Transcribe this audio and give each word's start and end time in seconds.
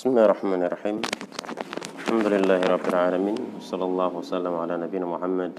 بسم 0.00 0.06
الله 0.08 0.24
الرحمن 0.24 0.60
الرحيم 0.64 0.96
الحمد 2.00 2.26
لله 2.32 2.60
رب 2.64 2.86
العالمين 2.88 3.60
صلى 3.60 3.84
الله 3.84 4.12
وسلم 4.24 4.54
على 4.56 4.74
نبينا 4.88 5.04
محمد 5.04 5.52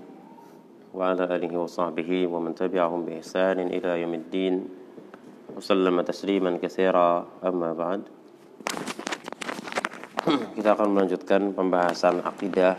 وعلى 0.98 1.24
آله 1.38 1.54
وصحبه 1.54 2.10
ومن 2.26 2.58
تبعهم 2.58 3.06
بإحسان 3.06 3.62
إلى 3.70 4.02
يوم 4.02 4.14
الدين 4.14 4.54
وسلم 5.54 6.02
تسليما 6.02 6.58
كثيرا 6.58 7.10
أما 7.46 7.70
بعد 7.78 8.02
kita 10.58 10.74
akan 10.74 10.98
melanjutkan 10.98 11.54
pembahasan 11.54 12.26
akidah 12.26 12.74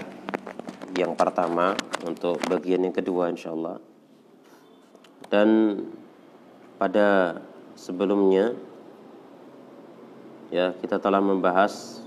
yang 0.99 1.15
pertama 1.15 1.79
untuk 2.03 2.43
bagian 2.51 2.83
yang 2.83 2.95
kedua 2.99 3.31
insyaallah 3.31 3.79
dan 5.31 5.79
pada 6.83 7.39
sebelumnya 7.79 8.59
ya 10.54 10.70
kita 10.78 11.02
telah 11.02 11.18
membahas 11.18 12.06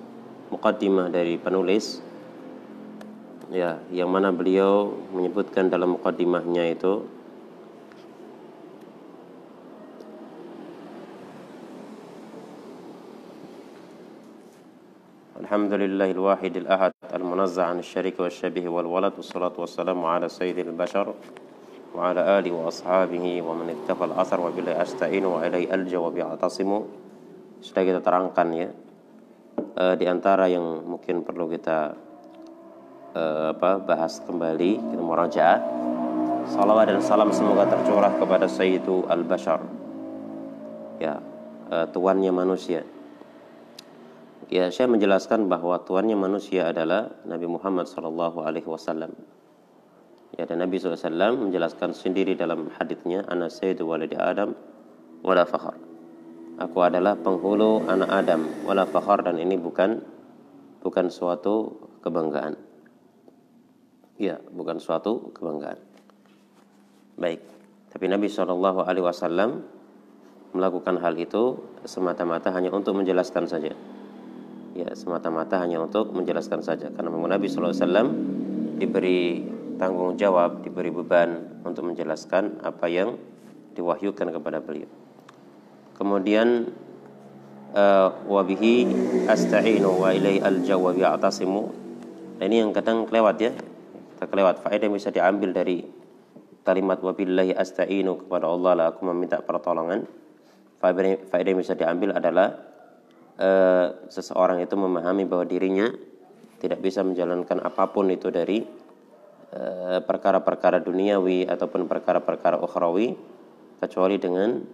mukaddimah 0.54 1.10
dari 1.10 1.34
penulis. 1.34 1.98
Ya 3.50 3.82
yang 3.90 4.10
mana 4.10 4.30
beliau 4.30 4.94
menyebutkan 5.10 5.66
dalam 5.70 5.98
mukaddimahnya 5.98 6.70
itu 6.70 7.06
Alhamdulillahil 15.46 16.18
wahidil 16.18 16.66
ahad 16.66 16.90
al-munazzah 17.06 17.70
an 17.70 17.78
syariki 17.78 18.18
wasyabih 18.18 18.66
wal 18.66 18.90
walad 18.90 19.14
wassalatu 19.14 19.62
wassalamu 19.62 20.10
ala 20.10 20.26
sayyidil 20.26 20.74
bashar 20.74 21.06
wa 21.94 22.10
ala 22.10 22.42
alihi 22.42 22.50
wa 22.50 22.66
ashabihi 22.66 23.46
wa 23.46 23.54
man 23.54 23.70
ittaqa 23.70 24.10
al-athar 24.10 24.42
wa 24.42 24.50
billahi 24.50 24.74
sudah 27.66 27.82
kita 27.82 27.98
terangkan 27.98 28.48
ya. 28.54 28.68
E, 29.74 29.84
di 29.98 30.06
antara 30.06 30.46
yang 30.46 30.86
mungkin 30.86 31.26
perlu 31.26 31.50
kita 31.50 31.98
e, 33.10 33.22
apa 33.50 33.82
bahas 33.82 34.22
kembali 34.22 34.94
kita 34.94 35.02
murajaah 35.02 35.58
salawat 36.46 36.94
dan 36.94 37.02
salam 37.02 37.34
semoga 37.34 37.66
tercurah 37.66 38.14
kepada 38.14 38.46
Sayyidu 38.46 39.10
al-Bashar. 39.10 39.58
Ya 41.02 41.18
e, 41.66 41.76
tuannya 41.90 42.30
manusia. 42.30 42.86
Ya 44.46 44.70
saya 44.70 44.86
menjelaskan 44.86 45.50
bahwa 45.50 45.82
tuannya 45.82 46.14
manusia 46.14 46.70
adalah 46.70 47.10
Nabi 47.26 47.50
Muhammad 47.50 47.90
sallallahu 47.90 48.46
alaihi 48.46 48.70
wasallam. 48.70 49.10
Ya 50.36 50.44
dan 50.44 50.60
Nabi 50.60 50.76
SAW 50.76 51.48
menjelaskan 51.48 51.96
sendiri 51.96 52.36
dalam 52.36 52.68
hadisnya 52.76 53.24
ana 53.24 53.48
sayyidu 53.48 53.88
waladi 53.88 54.20
adam 54.20 54.52
wala 55.24 55.48
fakhar 55.48 55.95
Aku 56.56 56.80
adalah 56.80 57.20
penghulu 57.20 57.84
anak 57.84 58.08
Adam 58.08 58.48
wala 58.64 58.88
fakhar 58.88 59.20
dan 59.20 59.36
ini 59.36 59.60
bukan 59.60 60.00
bukan 60.80 61.12
suatu 61.12 61.76
kebanggaan. 62.00 62.56
Ya, 64.16 64.40
bukan 64.40 64.80
suatu 64.80 65.36
kebanggaan. 65.36 65.76
Baik. 67.20 67.44
Tapi 67.92 68.08
Nabi 68.08 68.32
Shallallahu 68.32 68.88
alaihi 68.88 69.04
wasallam 69.04 69.68
melakukan 70.56 70.96
hal 70.96 71.20
itu 71.20 71.60
semata-mata 71.84 72.48
hanya 72.56 72.72
untuk 72.72 72.96
menjelaskan 72.96 73.44
saja. 73.44 73.76
Ya, 74.72 74.88
semata-mata 74.96 75.60
hanya 75.60 75.84
untuk 75.84 76.16
menjelaskan 76.16 76.64
saja 76.64 76.88
karena 76.88 77.12
Nabi 77.12 77.52
Shallallahu 77.52 77.76
alaihi 77.76 77.84
wasallam 77.84 78.08
diberi 78.80 79.20
tanggung 79.76 80.16
jawab, 80.16 80.64
diberi 80.64 80.88
beban 80.88 81.60
untuk 81.68 81.84
menjelaskan 81.84 82.64
apa 82.64 82.88
yang 82.88 83.20
diwahyukan 83.76 84.32
kepada 84.32 84.64
beliau. 84.64 85.05
Kemudian 85.96 86.68
uh, 87.72 88.08
wabihi 88.28 88.84
asta'inu 89.24 89.96
wa 89.96 90.12
ilai 90.12 90.44
bi'atasimu. 90.44 91.62
Nah, 92.36 92.44
ini 92.44 92.60
yang 92.60 92.76
kadang 92.76 93.08
kelewat 93.08 93.36
ya. 93.40 93.52
Kita 93.56 94.28
kelewat 94.28 94.60
faedah 94.60 94.88
bisa 94.92 95.08
diambil 95.08 95.56
dari 95.56 95.80
kalimat 96.68 97.00
wabillahi 97.00 97.56
asta'inu 97.56 98.26
kepada 98.26 98.44
Allah 98.44 98.72
lah 98.76 98.86
aku 98.92 99.08
meminta 99.08 99.40
pertolongan. 99.40 100.04
Faedah 100.76 101.48
yang 101.48 101.60
bisa 101.60 101.72
diambil 101.72 102.12
adalah 102.12 102.60
uh, 103.40 103.86
seseorang 104.12 104.60
itu 104.60 104.76
memahami 104.76 105.24
bahwa 105.24 105.48
dirinya 105.48 105.88
tidak 106.60 106.80
bisa 106.84 107.00
menjalankan 107.04 107.60
apa 107.60 107.92
pun 107.92 108.08
itu 108.08 108.32
dari 108.32 108.64
eh, 109.52 110.00
perkara-perkara 110.00 110.80
uh, 110.80 110.84
duniawi 110.88 111.44
ataupun 111.44 111.84
perkara-perkara 111.84 112.56
ukhrawi 112.64 113.12
kecuali 113.76 114.16
dengan 114.16 114.64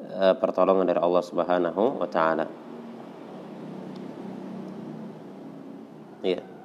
Eh, 0.00 0.34
pertolongan 0.40 0.88
dari 0.88 0.96
Allah 0.96 1.20
Subhanahu 1.20 2.00
wa 2.00 2.08
taala. 2.08 2.48
Iya. 6.24 6.59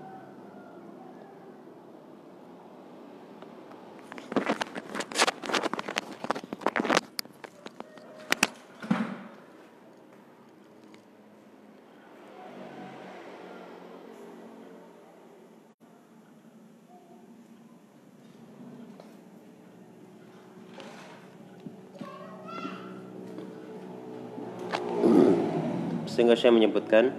Sehingga 26.16 26.40
saya 26.40 26.56
menyebutkan 26.56 27.12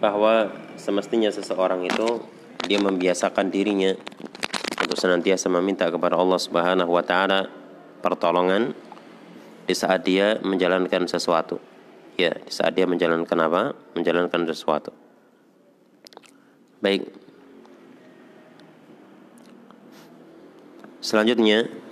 bahwa 0.00 0.48
semestinya 0.80 1.28
seseorang 1.28 1.84
itu 1.84 2.24
dia 2.64 2.80
membiasakan 2.80 3.52
dirinya 3.52 3.92
untuk 4.80 4.96
senantiasa 4.96 5.52
meminta 5.52 5.92
kepada 5.92 6.16
Allah 6.16 6.40
Subhanahu 6.40 6.88
wa 6.96 7.04
taala 7.04 7.52
pertolongan 8.00 8.72
di 9.68 9.76
saat 9.76 10.08
dia 10.08 10.40
menjalankan 10.40 11.04
sesuatu. 11.04 11.60
Ya, 12.16 12.32
di 12.32 12.52
saat 12.52 12.72
dia 12.72 12.88
menjalankan 12.88 13.36
apa? 13.44 13.76
Menjalankan 13.92 14.48
sesuatu. 14.48 14.96
Baik. 16.80 17.04
Selanjutnya 21.04 21.83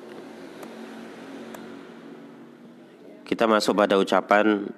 Kita 3.32 3.48
masuk 3.48 3.80
pada 3.80 3.96
ucapan 3.96 4.68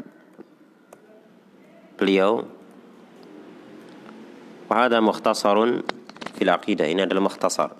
beliau. 1.98 2.46
Wahada 4.70 5.02
mukhtasarun 5.02 5.82
fil 6.38 6.46
aqidah. 6.54 6.86
Ini 6.86 7.02
adalah 7.02 7.26
mukhtasar. 7.26 7.74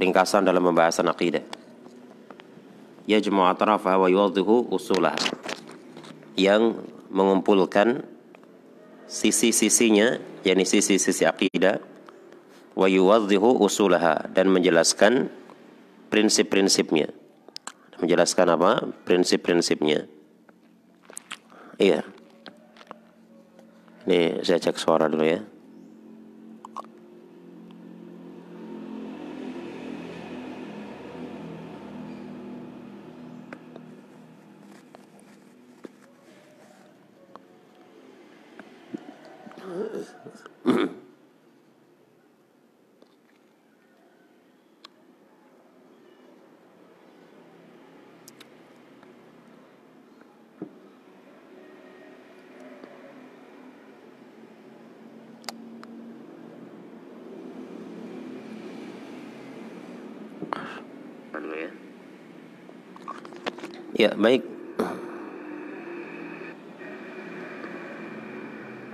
Ringkasan 0.00 0.48
dalam 0.48 0.64
pembahasan 0.64 1.12
aqidah. 1.12 1.44
Yajmu 3.04 3.44
atrafa 3.44 4.00
wa 4.00 4.08
yuwadhihu 4.08 4.72
usulah. 4.72 5.12
Yang 6.32 6.80
mengumpulkan 7.12 8.08
sisi-sisinya 9.12 10.24
yakni 10.40 10.64
sisi-sisi 10.64 11.28
akidah 11.28 11.84
wa 12.72 12.88
yuwadhihu 12.88 13.60
usulaha 13.60 14.24
dan 14.32 14.48
menjelaskan 14.48 15.28
prinsip-prinsipnya 16.08 17.27
menjelaskan 17.98 18.48
apa? 18.54 18.70
Prinsip-prinsipnya. 19.06 20.06
Iya. 21.78 22.02
Ini 24.08 24.42
saya 24.42 24.58
cek 24.58 24.80
suara 24.80 25.06
dulu 25.06 25.22
ya. 25.26 25.42
Ya, 63.98 64.14
baik. 64.14 64.46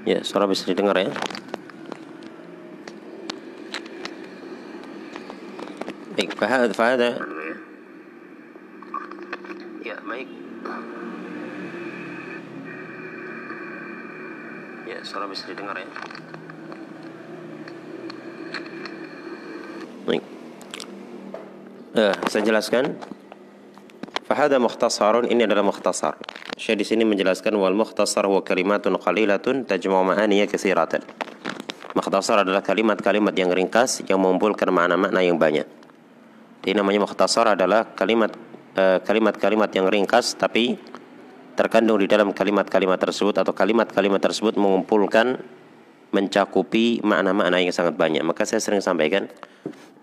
Ya, 0.08 0.24
suara 0.24 0.48
bisa 0.48 0.64
didengar 0.64 0.96
ya. 0.96 1.12
Baik, 6.16 6.32
fahad, 6.40 6.72
fahada. 6.72 7.20
Ya, 9.84 10.00
baik. 10.08 10.28
Ya, 14.88 15.04
suara 15.04 15.28
bisa 15.28 15.44
didengar 15.52 15.76
ya. 15.76 15.88
Baik. 20.08 20.24
Uh, 21.92 22.16
saya 22.32 22.40
jelaskan. 22.40 22.96
Fahada 24.34 24.58
mukhtasarun 24.58 25.30
ini 25.30 25.46
adalah 25.46 25.62
mukhtasar. 25.62 26.18
Syekh 26.58 26.82
di 26.82 26.82
sini 26.82 27.06
menjelaskan 27.06 27.54
wal 27.54 27.70
mukhtasar 27.70 28.26
huwa 28.26 28.42
kalimatun 28.42 28.98
qalilatun 28.98 29.62
tajma'u 29.62 30.02
ma'aniya 30.10 30.50
katsiratan. 30.50 31.06
Mukhtasar 31.94 32.42
adalah 32.42 32.58
kalimat-kalimat 32.58 33.30
yang 33.38 33.54
ringkas 33.54 34.02
yang 34.10 34.18
mengumpulkan 34.18 34.74
makna-makna 34.74 35.22
yang 35.22 35.38
banyak. 35.38 35.70
Jadi 36.66 36.74
namanya 36.74 37.06
mukhtasar 37.06 37.54
adalah 37.54 37.94
kalimat 37.94 38.34
eh, 38.74 38.98
kalimat-kalimat 39.06 39.70
yang 39.70 39.86
ringkas 39.86 40.34
tapi 40.34 40.82
terkandung 41.54 42.02
di 42.02 42.10
dalam 42.10 42.34
kalimat-kalimat 42.34 42.98
tersebut 42.98 43.38
atau 43.38 43.54
kalimat-kalimat 43.54 44.18
tersebut 44.18 44.58
mengumpulkan 44.58 45.38
mencakupi 46.10 46.98
makna-makna 47.06 47.62
yang 47.62 47.70
sangat 47.70 47.94
banyak. 47.94 48.26
Maka 48.26 48.42
saya 48.50 48.58
sering 48.58 48.82
sampaikan 48.82 49.30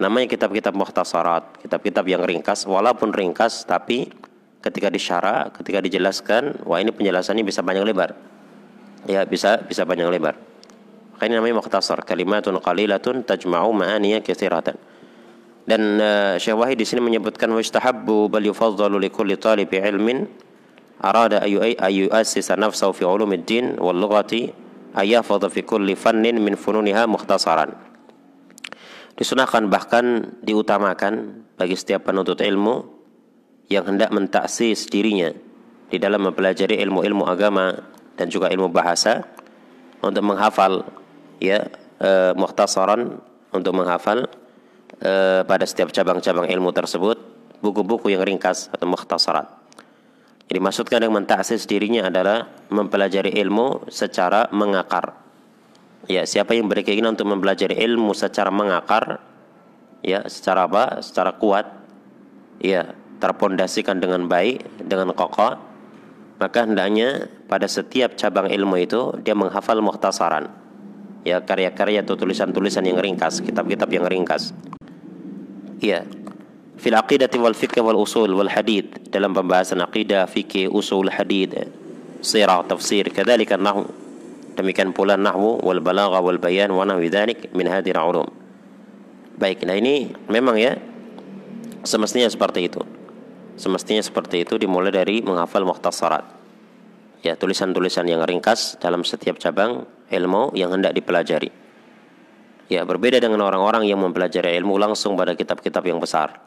namanya 0.02 0.26
kitab-kitab 0.26 0.74
mukhtasarat, 0.74 1.62
kitab-kitab 1.62 2.04
yang 2.10 2.26
ringkas 2.26 2.66
walaupun 2.66 3.14
ringkas 3.14 3.70
tapi 3.70 4.10
ketika 4.62 4.90
disyara, 4.90 5.50
ketika 5.54 5.82
dijelaskan, 5.82 6.66
wah 6.66 6.82
ini 6.82 6.90
penjelasannya 6.94 7.46
bisa 7.46 7.62
panjang 7.62 7.86
lebar. 7.86 8.18
Ya, 9.10 9.26
bisa 9.26 9.62
bisa 9.66 9.86
panjang 9.86 10.10
lebar. 10.14 10.38
Maka 11.14 11.30
ini 11.30 11.38
namanya 11.38 11.62
mukhtasar, 11.62 12.02
kalimatun 12.02 12.58
qalilatun 12.62 13.26
tajma'u 13.26 13.70
ma'aniya 13.74 14.26
katsiratan. 14.26 14.78
Dan 15.66 16.02
uh, 16.02 16.34
Syekh 16.42 16.58
Wahid 16.58 16.82
di 16.82 16.86
sini 16.90 17.02
menyebutkan 17.06 17.50
wastahabbu 17.54 18.34
bal 18.34 18.42
yufaddalu 18.42 19.06
li 19.06 19.10
kulli 19.14 19.38
talibi 19.38 19.78
ilmin 19.78 20.26
arada 20.98 21.46
ayu 21.46 21.62
ayu 21.62 22.10
assisa 22.10 22.58
nafsahu 22.58 22.94
fi 22.98 23.06
ulumiddin 23.06 23.78
wal 23.78 23.94
lughati 23.94 24.50
ayafadha 24.98 25.54
fi 25.54 25.62
kulli 25.62 25.94
fannin 25.94 26.42
min 26.42 26.58
fununiha 26.58 27.06
mukhtasaran. 27.06 27.91
Disunahkan 29.18 29.68
bahkan 29.68 30.36
diutamakan 30.42 31.46
bagi 31.60 31.76
setiap 31.78 32.10
penuntut 32.10 32.42
ilmu 32.42 32.84
yang 33.70 33.88
hendak 33.88 34.10
mentaksis 34.12 34.88
dirinya 34.88 35.32
di 35.92 35.98
dalam 36.00 36.28
mempelajari 36.28 36.80
ilmu-ilmu 36.82 37.28
agama 37.28 37.76
dan 38.16 38.28
juga 38.32 38.48
ilmu 38.52 38.72
bahasa 38.72 39.28
untuk 40.02 40.24
menghafal 40.24 40.88
ya 41.38 41.68
e, 42.00 42.34
mukhtasaran 42.36 43.20
untuk 43.52 43.76
menghafal 43.76 44.28
Eh, 45.02 45.42
pada 45.50 45.66
setiap 45.66 45.90
cabang-cabang 45.90 46.46
ilmu 46.46 46.70
tersebut 46.70 47.18
buku-buku 47.58 48.14
yang 48.14 48.22
ringkas 48.22 48.70
atau 48.70 48.86
mukhtasarat. 48.86 49.50
Jadi 50.46 50.60
maksudkan 50.62 51.02
yang 51.02 51.18
mentaksis 51.18 51.66
dirinya 51.66 52.06
adalah 52.06 52.46
mempelajari 52.70 53.34
ilmu 53.42 53.90
secara 53.90 54.46
mengakar. 54.54 55.18
Ya, 56.10 56.26
siapa 56.26 56.58
yang 56.58 56.66
berkeinginan 56.66 57.14
untuk 57.14 57.30
mempelajari 57.30 57.78
ilmu 57.78 58.18
secara 58.18 58.50
mengakar, 58.50 59.22
ya, 60.02 60.26
secara 60.26 60.66
apa? 60.66 61.06
Secara 61.06 61.38
kuat, 61.38 61.70
ya, 62.58 62.98
terpondasikan 63.22 64.02
dengan 64.02 64.26
baik, 64.26 64.82
dengan 64.82 65.14
kokoh, 65.14 65.62
maka 66.42 66.66
hendaknya 66.66 67.30
pada 67.46 67.70
setiap 67.70 68.18
cabang 68.18 68.50
ilmu 68.50 68.82
itu 68.82 69.14
dia 69.22 69.38
menghafal 69.38 69.78
mukhtasaran. 69.78 70.50
Ya, 71.22 71.38
karya-karya 71.38 72.02
atau 72.02 72.18
tulisan-tulisan 72.18 72.82
yang 72.82 72.98
ringkas, 72.98 73.46
kitab-kitab 73.46 73.94
yang 73.94 74.10
ringkas. 74.10 74.58
Iya. 75.78 76.10
Fil 76.82 76.98
aqidati 76.98 77.38
wal 77.38 77.54
fiqh 77.54 77.78
wal 77.78 77.94
usul 77.94 78.34
wal 78.34 78.50
hadith 78.50 79.14
dalam 79.14 79.38
pembahasan 79.38 79.86
aqidah, 79.86 80.26
fikih, 80.26 80.66
usul, 80.74 81.14
hadith, 81.14 81.54
sirah, 82.26 82.66
tafsir, 82.66 83.06
kadzalika 83.14 83.54
nahwu. 83.54 84.01
Demikian 84.56 84.92
pula 84.92 85.16
nahwu 85.16 85.64
wal 85.64 85.80
balagha 85.80 86.20
wal 86.20 86.38
bayan 86.38 86.76
wa 86.76 86.84
nahwi 86.84 87.08
dzalik 87.08 87.56
min 87.56 87.68
hadhihi 87.72 87.96
ulum. 87.96 88.28
Baik, 89.40 89.64
nah 89.66 89.74
ini 89.74 90.12
memang 90.30 90.60
ya 90.60 90.78
semestinya 91.82 92.28
seperti 92.30 92.68
itu. 92.68 92.82
Semestinya 93.58 94.02
seperti 94.02 94.44
itu 94.46 94.58
dimulai 94.58 94.94
dari 94.94 95.22
menghafal 95.22 95.64
mukhtasarat. 95.66 96.26
Ya, 97.22 97.38
tulisan-tulisan 97.38 98.10
yang 98.10 98.26
ringkas 98.26 98.82
dalam 98.82 99.06
setiap 99.06 99.38
cabang 99.38 99.86
ilmu 100.10 100.58
yang 100.58 100.74
hendak 100.74 100.98
dipelajari. 100.98 101.54
Ya, 102.72 102.82
berbeda 102.82 103.22
dengan 103.22 103.46
orang-orang 103.46 103.86
yang 103.86 104.02
mempelajari 104.02 104.58
ilmu 104.58 104.82
langsung 104.82 105.14
pada 105.14 105.38
kitab-kitab 105.38 105.86
yang 105.86 106.02
besar. 106.02 106.42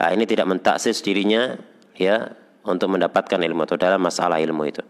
Nah, 0.00 0.10
ini 0.10 0.26
tidak 0.26 0.50
mentaksis 0.50 0.98
dirinya 1.04 1.54
ya 1.94 2.34
untuk 2.66 2.90
mendapatkan 2.90 3.38
ilmu 3.38 3.62
atau 3.62 3.78
dalam 3.78 4.02
masalah 4.02 4.42
ilmu 4.42 4.62
itu. 4.66 4.82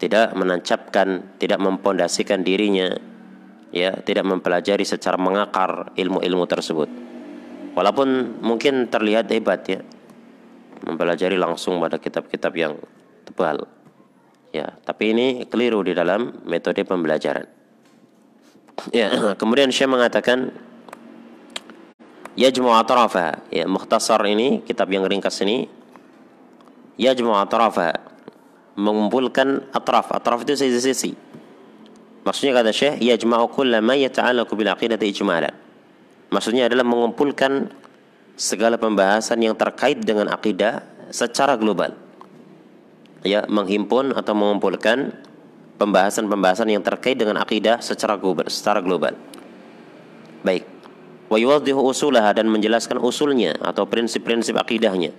Tidak 0.00 0.32
menancapkan, 0.32 1.36
tidak 1.36 1.60
mempondasikan 1.60 2.40
dirinya 2.40 2.88
ya, 3.68 3.94
tidak 4.00 4.26
mempelajari 4.26 4.82
secara 4.82 5.20
mengakar 5.20 5.92
ilmu-ilmu 5.94 6.44
tersebut. 6.48 6.88
Walaupun 7.76 8.40
mungkin 8.42 8.90
terlihat 8.90 9.30
hebat 9.30 9.62
ya 9.68 9.80
mempelajari 10.82 11.36
langsung 11.36 11.78
pada 11.78 12.00
kitab-kitab 12.00 12.52
yang 12.56 12.74
tebal. 13.28 13.68
Ya, 14.50 14.74
tapi 14.82 15.14
ini 15.14 15.46
keliru 15.46 15.86
di 15.86 15.94
dalam 15.94 16.42
metode 16.42 16.82
pembelajaran. 16.82 17.46
Ya, 18.90 19.12
kemudian 19.40 19.70
Syekh 19.70 19.92
mengatakan 19.92 20.50
yajmu 22.34 22.74
atrafa. 22.74 23.46
Ya, 23.54 23.68
mukhtasar 23.70 24.24
ini, 24.26 24.64
kitab 24.66 24.90
yang 24.90 25.06
ringkas 25.06 25.38
ini 25.46 25.70
yajmu 27.00 27.32
atrafa 27.32 28.09
mengumpulkan 28.80 29.68
atraf. 29.76 30.10
Atraf 30.16 30.48
itu 30.48 30.56
sisi-sisi. 30.56 31.12
Maksudnya 32.24 32.52
kata 32.56 32.72
Syekh 32.72 33.00
yajma'u 33.00 33.48
kulla 33.52 33.84
ma 33.84 33.96
yata'allaqu 33.96 34.52
bil 34.56 34.68
aqidati 34.72 35.08
ijmalan. 35.12 35.52
Maksudnya 36.32 36.68
adalah 36.68 36.86
mengumpulkan 36.86 37.68
segala 38.40 38.80
pembahasan 38.80 39.40
yang 39.44 39.52
terkait 39.52 40.00
dengan 40.00 40.32
akidah 40.32 40.80
secara 41.12 41.60
global. 41.60 41.92
Ya, 43.20 43.44
menghimpun 43.44 44.16
atau 44.16 44.32
mengumpulkan 44.32 45.12
pembahasan-pembahasan 45.76 46.72
yang 46.72 46.80
terkait 46.80 47.20
dengan 47.20 47.40
akidah 47.40 47.84
secara 47.84 48.16
global, 48.16 48.48
secara 48.48 48.80
global. 48.80 49.12
Baik. 50.40 50.64
Wa 51.28 51.36
yuwaddihu 51.36 51.80
usulaha 51.84 52.32
dan 52.32 52.48
menjelaskan 52.48 52.96
usulnya 53.00 53.56
atau 53.60 53.84
prinsip-prinsip 53.84 54.56
akidahnya. 54.56 55.12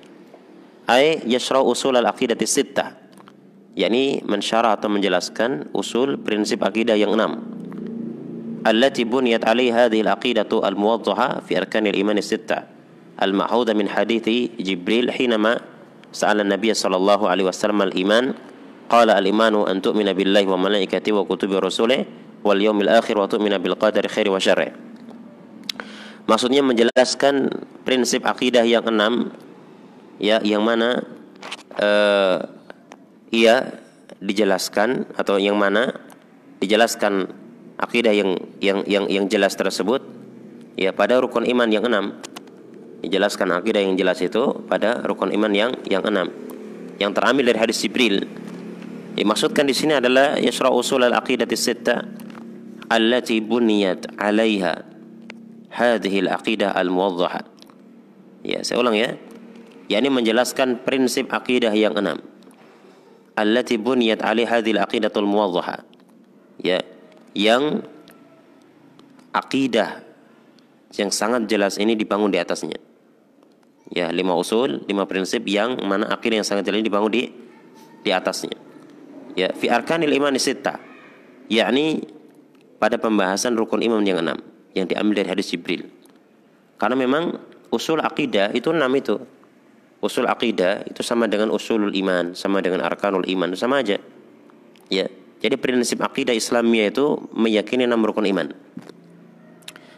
Ai 0.89 1.21
yasra 1.29 1.61
usul 1.61 1.97
al-aqidati 1.97 2.45
sittah. 2.49 2.97
Yakni 3.75 4.23
mensyarah 4.23 4.75
atau 4.75 4.91
menjelaskan 4.91 5.71
usul 5.71 6.19
prinsip 6.19 6.61
akidah 6.63 6.95
yang 6.95 7.15
enam. 7.15 7.41
Allati 8.61 9.07
buniyat 9.07 9.47
alaiha 9.47 9.89
hadhihi 9.89 10.05
al-aqidatu 10.05 10.61
al-muwaddaha 10.61 11.41
fi 11.45 11.57
arkan 11.57 11.89
al-iman 11.89 12.19
sittah. 12.21 12.69
Al-ma'huda 13.17 13.73
min 13.73 13.89
hadithi 13.89 14.53
Jibril 14.61 15.09
hinama 15.09 15.61
sa'ala 16.13 16.45
Nabi 16.45 16.73
sallallahu 16.73 17.25
alaihi 17.25 17.49
wasallam 17.49 17.85
al-iman 17.85 18.33
Qala 18.91 19.15
al-imanu 19.15 19.63
an 19.63 19.79
tu'mina 19.79 20.11
billahi 20.11 20.43
wa 20.51 20.59
malaikati 20.59 21.15
wa 21.15 21.23
kutubi 21.23 21.55
rasulih 21.55 22.03
wal 22.43 22.59
yaumil 22.59 22.91
akhir 22.91 23.15
wa 23.15 23.23
tu'mina 23.23 23.55
bil 23.55 23.79
qadari 23.79 24.11
khairi 24.11 24.27
wa 24.27 24.35
syarri. 24.35 24.75
Maksudnya 26.27 26.59
menjelaskan 26.59 27.55
prinsip 27.87 28.27
akidah 28.27 28.67
yang 28.67 28.83
enam 28.83 29.31
ya 30.19 30.43
yang 30.43 30.67
mana 30.67 31.07
uh, 31.79 32.43
ia 33.31 33.79
dijelaskan 34.21 35.11
atau 35.17 35.41
yang 35.41 35.57
mana 35.57 35.95
dijelaskan 36.61 37.31
akidah 37.79 38.13
yang 38.13 38.37
yang 38.61 38.85
yang 38.85 39.05
yang 39.09 39.25
jelas 39.25 39.57
tersebut 39.57 40.05
ya 40.77 40.93
pada 40.93 41.17
rukun 41.17 41.47
iman 41.49 41.67
yang 41.71 41.87
enam 41.87 42.21
dijelaskan 43.01 43.57
akidah 43.57 43.81
yang 43.81 43.97
jelas 43.97 44.21
itu 44.21 44.61
pada 44.69 45.01
rukun 45.01 45.33
iman 45.33 45.49
yang 45.49 45.71
yang 45.89 46.05
enam 46.05 46.29
yang 47.01 47.09
terambil 47.17 47.49
dari 47.49 47.57
hadis 47.57 47.81
Jibril 47.81 48.29
Dimaksudkan 49.11 49.67
di 49.67 49.75
sini 49.75 49.99
adalah 49.99 50.39
yasra 50.39 50.71
usul 50.71 51.03
al-aqidati 51.03 51.55
sitta 51.59 51.99
allati 52.87 53.43
buniyat 53.43 54.15
'alaiha 54.15 54.73
hadhihi 55.67 56.27
al-aqidah 56.27 56.71
al-muwaddaha. 56.71 57.43
Ya, 58.47 58.63
saya 58.63 58.79
ulang 58.79 58.95
ya. 58.95 59.19
yakni 59.91 60.07
menjelaskan 60.07 60.87
prinsip 60.87 61.27
akidah 61.35 61.75
yang 61.75 61.91
enam. 61.99 62.23
Allati 63.35 63.79
buniyat 63.79 64.19
'alaiha 64.21 64.59
hadhihi 64.59 64.75
al-aqidatul 64.75 65.27
muwaddaha. 65.27 65.83
Ya, 66.61 66.83
yang 67.31 67.81
akidah 69.31 70.03
yang 70.99 71.09
sangat 71.09 71.47
jelas 71.47 71.79
ini 71.79 71.95
dibangun 71.95 72.29
di 72.29 72.37
atasnya. 72.37 72.77
Ya, 73.91 74.11
lima 74.11 74.35
usul, 74.35 74.83
lima 74.87 75.07
prinsip 75.07 75.43
yang 75.47 75.79
mana 75.83 76.11
akidah 76.11 76.43
yang 76.43 76.47
sangat 76.47 76.67
jelas 76.67 76.79
ini 76.83 76.87
dibangun 76.87 77.11
di 77.11 77.23
di 78.01 78.09
atasnya 78.09 78.57
ya 79.37 79.53
fi 79.55 79.71
arkanil 79.71 80.11
iman 80.11 80.35
sita 80.35 80.81
yakni 81.47 82.03
pada 82.81 82.97
pembahasan 82.97 83.53
rukun 83.55 83.85
iman 83.85 84.01
yang 84.03 84.19
enam 84.19 84.37
yang 84.73 84.87
diambil 84.87 85.21
dari 85.23 85.29
hadis 85.29 85.53
Jibril 85.53 85.87
karena 86.81 86.97
memang 86.97 87.37
usul 87.69 88.01
akidah 88.01 88.51
itu 88.55 88.73
enam 88.73 88.91
itu 88.97 89.21
usul 90.01 90.25
akidah 90.25 90.81
itu 90.89 91.05
sama 91.05 91.29
dengan 91.29 91.53
usulul 91.53 91.93
iman 91.93 92.33
sama 92.33 92.57
dengan 92.59 92.81
arkanul 92.81 93.23
iman 93.25 93.53
sama 93.53 93.85
aja 93.85 94.01
ya 94.89 95.05
Jadi 95.41 95.57
prinsip 95.57 95.97
akidah 96.05 96.37
Islamiyah 96.37 96.93
itu 96.93 97.17
meyakini 97.33 97.89
enam 97.89 98.05
rukun 98.05 98.29
iman. 98.29 98.53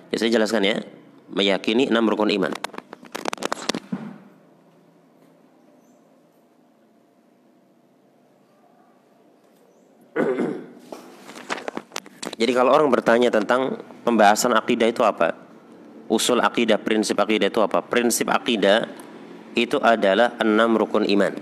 Ya, 0.07 0.15
saya 0.15 0.31
jelaskan 0.31 0.63
ya, 0.63 0.79
meyakini 1.36 1.91
enam 1.91 2.07
rukun 2.07 2.31
iman. 2.31 2.55
Jadi 12.39 12.51
kalau 12.55 12.72
orang 12.72 12.88
bertanya 12.88 13.27
tentang 13.27 13.83
pembahasan 14.07 14.55
akidah 14.55 14.88
itu 14.88 15.03
apa? 15.03 15.36
Usul 16.07 16.39
akidah, 16.39 16.79
prinsip 16.79 17.19
akidah 17.19 17.51
itu 17.51 17.60
apa? 17.60 17.83
Prinsip 17.83 18.31
akidah 18.31 18.88
itu 19.53 19.77
adalah 19.81 20.38
enam 20.41 20.75
rukun 20.77 21.05
iman. 21.05 21.33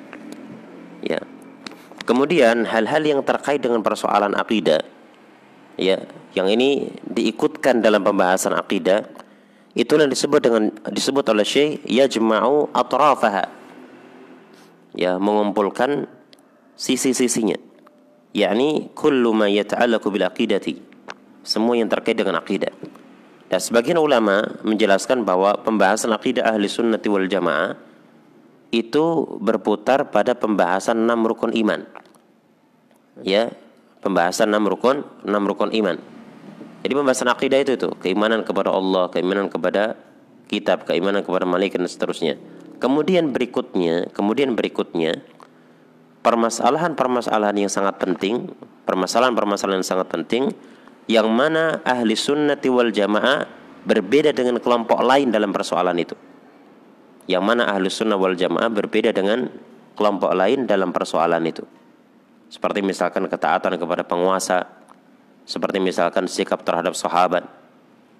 Ya, 1.01 1.23
Kemudian 2.01 2.65
hal-hal 2.65 3.03
yang 3.05 3.21
terkait 3.21 3.61
dengan 3.61 3.85
persoalan 3.85 4.33
akidah 4.33 4.81
ya, 5.77 6.01
yang 6.33 6.49
ini 6.49 6.89
diikutkan 7.05 7.79
dalam 7.79 8.01
pembahasan 8.01 8.57
akidah 8.57 9.05
itulah 9.77 10.09
disebut 10.09 10.41
dengan 10.41 10.63
disebut 10.89 11.25
oleh 11.29 11.45
Syekh 11.45 11.85
yajma'u 11.85 12.73
atrafaha. 12.73 13.47
Ya, 14.91 15.15
mengumpulkan 15.15 16.09
sisi-sisinya. 16.75 17.55
yakni 18.31 18.91
kullu 18.95 19.31
ma 19.31 19.47
yata'allaqu 19.47 20.07
bil 20.11 20.27
aqidati. 20.27 20.83
Semua 21.47 21.79
yang 21.79 21.87
terkait 21.87 22.15
dengan 22.15 22.39
akidah. 22.43 22.71
Dan 23.47 23.59
sebagian 23.59 23.99
ulama 23.99 24.59
menjelaskan 24.63 25.23
bahwa 25.27 25.55
pembahasan 25.63 26.11
akidah 26.15 26.47
ahli 26.47 26.67
sunnati 26.67 27.07
wal 27.11 27.27
jamaah 27.27 27.90
itu 28.71 29.27
berputar 29.43 30.09
pada 30.09 30.31
pembahasan 30.33 31.03
enam 31.03 31.27
rukun 31.27 31.51
iman. 31.51 31.83
Ya, 33.21 33.51
pembahasan 33.99 34.49
enam 34.49 34.71
rukun, 34.71 35.03
enam 35.27 35.43
rukun 35.43 35.75
iman. 35.75 35.99
Jadi 36.81 36.93
pembahasan 36.95 37.29
akidah 37.29 37.61
itu 37.61 37.77
itu 37.77 37.89
keimanan 38.01 38.41
kepada 38.41 38.73
Allah, 38.73 39.11
keimanan 39.11 39.51
kepada 39.51 39.99
kitab, 40.49 40.87
keimanan 40.87 41.21
kepada 41.21 41.45
malaikat 41.45 41.83
dan 41.83 41.91
seterusnya. 41.91 42.33
Kemudian 42.81 43.29
berikutnya, 43.29 44.09
kemudian 44.09 44.57
berikutnya 44.57 45.21
permasalahan-permasalahan 46.25 47.67
yang 47.67 47.69
sangat 47.69 48.01
penting, 48.01 48.49
permasalahan-permasalahan 48.89 49.85
yang 49.85 49.91
sangat 49.93 50.07
penting 50.09 50.43
yang 51.05 51.29
mana 51.29 51.83
ahli 51.85 52.17
sunnati 52.17 52.71
wal 52.71 52.89
jamaah 52.89 53.45
berbeda 53.85 54.33
dengan 54.33 54.57
kelompok 54.57 55.01
lain 55.01 55.29
dalam 55.29 55.49
persoalan 55.51 55.97
itu 55.97 56.15
yang 57.29 57.45
mana 57.45 57.69
ahlu 57.69 57.89
sunnah 57.91 58.17
wal 58.17 58.33
jamaah 58.33 58.69
berbeda 58.71 59.13
dengan 59.13 59.51
kelompok 59.97 60.31
lain 60.33 60.65
dalam 60.65 60.89
persoalan 60.89 61.43
itu. 61.45 61.65
Seperti 62.51 62.83
misalkan 62.83 63.29
ketaatan 63.29 63.79
kepada 63.79 64.03
penguasa, 64.03 64.67
seperti 65.47 65.79
misalkan 65.79 66.27
sikap 66.27 66.65
terhadap 66.65 66.97
sahabat. 66.97 67.47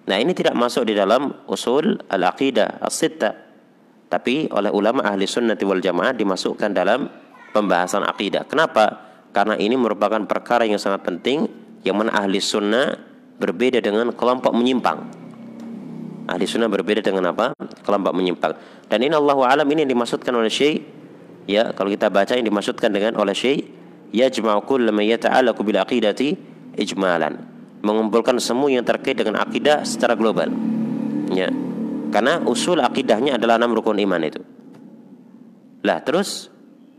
Nah 0.08 0.16
ini 0.18 0.34
tidak 0.34 0.58
masuk 0.58 0.88
di 0.88 0.94
dalam 0.98 1.30
usul 1.46 2.00
al-aqidah 2.10 2.82
as-sitta. 2.82 3.38
Tapi 4.08 4.50
oleh 4.52 4.68
ulama 4.68 5.06
ahli 5.06 5.24
sunnah 5.24 5.56
wal 5.62 5.80
jamaah 5.80 6.12
dimasukkan 6.12 6.70
dalam 6.74 7.08
pembahasan 7.54 8.04
akidah. 8.04 8.44
Kenapa? 8.44 9.08
Karena 9.32 9.56
ini 9.56 9.76
merupakan 9.76 10.20
perkara 10.28 10.68
yang 10.68 10.76
sangat 10.76 11.06
penting 11.08 11.48
yang 11.86 11.96
mana 11.96 12.12
ahli 12.12 12.36
sunnah 12.36 12.98
berbeda 13.40 13.80
dengan 13.80 14.12
kelompok 14.12 14.52
menyimpang. 14.52 15.21
Ahli 16.30 16.46
sunnah 16.46 16.70
berbeda 16.70 17.02
dengan 17.02 17.34
apa? 17.34 17.56
Kelompok 17.82 18.12
menyimpang. 18.14 18.54
Dan 18.86 19.02
ini 19.02 19.14
Allah 19.14 19.58
alam 19.58 19.66
ini 19.66 19.82
yang 19.82 19.92
dimaksudkan 19.98 20.30
oleh 20.34 20.52
Syekh 20.52 20.86
ya 21.50 21.74
kalau 21.74 21.90
kita 21.90 22.06
baca 22.06 22.38
yang 22.38 22.46
dimaksudkan 22.46 22.94
dengan 22.94 23.18
oleh 23.18 23.34
Syekh 23.34 23.66
yajma'u 24.14 24.62
kull 24.62 24.86
ma 24.94 25.02
yata'allaqu 25.02 25.60
bil 25.66 25.78
aqidati 25.82 26.28
ijmalan. 26.78 27.50
Mengumpulkan 27.82 28.38
semua 28.38 28.70
yang 28.70 28.86
terkait 28.86 29.18
dengan 29.18 29.42
akidah 29.42 29.82
secara 29.82 30.14
global. 30.14 30.46
Ya. 31.34 31.50
Karena 32.12 32.38
usul 32.46 32.78
akidahnya 32.78 33.40
adalah 33.40 33.58
enam 33.58 33.74
rukun 33.74 33.98
iman 33.98 34.22
itu. 34.22 34.38
Lah 35.82 35.98
terus 36.06 36.52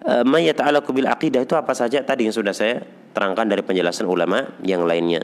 eh, 0.03 0.27
ma 0.27 0.44
yata'allaqu 0.44 0.92
bil 0.92 1.08
aqidah 1.08 1.48
itu 1.48 1.56
apa 1.56 1.72
saja 1.72 2.03
tadi 2.03 2.27
yang 2.27 2.36
sudah 2.36 2.51
saya 2.51 2.84
terangkan 3.13 3.48
dari 3.48 3.63
penjelasan 3.63 4.10
ulama 4.10 4.58
yang 4.65 4.84
lainnya. 4.84 5.24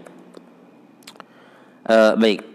Uh, 1.89 2.13
baik. 2.13 2.48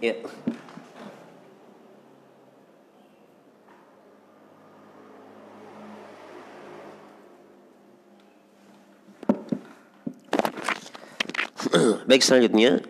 Ya. 0.00 0.14
Baik 12.06 12.22
selanjutnya. 12.22 12.84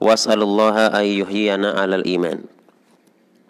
Was'alullaha 0.00 0.96
ayyuhyiyana 0.96 1.76
alal 1.76 2.06
iman. 2.08 2.38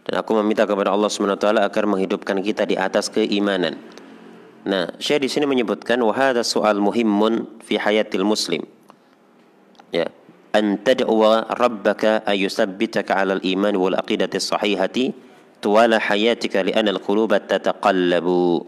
Dan 0.03 0.15
aku 0.19 0.35
meminta 0.43 0.67
kepada 0.67 0.91
Allah 0.91 1.07
SWT 1.07 1.47
agar 1.47 1.85
menghidupkan 1.87 2.43
kita 2.43 2.67
di 2.67 2.75
atas 2.75 3.07
keimanan. 3.07 3.79
Nah, 4.67 4.93
saya 4.99 5.23
di 5.23 5.31
sini 5.31 5.47
menyebutkan 5.47 6.03
wahada 6.03 6.43
soal 6.43 6.83
muhimun 6.83 7.63
fi 7.63 7.79
hayatil 7.79 8.27
muslim. 8.27 8.67
Ya, 9.95 10.11
an 10.51 10.83
tad'uwa 10.83 11.49
rabbaka 11.55 12.27
ayusabbitaka 12.27 13.15
'ala 13.15 13.39
al-iman 13.39 13.73
wal 13.79 13.97
aqidati 13.97 14.43
sahihati 14.43 15.15
tuwala 15.63 16.03
hayatika 16.03 16.67
li 16.67 16.75
anal 16.75 16.99
quluba 16.99 17.41
tataqallabu. 17.41 18.67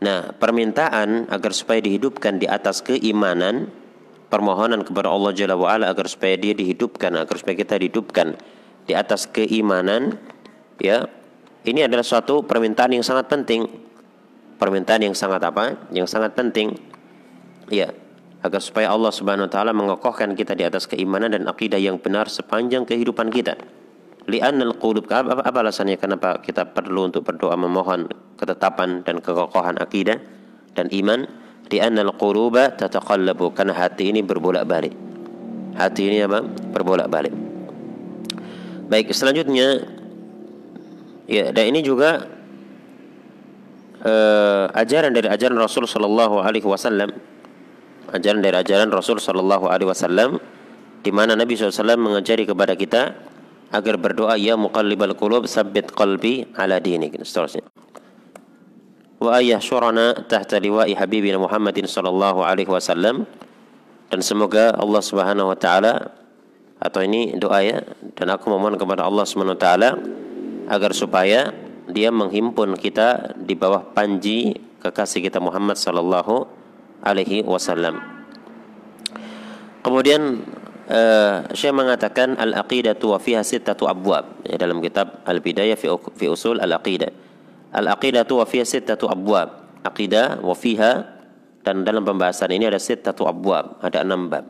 Nah, 0.00 0.32
permintaan 0.34 1.28
agar 1.28 1.52
supaya 1.52 1.78
dihidupkan 1.84 2.40
di 2.40 2.48
atas 2.48 2.80
keimanan 2.80 3.68
permohonan 4.30 4.86
kepada 4.86 5.10
Allah 5.10 5.34
Jalla 5.34 5.58
wa'ala 5.58 5.90
agar 5.90 6.06
supaya 6.06 6.38
dia 6.38 6.54
dihidupkan, 6.54 7.12
agar 7.18 7.34
supaya 7.34 7.58
kita 7.58 7.76
dihidupkan 7.76 8.38
di 8.86 8.94
atas 8.94 9.26
keimanan, 9.26 10.16
ya, 10.78 11.10
ini 11.66 11.84
adalah 11.84 12.06
suatu 12.06 12.46
permintaan 12.46 12.96
yang 12.96 13.04
sangat 13.04 13.28
penting. 13.28 13.66
Permintaan 14.56 15.04
yang 15.04 15.16
sangat 15.18 15.42
apa? 15.44 15.90
Yang 15.92 16.08
sangat 16.14 16.32
penting. 16.38 16.78
Ya, 17.68 17.92
agar 18.40 18.60
supaya 18.64 18.88
Allah 18.88 19.12
Subhanahu 19.12 19.48
wa 19.48 19.52
taala 19.52 19.72
mengokohkan 19.76 20.32
kita 20.32 20.56
di 20.56 20.64
atas 20.64 20.88
keimanan 20.88 21.36
dan 21.36 21.44
akidah 21.44 21.76
yang 21.76 22.00
benar 22.00 22.30
sepanjang 22.30 22.88
kehidupan 22.88 23.28
kita. 23.28 23.58
Li'annal 24.28 24.76
qulub 24.76 25.08
apa, 25.10 25.42
apa 25.42 25.58
alasannya 25.64 25.96
kenapa 25.96 26.40
kita 26.44 26.70
perlu 26.70 27.08
untuk 27.08 27.24
berdoa 27.24 27.56
memohon 27.56 28.08
ketetapan 28.36 29.02
dan 29.04 29.18
kekokohan 29.20 29.80
akidah 29.80 30.20
dan 30.76 30.86
iman? 30.92 31.26
Li'annal 31.70 32.10
quluba 32.18 32.74
tataqallabu 32.74 33.54
karena 33.54 33.72
hati 33.78 34.10
ini 34.10 34.26
berbolak-balik. 34.26 34.90
Hati 35.78 36.02
ini 36.10 36.18
apa? 36.26 36.42
Berbolak-balik. 36.44 37.30
Baik, 38.90 39.14
selanjutnya 39.14 39.86
ya 41.30 41.54
dan 41.54 41.70
ini 41.70 41.86
juga 41.86 42.26
uh, 44.02 44.66
ajaran 44.74 45.14
dari 45.14 45.30
ajaran 45.30 45.54
Rasul 45.54 45.86
sallallahu 45.86 46.42
alaihi 46.42 46.66
wasallam 46.66 47.14
ajaran 48.12 48.42
dari 48.42 48.56
ajaran 48.58 48.90
Rasul 48.90 49.22
Shallallahu 49.22 49.70
Alaihi 49.70 49.88
Wasallam 49.88 50.42
di 51.00 51.10
mana 51.14 51.38
Nabi 51.38 51.56
SAW 51.56 51.96
mengajari 51.96 52.44
kepada 52.44 52.74
kita 52.74 53.16
agar 53.70 53.94
berdoa 53.96 54.34
ya 54.34 54.58
muqallibal 54.58 55.14
qulub 55.14 55.46
sabbit 55.46 55.94
qalbi 55.94 56.50
ala 56.58 56.82
dinik 56.82 57.14
dan 57.14 57.24
seterusnya 57.24 57.64
wa 59.20 59.36
ayah 59.36 59.60
syurana 59.60 60.16
tahta 60.24 60.56
liwa'i 60.56 60.96
habibina 60.96 61.36
Muhammadin 61.36 61.84
sallallahu 61.84 62.40
alaihi 62.40 62.72
wasallam 62.72 63.28
dan 64.08 64.20
semoga 64.24 64.72
Allah 64.74 65.02
Subhanahu 65.04 65.52
wa 65.52 65.58
taala 65.60 66.16
atau 66.80 67.04
ini 67.04 67.36
doa 67.36 67.60
ya 67.60 67.84
dan 68.16 68.32
aku 68.32 68.48
memohon 68.48 68.80
kepada 68.80 69.04
Allah 69.04 69.28
Subhanahu 69.28 69.54
wa 69.54 69.60
taala 69.60 69.90
agar 70.72 70.96
supaya 70.96 71.52
dia 71.92 72.08
menghimpun 72.08 72.80
kita 72.80 73.36
di 73.36 73.52
bawah 73.52 73.92
panji 73.92 74.56
kekasih 74.80 75.28
kita 75.28 75.36
Muhammad 75.36 75.76
sallallahu 75.76 76.48
alaihi 77.04 77.44
wasallam. 77.44 78.00
Kemudian 79.84 80.44
uh, 80.88 81.44
Syekh 81.52 81.76
mengatakan 81.76 82.36
al-aqidatu 82.40 83.12
wa 83.12 83.18
fiha 83.20 83.44
sittatu 83.44 83.84
abwab 83.84 84.40
ya, 84.48 84.56
dalam 84.56 84.80
kitab 84.80 85.20
Al-Bidayah 85.28 85.76
fi, 85.76 85.88
fi 86.16 86.26
usul 86.28 86.60
al-aqidah. 86.60 87.29
Al-aqidatu 87.70 88.42
wa 88.42 88.46
fiha 88.46 88.66
sittatu 88.66 89.06
abwab. 89.06 89.80
Aqidah 89.80 90.42
wa 90.42 90.52
fiha 90.52 91.20
dan 91.60 91.84
dalam 91.84 92.04
pembahasan 92.04 92.50
ini 92.52 92.68
ada 92.68 92.80
sittatu 92.80 93.28
abwab, 93.28 93.80
ada 93.84 94.00
enam 94.00 94.28
bab. 94.32 94.44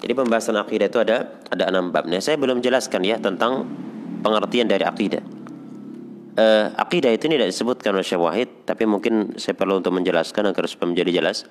Jadi 0.00 0.12
pembahasan 0.16 0.56
akidah 0.56 0.88
itu 0.88 1.00
ada 1.00 1.42
ada 1.52 1.68
enam 1.68 1.92
bab. 1.92 2.08
Nah, 2.08 2.20
saya 2.22 2.40
belum 2.40 2.64
jelaskan 2.64 3.04
ya 3.04 3.20
tentang 3.20 3.68
pengertian 4.24 4.68
dari 4.68 4.84
akidah. 4.84 5.20
Uh, 6.40 6.72
akidah 6.78 7.12
itu 7.12 7.26
tidak 7.26 7.50
disebutkan 7.50 7.92
oleh 7.92 8.06
Syekh 8.06 8.22
Wahid, 8.22 8.48
tapi 8.64 8.88
mungkin 8.88 9.36
saya 9.36 9.52
perlu 9.58 9.82
untuk 9.82 9.92
menjelaskan 9.92 10.54
agar 10.54 10.64
supaya 10.70 10.88
menjadi 10.94 11.20
jelas. 11.20 11.44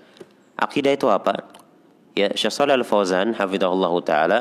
Akidah 0.57 0.95
itu 0.95 1.05
apa? 1.11 1.45
Ya, 2.17 2.33
Syekh 2.33 2.53
Shalal 2.55 2.81
Al-Fauzan 2.81 3.37
hafizahullah 3.37 3.93
taala 4.01 4.39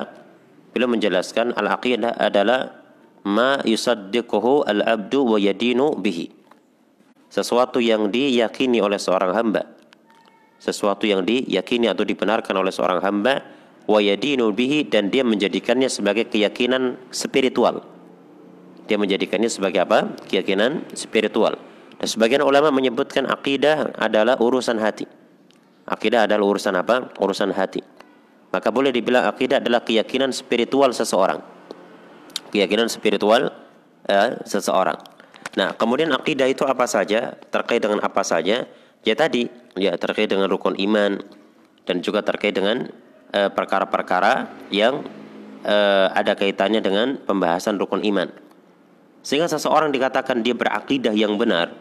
beliau 0.73 0.89
menjelaskan 0.89 1.53
al-aqidah 1.53 2.17
adalah 2.17 2.78
ma 3.27 3.59
yusaddiquhu 3.65 4.67
al-abdu 4.69 5.25
wa 5.25 5.39
yadinu 5.41 5.97
bihi. 5.99 6.31
Sesuatu 7.29 7.83
yang 7.83 8.09
diyakini 8.09 8.81
oleh 8.81 8.97
seorang 8.97 9.35
hamba. 9.37 9.69
Sesuatu 10.59 11.07
yang 11.07 11.23
diyakini 11.23 11.87
atau 11.87 12.03
dibenarkan 12.03 12.55
oleh 12.57 12.73
seorang 12.75 12.99
hamba 13.05 13.45
wa 13.89 14.01
yadinu 14.03 14.51
bihi 14.53 14.89
dan 14.89 15.09
dia 15.09 15.23
menjadikannya 15.25 15.89
sebagai 15.89 16.29
keyakinan 16.29 16.99
spiritual. 17.09 17.85
Dia 18.89 18.97
menjadikannya 18.97 19.53
sebagai 19.53 19.85
apa? 19.85 20.17
Keyakinan 20.27 20.89
spiritual. 20.97 21.61
Dan 21.99 22.07
sebagian 22.09 22.41
ulama 22.41 22.73
menyebutkan 22.73 23.29
akidah 23.29 23.93
adalah 24.01 24.41
urusan 24.41 24.81
hati. 24.81 25.05
Akidah 25.85 26.25
adalah 26.25 26.45
urusan 26.49 26.73
apa? 26.79 27.13
Urusan 27.21 27.53
hati. 27.53 27.85
Maka 28.49 28.73
boleh 28.73 28.89
dibilang 28.89 29.29
akidah 29.29 29.61
adalah 29.61 29.85
keyakinan 29.85 30.33
spiritual 30.33 30.97
seseorang. 30.97 31.58
Keyakinan 32.51 32.89
spiritual 32.89 33.53
eh, 34.09 34.41
seseorang. 34.45 34.97
Nah, 35.57 35.75
kemudian 35.75 36.13
akidah 36.15 36.47
itu 36.47 36.65
apa 36.65 36.87
saja? 36.87 37.35
Terkait 37.51 37.83
dengan 37.83 38.01
apa 38.05 38.23
saja? 38.23 38.69
Ya 39.07 39.15
tadi, 39.15 39.49
ya 39.79 39.95
terkait 39.97 40.29
dengan 40.29 40.51
rukun 40.51 40.77
iman 40.77 41.23
dan 41.89 42.05
juga 42.05 42.21
terkait 42.23 42.53
dengan 42.55 42.89
eh, 43.33 43.51
perkara-perkara 43.53 44.49
yang 44.73 45.07
uh, 45.65 46.07
ada 46.15 46.39
kaitannya 46.39 46.85
dengan 46.85 47.19
pembahasan 47.23 47.81
rukun 47.81 48.05
iman. 48.07 48.29
Sehingga 49.25 49.51
seseorang 49.51 49.91
dikatakan 49.91 50.47
dia 50.47 50.55
berakidah 50.55 51.13
yang 51.13 51.35
benar 51.35 51.75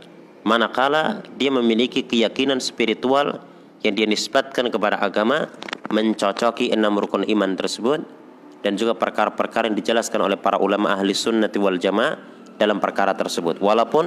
manakala 0.47 1.27
dia 1.35 1.51
memiliki 1.51 2.07
keyakinan 2.07 2.63
spiritual 2.63 3.43
yang 3.83 3.93
dia 3.99 4.07
nisbatkan 4.07 4.71
kepada 4.71 4.95
agama 4.95 5.51
mencocoki 5.91 6.71
enam 6.71 6.95
rukun 6.95 7.27
iman 7.27 7.59
tersebut 7.59 8.07
dan 8.61 8.73
juga 8.75 8.97
perkara-perkara 8.97 9.69
yang 9.69 9.77
dijelaskan 9.77 10.19
oleh 10.23 10.37
para 10.39 10.57
ulama 10.57 10.93
ahli 10.93 11.13
sunnah 11.13 11.51
wal 11.61 11.77
jamaah 11.77 12.17
dalam 12.57 12.81
perkara 12.81 13.13
tersebut 13.13 13.61
walaupun 13.61 14.05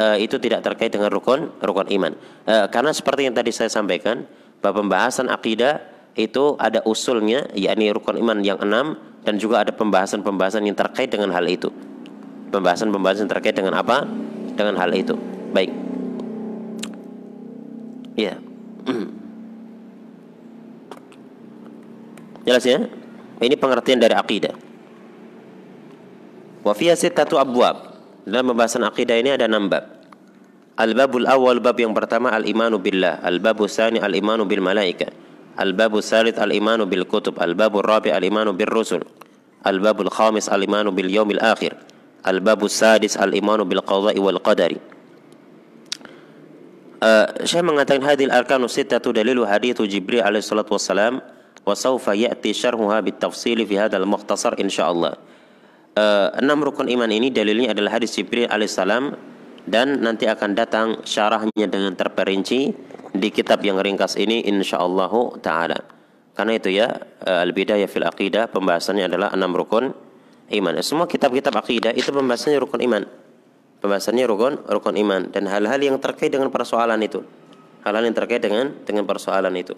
uh, 0.00 0.16
itu 0.16 0.40
tidak 0.40 0.64
terkait 0.64 0.92
dengan 0.92 1.12
rukun 1.12 1.52
rukun 1.60 1.88
iman 1.92 2.12
uh, 2.48 2.66
karena 2.72 2.90
seperti 2.90 3.28
yang 3.28 3.36
tadi 3.36 3.52
saya 3.52 3.68
sampaikan 3.68 4.24
bahwa 4.64 4.84
pembahasan 4.84 5.28
akidah 5.28 5.80
itu 6.16 6.56
ada 6.56 6.80
usulnya 6.84 7.48
yakni 7.52 7.92
rukun 7.92 8.16
iman 8.20 8.40
yang 8.40 8.60
enam 8.60 8.96
dan 9.22 9.36
juga 9.38 9.62
ada 9.64 9.72
pembahasan-pembahasan 9.76 10.64
yang 10.64 10.76
terkait 10.76 11.12
dengan 11.12 11.32
hal 11.36 11.44
itu 11.48 11.68
pembahasan-pembahasan 12.52 13.26
terkait 13.26 13.56
dengan 13.56 13.80
apa? 13.80 14.04
Dengan 14.52 14.76
hal 14.76 14.92
itu. 14.92 15.16
Baik. 15.56 15.72
Ya. 18.14 18.36
Jelas 22.46 22.64
ya? 22.68 22.84
Ini 23.42 23.58
pengertian 23.58 23.98
dari 23.98 24.14
akidah. 24.14 24.54
Wa 26.62 26.72
fiha 26.78 26.94
sittatu 26.94 27.42
abwab. 27.42 27.90
Dalam 28.22 28.54
pembahasan 28.54 28.86
akidah 28.86 29.18
ini 29.18 29.34
ada 29.34 29.50
enam 29.50 29.66
bab. 29.66 29.82
Al-babul 30.78 31.26
awal 31.26 31.58
bab 31.58 31.74
yang 31.74 31.90
pertama 31.90 32.30
al-imanu 32.30 32.78
billah, 32.78 33.18
al-babu 33.26 33.66
tsani 33.66 33.98
al-imanu 33.98 34.46
bil 34.46 34.62
malaika, 34.62 35.10
al-babu 35.58 36.00
tsalits 36.00 36.38
al-imanu 36.38 36.86
bil 36.86 37.04
kutub, 37.04 37.36
al-babu 37.42 37.82
rabi 37.84 38.14
al-imanu 38.14 38.54
bir 38.56 38.70
rusul, 38.70 39.04
al-babul 39.66 40.08
khamis 40.08 40.48
al-imanu 40.48 40.94
bil 40.94 41.10
yaumil 41.12 41.42
akhir, 41.42 41.76
Al-babu 42.22 42.70
sadis 42.70 43.18
al-imanu 43.18 43.66
bil 43.66 43.82
qada'i 43.82 44.22
wal 44.22 44.38
qadari. 44.38 44.78
Uh, 47.02 47.26
saya 47.42 47.66
mengatakan 47.66 47.98
hadil 48.06 48.30
arkanu 48.30 48.70
sittatu 48.70 49.10
dalilu 49.10 49.42
hadithu 49.42 49.82
Jibril 49.90 50.22
alaihi 50.22 50.46
salatu 50.46 50.78
wassalam 50.78 51.18
sawfa 51.70 52.18
ya'ti 52.18 52.50
syarhuha 52.50 52.98
bit 53.06 53.22
tafsili 53.22 53.62
fi 53.62 53.78
hadzal 53.78 54.02
mukhtasar 54.02 54.58
insyaallah. 54.58 55.14
Uh, 55.92 56.32
enam 56.40 56.58
rukun 56.64 56.90
iman 56.90 57.06
ini 57.12 57.30
dalilnya 57.30 57.76
adalah 57.76 58.00
hadis 58.00 58.16
Jibril 58.16 58.48
alaihissalam 58.48 59.14
dan 59.68 60.02
nanti 60.02 60.26
akan 60.26 60.56
datang 60.58 60.88
syarahnya 61.06 61.68
dengan 61.70 61.94
terperinci 61.94 62.60
di 63.12 63.28
kitab 63.28 63.62
yang 63.62 63.78
ringkas 63.78 64.18
ini 64.18 64.42
insyaallah 64.48 65.12
taala. 65.38 65.78
Karena 66.32 66.52
itu 66.56 66.72
ya 66.72 66.88
uh, 67.28 67.44
al-bidayah 67.44 67.86
fil 67.86 68.08
aqidah 68.08 68.50
pembahasannya 68.50 69.06
adalah 69.06 69.28
enam 69.30 69.52
rukun 69.54 69.92
iman. 70.50 70.72
Semua 70.82 71.06
kitab-kitab 71.06 71.54
akidah 71.54 71.92
itu 71.94 72.10
pembahasannya 72.10 72.58
rukun 72.58 72.80
iman. 72.88 73.02
Pembahasannya 73.84 74.24
rukun 74.26 74.52
rukun 74.66 74.94
iman 74.96 75.28
dan 75.30 75.46
hal-hal 75.46 75.78
yang 75.78 76.00
terkait 76.00 76.32
dengan 76.32 76.48
persoalan 76.48 76.98
itu. 77.04 77.20
Hal-hal 77.84 78.02
yang 78.08 78.16
terkait 78.16 78.40
dengan 78.40 78.72
dengan 78.82 79.04
persoalan 79.04 79.52
itu. 79.60 79.76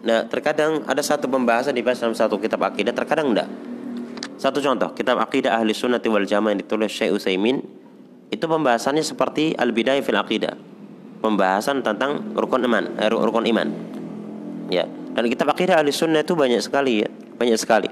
Nah, 0.00 0.24
terkadang 0.26 0.86
ada 0.88 1.02
satu 1.04 1.28
pembahasan 1.28 1.76
dibahas 1.76 2.00
dalam 2.00 2.16
satu 2.16 2.40
kitab 2.40 2.64
akidah, 2.64 2.94
terkadang 2.94 3.36
enggak. 3.36 3.48
Satu 4.40 4.64
contoh, 4.64 4.96
kitab 4.96 5.20
akidah 5.20 5.60
ahli 5.60 5.76
sunnati 5.76 6.08
wal 6.08 6.24
jamaah 6.24 6.56
yang 6.56 6.60
ditulis 6.64 6.88
Syekh 6.88 7.12
Utsaimin 7.12 7.60
itu 8.32 8.44
pembahasannya 8.46 9.04
seperti 9.04 9.52
al-bidayah 9.52 10.00
fil 10.00 10.16
aqidah. 10.16 10.56
Pembahasan 11.20 11.84
tentang 11.84 12.32
rukun 12.32 12.64
iman, 12.64 12.96
eh, 12.96 13.10
rukun 13.12 13.44
iman. 13.44 13.68
Ya, 14.72 14.88
dan 14.88 15.28
kitab 15.28 15.52
akidah 15.52 15.82
ahli 15.82 15.92
sunnah 15.92 16.24
itu 16.24 16.32
banyak 16.32 16.64
sekali 16.64 17.04
ya, 17.04 17.08
banyak 17.36 17.58
sekali 17.60 17.90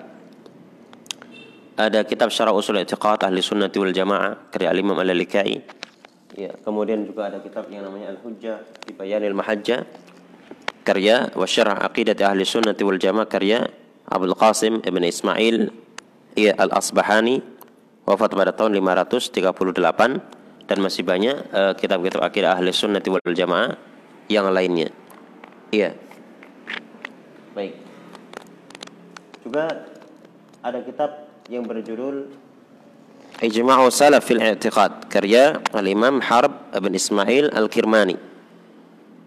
ada 1.78 2.02
kitab 2.02 2.34
Syarah 2.34 2.50
Usul 2.50 2.82
I'tiqad 2.82 3.22
Ahli 3.22 3.38
Sunnati 3.38 3.78
wal 3.78 3.94
Jamaah 3.94 4.50
karya 4.50 4.74
Imam 4.74 4.98
Al-Likai. 4.98 5.62
Ya, 6.34 6.50
kemudian 6.66 7.06
juga 7.06 7.30
ada 7.30 7.38
kitab 7.38 7.70
yang 7.70 7.86
namanya 7.86 8.10
Al-Hujjah 8.18 8.66
di 8.82 8.92
Bayanil 8.98 9.34
Mahajja 9.34 9.86
karya 10.88 11.28
wa 11.36 11.44
Syarah 11.44 11.84
Aqidati 11.84 12.24
Ahli 12.24 12.48
Sunnati 12.48 12.80
wal 12.80 12.96
Jamaah 12.96 13.28
karya 13.28 13.68
Abdul 14.08 14.32
Qasim 14.32 14.80
Ibn 14.80 15.02
Ismail 15.04 15.68
ya, 16.32 16.56
Al-Asbahani 16.56 17.44
wafat 18.08 18.32
pada 18.32 18.56
tahun 18.56 18.72
538 18.80 20.64
dan 20.64 20.78
masih 20.80 21.04
banyak 21.04 21.36
uh, 21.52 21.76
kitab-kitab 21.76 22.24
akidah 22.24 22.56
Ahli 22.56 22.72
Sunnati 22.72 23.12
wal 23.12 23.20
Jamaah 23.36 23.76
yang 24.32 24.48
lainnya. 24.48 24.88
Iya. 25.68 25.92
Baik. 27.52 27.76
Juga 29.44 29.92
ada 30.64 30.80
kitab 30.80 31.28
yang 31.52 31.68
berjudul 31.68 32.32
Ijma'u 33.44 33.92
Salaf 33.92 34.24
fil 34.24 34.40
I'tiqad 34.40 35.12
karya 35.12 35.60
Al-Imam 35.76 36.24
Harb 36.24 36.72
bin 36.80 36.96
Ismail 36.96 37.52
Al-Kirmani. 37.52 38.16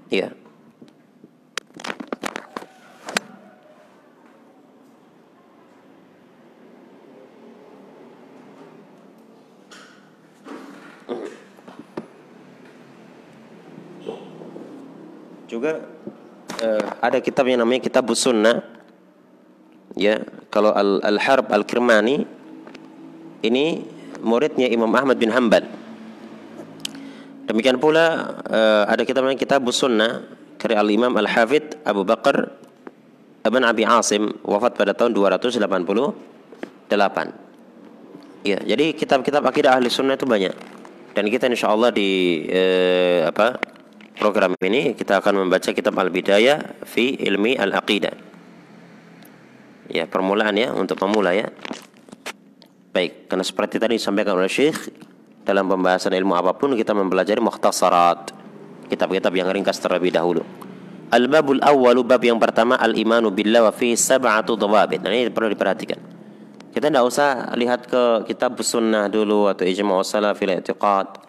Ya. 0.10 0.40
Juga 15.52 15.84
uh, 16.64 16.86
ada 17.04 17.20
kitab 17.20 17.44
yang 17.52 17.60
namanya 17.60 17.84
Kitab 17.84 18.08
Sunnah. 18.16 18.64
Ya 20.00 20.24
kalau 20.48 20.72
al, 20.72 21.04
al 21.04 21.20
harb 21.20 21.52
al 21.52 21.68
kirmani 21.68 22.24
ini 23.44 23.84
muridnya 24.24 24.72
Imam 24.72 24.88
Ahmad 24.96 25.20
bin 25.20 25.28
Hanbal. 25.28 25.68
Demikian 27.52 27.76
pula 27.84 28.40
uh, 28.48 28.88
ada 28.88 29.04
kitab 29.04 29.28
yang 29.28 29.36
kitab 29.36 29.68
sunnah 29.76 30.24
karya 30.56 30.80
al 30.80 30.88
Imam 30.88 31.12
al 31.20 31.28
Hafid 31.28 31.76
Abu 31.84 32.08
Bakar 32.08 32.56
Ibn 33.44 33.64
Abi 33.68 33.84
Asim 33.84 34.32
wafat 34.48 34.80
pada 34.80 34.96
tahun 34.96 35.12
288 35.12 35.60
ya 38.48 38.58
jadi 38.64 38.96
kitab-kitab 38.96 39.44
akidah 39.44 39.76
ahli 39.76 39.92
sunnah 39.92 40.16
itu 40.16 40.24
banyak. 40.24 40.56
Dan 41.12 41.28
kita 41.28 41.52
insya 41.52 41.68
Allah 41.76 41.92
di 41.92 42.40
uh, 42.48 43.28
apa 43.28 43.71
program 44.22 44.54
ini 44.62 44.94
kita 44.94 45.18
akan 45.18 45.42
membaca 45.42 45.74
kitab 45.74 45.98
al 45.98 46.14
Bidayah 46.14 46.86
fi 46.86 47.18
ilmi 47.18 47.58
al 47.58 47.74
Aqidah 47.74 48.30
Ya, 49.92 50.08
permulaan 50.08 50.56
ya 50.56 50.72
untuk 50.72 50.96
pemula 50.96 51.36
ya. 51.36 51.52
Baik, 52.96 53.28
karena 53.28 53.44
seperti 53.44 53.76
tadi 53.76 54.00
disampaikan 54.00 54.40
oleh 54.40 54.48
Syekh 54.48 54.88
dalam 55.44 55.68
pembahasan 55.68 56.16
ilmu 56.16 56.32
apa 56.32 56.56
pun 56.56 56.72
kita 56.80 56.96
mempelajari 56.96 57.44
mukhtasarat. 57.44 58.32
Kitab-kitab 58.88 59.36
yang 59.36 59.52
ringkas 59.52 59.84
terlebih 59.84 60.16
dahulu. 60.16 60.48
Al-babul 61.12 61.60
awwalu 61.60 62.08
bab 62.08 62.24
yang 62.24 62.40
pertama 62.40 62.80
al-imanu 62.80 63.36
billah 63.36 63.68
wa 63.68 63.74
fi 63.76 64.00
sab'atu 64.00 64.56
dhawabit. 64.56 65.04
Nah, 65.04 65.12
ini 65.12 65.28
perlu 65.28 65.52
diperhatikan. 65.52 66.00
Kita 66.72 66.88
tidak 66.88 67.04
usah 67.04 67.52
lihat 67.60 67.84
ke 67.84 68.32
kitab 68.32 68.56
sunnah 68.64 69.12
dulu 69.12 69.52
atau 69.52 69.68
ijma' 69.68 70.08
salaf 70.08 70.40
fil 70.40 70.56
i'tiqad. 70.56 71.20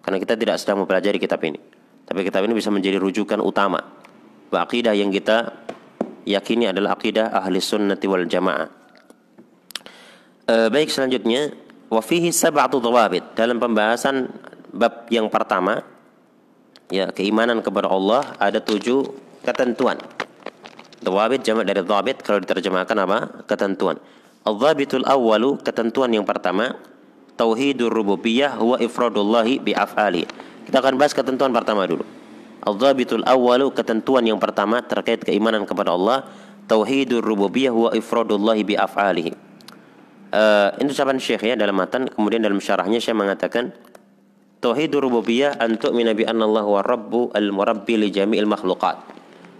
Karena 0.00 0.16
kita 0.16 0.32
tidak 0.32 0.56
sedang 0.56 0.80
mempelajari 0.80 1.20
kitab 1.20 1.44
ini. 1.44 1.60
Tapi 2.08 2.24
kitab 2.24 2.40
ini 2.48 2.56
bisa 2.56 2.72
menjadi 2.72 2.96
rujukan 2.96 3.36
utama. 3.44 3.84
Akidah 4.48 4.96
yang 4.96 5.12
kita 5.12 5.52
yakini 6.24 6.72
adalah 6.72 6.96
akidah 6.96 7.36
ahli 7.36 7.60
sunnati 7.60 8.08
wal 8.08 8.24
jamaah. 8.24 8.68
E, 10.48 10.54
baik 10.72 10.88
selanjutnya 10.88 11.52
wa 11.92 12.00
fihi 12.00 12.32
sab'atu 12.32 12.80
dhawabit. 12.80 13.36
Dalam 13.36 13.60
pembahasan 13.60 14.32
bab 14.72 15.04
yang 15.12 15.28
pertama 15.28 15.84
ya 16.88 17.12
keimanan 17.12 17.60
kepada 17.60 17.92
Allah 17.92 18.32
ada 18.40 18.56
tujuh 18.64 19.04
ketentuan. 19.44 20.00
Dhawabit 21.04 21.44
jamak 21.44 21.68
dari 21.68 21.84
dhabit 21.84 22.24
kalau 22.24 22.40
diterjemahkan 22.40 22.96
apa? 23.04 23.18
Ketentuan. 23.44 24.00
Al-dhabitul 24.48 25.04
awwalu 25.04 25.60
ketentuan 25.60 26.08
yang 26.08 26.24
pertama 26.24 26.72
tauhidur 27.36 27.92
rububiyah 27.92 28.56
huwa 28.56 28.80
ifradullahi 28.80 29.60
bi 29.60 29.76
af'ali. 29.76 30.24
Kita 30.68 30.84
akan 30.84 31.00
bahas 31.00 31.16
ketentuan 31.16 31.48
pertama 31.50 31.88
dulu. 31.88 32.04
Al-dhabitul 32.68 33.24
awwalu 33.24 33.72
ketentuan 33.72 34.28
yang 34.28 34.36
pertama 34.36 34.84
terkait 34.84 35.24
keimanan 35.24 35.64
kepada 35.64 35.96
Allah 35.96 36.28
tauhidur 36.68 37.24
rububiyah 37.24 37.72
huwa 37.72 37.90
ifradullahi 37.96 38.68
bi 38.68 38.74
af'alihi. 38.76 39.32
Uh, 40.28 40.76
ini 40.84 40.92
ucapan 40.92 41.16
Syekh 41.16 41.48
ya 41.48 41.56
dalam 41.56 41.72
matan 41.72 42.04
kemudian 42.12 42.44
dalam 42.44 42.60
syarahnya 42.60 43.00
Syekh 43.00 43.16
mengatakan 43.16 43.72
tauhidur 44.60 45.08
rububiyah 45.08 45.56
an 45.56 45.80
tu'mina 45.80 46.12
bi 46.12 46.28
anna 46.28 46.44
Allah 46.44 46.68
huwa 46.68 46.84
rabbu 46.84 47.32
al-murabbi 47.32 47.96
li 47.96 48.12
jami'il 48.12 48.44
makhluqat 48.44 49.00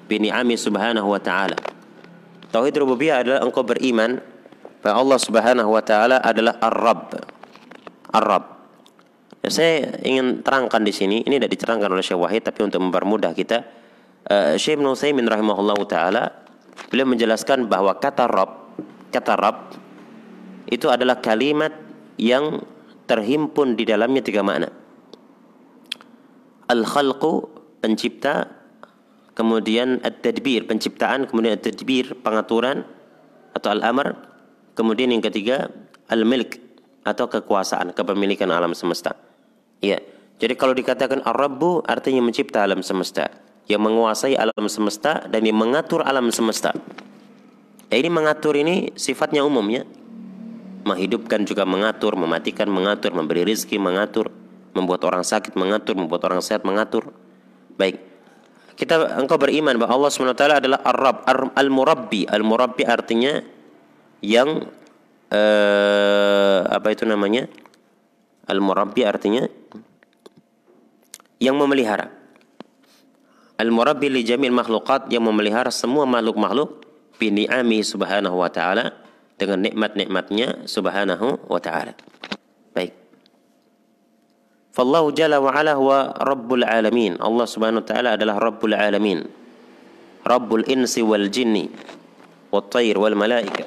bi 0.05 0.21
ni'ami 0.21 0.61
subhanahu 0.61 1.09
wa 1.09 1.17
ta'ala. 1.17 1.57
Tauhid 2.49 2.81
rububiyah 2.81 3.21
adalah 3.21 3.41
engkau 3.45 3.61
beriman 3.61 4.25
bahwa 4.81 4.97
Allah 5.05 5.19
Subhanahu 5.21 5.69
wa 5.69 5.83
taala 5.85 6.17
adalah 6.25 6.57
Ar-Rabb. 6.57 7.21
Ar-Rabb. 8.09 8.58
Ya, 9.39 9.49
saya 9.55 10.03
ingin 10.03 10.43
terangkan 10.43 10.83
di 10.83 10.91
sini, 10.91 11.23
ini 11.23 11.39
tidak 11.39 11.55
diterangkan 11.55 11.95
oleh 11.95 12.03
Syekh 12.03 12.19
Wahid 12.19 12.43
tapi 12.43 12.67
untuk 12.67 12.83
mempermudah 12.83 13.33
kita 13.33 13.63
uh, 14.27 14.55
Syekh 14.59 14.83
Ibnu 14.83 14.99
Utsaimin 14.99 15.27
rahimahullahu 15.31 15.83
taala 15.87 16.45
beliau 16.91 17.07
menjelaskan 17.07 17.71
bahwa 17.71 17.95
kata 17.99 18.27
Rabb, 18.27 18.83
kata 19.15 19.35
Rabb 19.39 19.59
itu 20.69 20.91
adalah 20.91 21.23
kalimat 21.23 21.73
yang 22.21 22.61
terhimpun 23.09 23.79
di 23.79 23.89
dalamnya 23.89 24.21
tiga 24.21 24.45
makna. 24.45 24.69
Al-khalqu 26.69 27.49
pencipta, 27.81 28.53
kemudian 29.33 30.05
at-tadbir 30.05 30.69
penciptaan, 30.69 31.25
kemudian 31.25 31.57
at-tadbir 31.57 32.21
pengaturan 32.21 32.85
atau 33.57 33.73
al-amr, 33.73 34.13
kemudian 34.77 35.09
yang 35.09 35.25
ketiga 35.25 35.73
al-milk 36.13 36.61
atau 37.09 37.33
kekuasaan, 37.33 37.97
kepemilikan 37.97 38.53
alam 38.53 38.77
semesta. 38.77 39.28
Ya. 39.85 40.03
Jadi 40.39 40.55
kalau 40.55 40.75
dikatakan 40.75 41.27
Ar-Rabbu 41.27 41.83
artinya 41.83 42.23
mencipta 42.23 42.63
alam 42.63 42.79
semesta, 42.87 43.31
yang 43.69 43.85
menguasai 43.85 44.35
alam 44.35 44.65
semesta 44.67 45.29
dan 45.29 45.45
yang 45.45 45.61
mengatur 45.61 46.01
alam 46.01 46.33
semesta. 46.33 46.73
Ya, 47.93 47.97
ini 48.01 48.09
mengatur 48.09 48.57
ini 48.57 48.93
sifatnya 48.97 49.45
umum 49.45 49.65
ya. 49.69 49.85
Menghidupkan 50.89 51.45
juga 51.45 51.69
mengatur, 51.69 52.17
mematikan 52.17 52.71
mengatur, 52.73 53.13
memberi 53.13 53.45
rizki 53.45 53.77
mengatur, 53.77 54.33
membuat 54.73 55.05
orang 55.05 55.21
sakit 55.21 55.53
mengatur, 55.53 56.01
membuat 56.01 56.25
orang 56.33 56.41
sehat 56.41 56.65
mengatur. 56.65 57.13
Baik. 57.77 58.01
Kita 58.79 59.19
engkau 59.19 59.37
beriman 59.37 59.75
bahwa 59.75 60.01
Allah 60.01 60.11
SWT 60.15 60.45
adalah 60.63 60.81
Ar-Rabb, 60.87 61.27
Al-Murabbi. 61.59 62.31
Al-Murabbi 62.31 62.87
artinya 62.87 63.43
yang 64.23 64.65
eh, 65.29 66.59
apa 66.63 66.89
itu 66.95 67.03
namanya? 67.05 67.51
Al-Murabbi 68.49 69.03
artinya 69.03 69.45
yang 71.39 71.57
memelihara. 71.59 72.11
Al-Murabbi 73.59 74.07
li 74.07 74.23
jamil 74.23 74.55
makhluqat 74.55 75.11
yang 75.11 75.27
memelihara 75.27 75.75
semua 75.75 76.07
makhluk-makhluk 76.07 76.87
bini'ami 77.19 77.83
subhanahu 77.83 78.39
wa 78.39 78.47
ta'ala 78.47 78.95
dengan 79.35 79.67
nikmat-nikmatnya 79.67 80.67
subhanahu 80.71 81.43
wa 81.51 81.59
ta'ala. 81.59 81.99
Baik. 82.71 82.95
Fallahu 84.71 85.11
jalla 85.11 85.43
wa 85.43 85.51
ala 85.51 85.75
huwa 85.75 86.15
rabbul 86.23 86.63
alamin. 86.63 87.19
Allah 87.19 87.47
subhanahu 87.51 87.83
wa 87.83 87.89
ta'ala 87.91 88.11
adalah 88.15 88.39
rabbul 88.39 88.79
alamin. 88.79 89.27
Rabbul 90.23 90.63
insi 90.71 91.03
wal 91.03 91.27
jinni. 91.27 91.67
Wal 92.55 92.67
tayr 92.71 92.95
wal 92.95 93.19
malaika. 93.19 93.67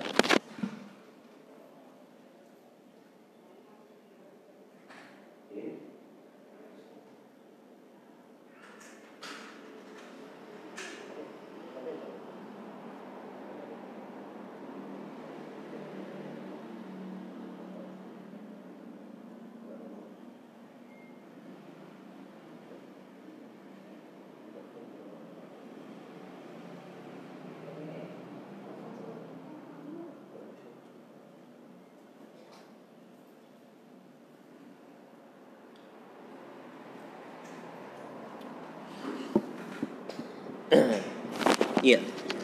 Iya, 41.82 41.98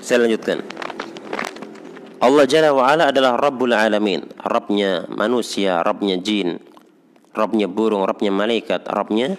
saya 0.07 0.23
lanjutkan. 0.23 0.63
Allah 2.23 2.47
Jalla 2.47 2.71
wa'ala 2.71 3.11
adalah 3.11 3.35
Rabbul 3.35 3.75
Alamin. 3.75 4.23
Rabbnya 4.39 5.05
manusia, 5.11 5.83
Rabbnya 5.83 6.15
jin, 6.23 6.63
Rabbnya 7.35 7.67
burung, 7.67 8.07
Rabbnya 8.07 8.31
malaikat, 8.31 8.87
Rabbnya 8.87 9.35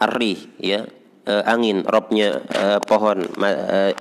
arih, 0.00 0.40
ya, 0.56 0.88
uh, 1.28 1.42
angin, 1.44 1.84
Rabbnya 1.84 2.42
uh, 2.48 2.78
pohon, 2.82 3.28
ma 3.36 3.52
uh, 3.52 3.92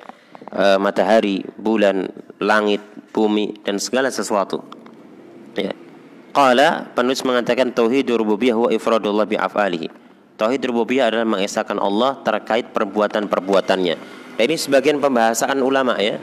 uh, 0.56 0.78
matahari, 0.80 1.43
bulan, 1.60 2.10
langit, 2.39 2.82
bumi, 3.12 3.62
dan 3.62 3.78
segala 3.78 4.08
sesuatu. 4.08 4.63
Ya. 5.54 5.76
Qala 6.34 6.89
penulis 6.98 7.22
mengatakan 7.22 7.76
tauhid 7.76 8.10
rububiyah 8.10 8.58
wa 8.58 8.69
ifradullah 8.74 9.30
bi 9.30 9.38
af'alihi. 9.38 9.91
Tauhid 10.34 10.65
rububiyah 10.65 11.13
adalah 11.13 11.30
mengesahkan 11.30 11.78
Allah 11.78 12.26
terkait 12.26 12.74
perbuatan-perbuatannya 12.74 14.23
ini 14.41 14.56
sebagian 14.58 14.98
pembahasan 14.98 15.62
ulama 15.62 15.98
ya. 16.02 16.17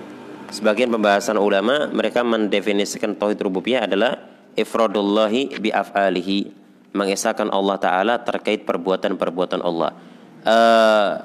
Sebagian 0.51 0.91
pembahasan 0.91 1.39
ulama 1.39 1.87
mereka 1.95 2.27
mendefinisikan 2.27 3.15
tauhid 3.15 3.39
rububiyah 3.39 3.87
adalah 3.87 4.19
ifradullahi 4.59 5.55
bi 5.63 5.71
af'alihi, 5.71 6.51
mengesahkan 6.91 7.55
Allah 7.55 7.79
taala 7.79 8.15
terkait 8.19 8.67
perbuatan-perbuatan 8.67 9.63
Allah. 9.63 9.95
Uh, 10.43 11.23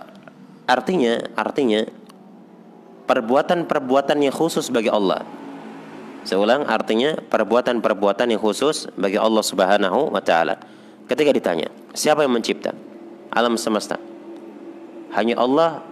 artinya 0.69 1.25
artinya 1.33 1.89
perbuatan-perbuatan 3.09 4.17
yang 4.29 4.35
khusus 4.35 4.69
bagi 4.69 4.93
Allah. 4.93 5.25
Saya 6.21 6.41
artinya 6.65 7.17
perbuatan-perbuatan 7.17 8.33
yang 8.33 8.41
khusus 8.41 8.89
bagi 8.93 9.17
Allah 9.17 9.41
Subhanahu 9.41 10.13
wa 10.13 10.21
taala. 10.21 10.57
Ketika 11.05 11.29
ditanya, 11.33 11.69
siapa 11.93 12.21
yang 12.21 12.33
mencipta 12.33 12.73
alam 13.33 13.57
semesta? 13.57 13.97
Hanya 15.13 15.37
Allah 15.37 15.85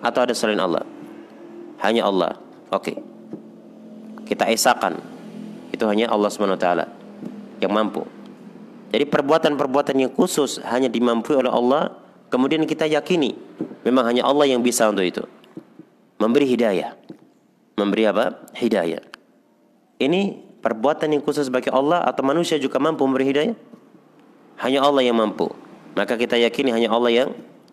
atau 0.00 0.20
ada 0.24 0.34
selain 0.36 0.60
Allah? 0.60 0.84
Hanya 1.80 2.08
Allah. 2.08 2.36
Oke. 2.72 2.92
Okay. 2.92 2.96
Kita 4.28 4.46
esakan 4.46 5.00
itu 5.74 5.82
hanya 5.88 6.10
Allah 6.12 6.30
SWT 6.30 6.66
yang 7.58 7.72
mampu. 7.72 8.06
Jadi 8.90 9.06
perbuatan-perbuatan 9.06 9.96
yang 10.02 10.12
khusus 10.12 10.58
hanya 10.66 10.90
dimampu 10.90 11.34
oleh 11.38 11.50
Allah, 11.50 11.94
kemudian 12.26 12.66
kita 12.66 12.90
yakini 12.90 13.38
memang 13.86 14.06
hanya 14.10 14.26
Allah 14.26 14.50
yang 14.50 14.62
bisa 14.62 14.90
untuk 14.90 15.06
itu. 15.06 15.22
Memberi 16.18 16.46
hidayah. 16.46 16.98
Memberi 17.78 18.04
apa? 18.10 18.44
Hidayah. 18.52 19.02
Ini 20.02 20.20
perbuatan 20.60 21.16
yang 21.16 21.22
khusus 21.24 21.48
bagi 21.48 21.72
Allah 21.72 22.04
atau 22.04 22.20
manusia 22.26 22.60
juga 22.60 22.76
mampu 22.82 23.06
memberi 23.06 23.30
hidayah? 23.30 23.56
Hanya 24.60 24.84
Allah 24.84 25.06
yang 25.06 25.16
mampu. 25.16 25.48
Maka 25.96 26.20
kita 26.20 26.36
yakini 26.36 26.74
hanya 26.74 26.92
Allah 26.92 27.10
yang 27.10 27.30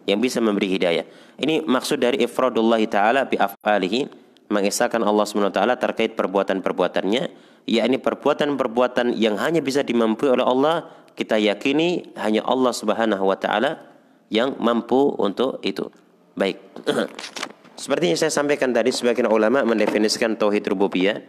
yang 0.07 0.23
bisa 0.23 0.39
memberi 0.39 0.71
hidayah. 0.71 1.03
Ini 1.37 1.67
maksud 1.67 1.99
dari 1.99 2.23
ifradullah 2.23 2.79
taala 2.87 3.27
bi 3.27 3.35
af'alihi 3.35 4.27
mengesahkan 4.47 5.03
Allah 5.03 5.27
SWT 5.27 5.59
terkait 5.75 6.15
perbuatan-perbuatannya, 6.15 7.23
yakni 7.67 7.97
perbuatan-perbuatan 7.99 9.11
yang 9.19 9.35
hanya 9.35 9.59
bisa 9.59 9.83
dimampu 9.83 10.31
oleh 10.31 10.47
Allah, 10.47 10.87
kita 11.19 11.35
yakini 11.35 12.15
hanya 12.15 12.47
Allah 12.47 12.71
Subhanahu 12.71 13.27
wa 13.27 13.35
taala 13.35 13.83
yang 14.31 14.55
mampu 14.59 15.11
untuk 15.19 15.59
itu. 15.67 15.91
Baik. 16.39 16.63
Seperti 17.81 18.09
yang 18.09 18.17
saya 18.17 18.33
sampaikan 18.33 18.73
tadi 18.73 18.89
sebagian 18.89 19.29
ulama 19.29 19.61
mendefinisikan 19.61 20.33
tauhid 20.39 20.65
rububiyah 20.71 21.21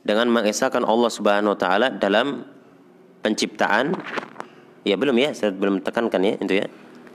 dengan 0.00 0.30
mengesahkan 0.32 0.86
Allah 0.86 1.10
Subhanahu 1.12 1.52
wa 1.56 1.60
taala 1.60 1.90
dalam 1.92 2.46
penciptaan. 3.20 3.98
Ya 4.80 4.96
belum 4.96 5.12
ya, 5.20 5.36
saya 5.36 5.52
belum 5.52 5.84
tekankan 5.84 6.22
ya 6.24 6.34
itu 6.40 6.54
ya. 6.64 6.66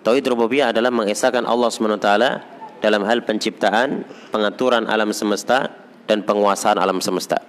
Tauhid 0.06 0.30
rububiyah 0.30 0.70
adalah 0.70 0.94
mengesahkan 0.94 1.50
Allah 1.50 1.74
taala 1.98 2.46
dalam 2.78 3.02
hal 3.10 3.26
penciptaan, 3.26 4.06
pengaturan 4.30 4.86
alam 4.86 5.10
semesta 5.10 5.74
dan 6.06 6.22
penguasaan 6.22 6.78
alam 6.78 7.02
semesta. 7.02 7.42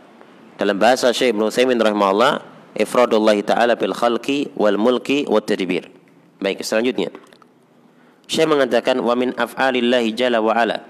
Dalam 0.56 0.80
bahasa 0.80 1.12
Syekh 1.12 1.36
Ibnu 1.36 1.52
Utsaimin 1.52 1.76
rahimahullah, 1.76 2.40
ifradullah 2.80 3.36
taala 3.44 3.76
bil 3.76 3.92
khalqi 3.92 4.56
wal 4.56 4.80
mulki 4.80 5.28
wat 5.28 5.44
tadbir. 5.44 5.92
Baik, 6.40 6.64
selanjutnya. 6.64 7.12
Syekh 8.24 8.48
mengatakan 8.48 9.04
wa 9.04 9.12
min 9.12 9.36
af'alillahi 9.36 10.16
jalla 10.16 10.40
wa 10.40 10.56
ala 10.56 10.80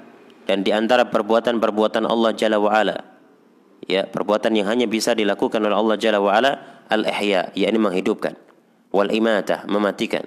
dan 0.47 0.63
di 0.63 0.71
antara 0.71 1.11
perbuatan-perbuatan 1.11 2.07
Allah 2.07 2.31
jalla 2.33 2.63
wa 2.63 2.71
ala 2.71 2.97
ya 3.85 4.07
perbuatan 4.07 4.55
yang 4.57 4.71
hanya 4.71 4.87
bisa 4.89 5.13
dilakukan 5.13 5.61
oleh 5.61 5.77
Allah 5.77 5.97
jalla 6.01 6.23
wa 6.23 6.33
ala 6.33 6.83
al-ihya 6.89 7.53
yakni 7.53 7.77
menghidupkan 7.77 8.39
wal 8.95 9.11
imatah 9.11 9.69
mematikan 9.69 10.25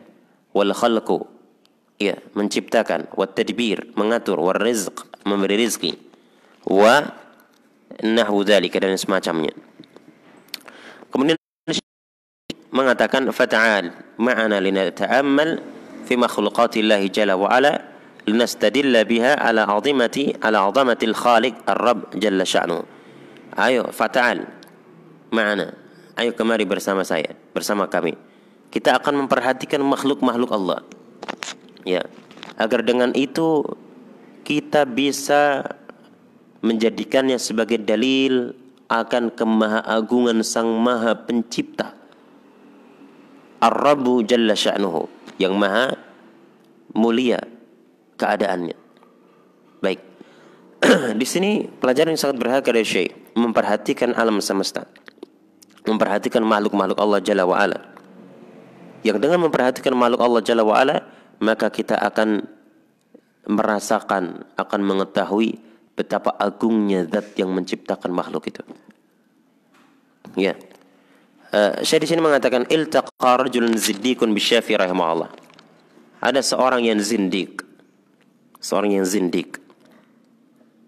wal 0.55 0.73
khalqu 0.73 1.25
ya 1.99 2.15
menciptakan 2.33 3.11
wa 3.13 3.25
tadbir 3.27 3.91
mengatur 3.95 4.39
wa 4.39 4.55
rizq 4.55 5.03
memberi 5.27 5.59
rezeki 5.59 5.93
wa 6.69 7.03
nahwu 8.01 8.45
dzalika 8.45 8.79
dan 8.79 8.95
semacamnya 8.95 9.51
kemudian 11.11 11.37
mengatakan 12.69 13.27
fata'al 13.33 14.17
ma'ana 14.21 14.61
linata'ammal 14.61 15.79
في 16.09 16.17
مخلوقات 16.17 16.77
الله 16.77 17.07
جل 17.13 17.31
وعلا 17.31 17.73
لنستدل 18.27 19.05
بها 19.05 19.45
على 19.45 19.61
عظمة 19.61 20.33
على 20.41 20.57
عظمة 20.57 20.97
الخالق 21.03 21.55
الرب 21.69 22.01
جل 22.17 22.47
شأنه 22.47 22.81
ayo 23.59 23.93
fata'al 23.93 24.41
ma'ana 25.29 25.69
ayo 26.17 26.31
kemari 26.33 26.65
bersama 26.65 27.05
saya 27.05 27.37
bersama 27.53 27.85
kami 27.85 28.17
kita 28.69 28.97
akan 28.97 29.25
memperhatikan 29.25 29.81
makhluk-makhluk 29.81 30.49
Allah 30.53 30.81
ya 31.85 32.05
agar 32.57 32.85
dengan 32.85 33.13
itu 33.17 33.65
kita 34.45 34.85
bisa 34.85 35.65
menjadikannya 36.59 37.37
sebagai 37.39 37.79
dalil 37.79 38.53
akan 38.89 39.31
kemahaagungan 39.31 40.41
Sang 40.41 40.73
Maha 40.81 41.13
Pencipta 41.13 41.93
Ar-Rabbu 43.59 44.23
Jalla 44.23 44.55
Sya'nuhu 44.55 45.11
yang 45.35 45.55
maha 45.55 45.95
mulia 46.95 47.43
keadaannya. 48.15 48.75
Baik. 49.83 49.99
Di 51.19 51.25
sini 51.27 51.67
pelajaran 51.67 52.15
yang 52.15 52.21
sangat 52.21 52.37
berharga 52.39 52.71
dari 52.71 52.87
Syekh 52.87 53.35
memperhatikan 53.35 54.15
alam 54.15 54.39
semesta. 54.39 54.87
Memperhatikan 55.87 56.43
makhluk-makhluk 56.43 56.99
Allah 56.99 57.19
Jalla 57.23 57.43
wa 57.47 57.59
ala. 57.59 57.98
Yang 59.05 59.17
dengan 59.23 59.47
memperhatikan 59.47 59.95
makhluk 59.95 60.19
Allah 60.19 60.41
Jalla 60.43 60.63
wa 60.67 60.75
ala, 60.75 61.03
maka 61.39 61.71
kita 61.71 61.95
akan 61.95 62.43
merasakan, 63.47 64.43
akan 64.59 64.81
mengetahui 64.83 65.57
betapa 65.95 66.35
agungnya 66.35 67.07
zat 67.07 67.35
yang 67.39 67.51
menciptakan 67.51 68.11
makhluk 68.11 68.47
itu. 68.51 68.63
Ya. 70.35 70.55
Uh, 71.49 71.81
saya 71.81 72.05
di 72.05 72.07
sini 72.07 72.21
mengatakan 72.21 72.69
iltaqa 72.69 73.41
rajulun 73.41 73.73
ziddiqun 73.73 74.29
bisyafi 74.35 74.77
rahimahullah. 74.77 75.33
Ada 76.19 76.43
seorang 76.43 76.85
yang 76.85 76.99
zindik. 76.99 77.63
Seorang 78.59 78.99
yang 78.99 79.07
zindik. 79.07 79.57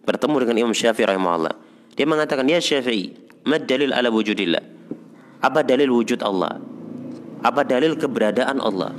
Bertemu 0.03 0.35
dengan 0.43 0.55
Imam 0.67 0.75
Syafi'i 0.75 1.07
rahimahullah. 1.07 1.55
Dia 1.95 2.03
mengatakan, 2.03 2.43
"Ya 2.49 2.59
Syafi'i, 2.59 3.15
mad 3.47 3.63
dalil 3.63 3.95
ala 3.95 4.11
wujudillah?" 4.11 4.59
Apa 5.39 5.63
dalil 5.63 5.89
wujud 5.89 6.19
Allah? 6.21 6.59
Apa 7.41 7.65
dalil 7.65 7.97
keberadaan 7.97 8.61
Allah? 8.61 8.93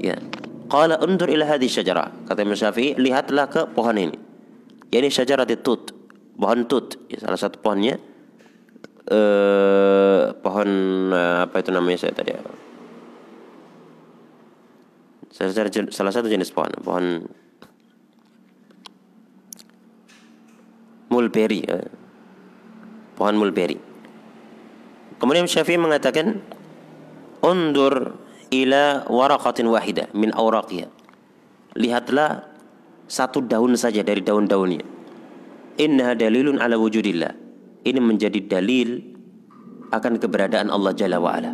Ya. 0.00 0.16
Qala 0.68 1.00
undur 1.04 1.28
ila 1.28 1.44
hadhihi 1.44 1.80
syajarah. 1.80 2.24
Kata 2.24 2.40
Imam 2.40 2.56
Syafi'i, 2.56 2.96
lihatlah 2.96 3.46
ke 3.52 3.68
pohon 3.72 3.96
ini. 4.00 4.16
Ya 4.88 5.04
ini 5.04 5.12
syajarah 5.12 5.44
tut. 5.60 5.92
Pohon 6.34 6.64
tut. 6.66 6.96
Ya, 7.12 7.20
salah 7.20 7.38
satu 7.38 7.60
pohonnya 7.60 8.00
uh, 9.10 10.32
pohon 10.40 10.68
uh, 11.12 11.44
apa 11.48 11.60
itu 11.60 11.70
namanya 11.74 11.98
saya 12.00 12.12
tadi 12.16 12.32
salah, 15.90 16.12
satu 16.14 16.28
jenis 16.30 16.54
pohon 16.54 16.72
pohon 16.80 17.04
mulberry 21.10 21.60
uh, 21.68 21.88
pohon 23.18 23.34
mulberry 23.36 23.78
kemudian 25.20 25.50
Syafi'i 25.50 25.76
mengatakan 25.76 26.40
undur 27.44 28.16
ila 28.48 29.04
waraqatin 29.06 29.68
wahida 29.68 30.08
min 30.16 30.32
awraqiha 30.32 30.88
lihatlah 31.76 32.48
satu 33.04 33.44
daun 33.44 33.76
saja 33.76 34.00
dari 34.00 34.24
daun-daunnya 34.24 34.80
innaha 35.76 36.16
dalilun 36.16 36.56
ala 36.56 36.80
wujudillah 36.80 37.32
ini 37.84 38.00
menjadi 38.00 38.40
dalil 38.48 38.96
akan 39.92 40.16
keberadaan 40.16 40.72
Allah 40.72 40.96
Jalla 40.96 41.20
wa'ala 41.20 41.52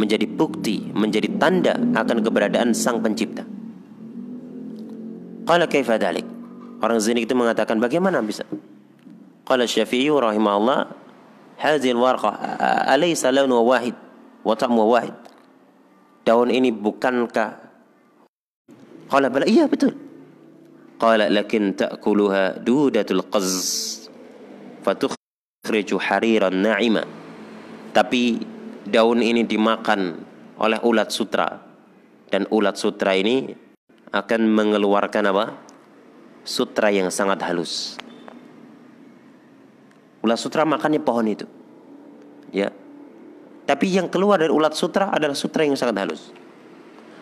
menjadi 0.00 0.24
bukti, 0.24 0.88
menjadi 0.94 1.28
tanda 1.36 1.76
akan 1.76 2.22
keberadaan 2.24 2.72
Sang 2.72 3.04
Pencipta. 3.04 3.44
Qala 5.44 5.66
kaifa 5.66 5.98
dalik? 5.98 6.24
Orang 6.80 7.02
zini 7.02 7.28
itu 7.28 7.36
mengatakan 7.36 7.76
bagaimana 7.82 8.22
bisa? 8.24 8.46
Qala 9.44 9.66
Syafi'i 9.68 10.08
rahimahullah, 10.08 10.88
hadhihi 11.58 11.92
al-warqa 11.92 12.30
alaysa 12.88 13.34
launu 13.34 13.60
wahid 13.66 13.92
wa 14.44 14.54
ta'mu 14.56 14.82
wahid? 14.88 15.16
Daun 16.24 16.52
ini 16.52 16.70
bukankah? 16.70 17.50
Qala 19.10 19.26
bala. 19.32 19.48
Iya 19.48 19.66
betul. 19.66 19.96
Qala 21.00 21.32
lakin 21.32 21.74
ta'kuluha 21.74 22.60
dudatul 22.60 23.24
qazz 23.26 24.06
fatukhriju 24.84 25.96
hariran 25.98 26.60
na'ima. 26.60 27.02
Tapi 27.90 28.38
daun 28.86 29.24
ini 29.24 29.42
dimakan 29.48 30.22
oleh 30.60 30.78
ulat 30.84 31.10
sutra. 31.10 31.48
Dan 32.30 32.46
ulat 32.54 32.78
sutra 32.78 33.16
ini 33.18 33.50
akan 34.14 34.40
mengeluarkan 34.46 35.24
apa? 35.34 35.46
Sutra 36.46 36.94
yang 36.94 37.10
sangat 37.10 37.42
halus. 37.42 37.98
Ulat 40.22 40.38
sutra 40.38 40.62
makannya 40.68 41.00
pohon 41.02 41.26
itu. 41.26 41.48
Ya 42.54 42.70
tapi 43.70 43.86
yang 43.86 44.10
keluar 44.10 44.42
dari 44.42 44.50
ulat 44.50 44.74
sutra 44.74 45.14
adalah 45.14 45.38
sutra 45.38 45.62
yang 45.62 45.78
sangat 45.78 46.02
halus. 46.02 46.34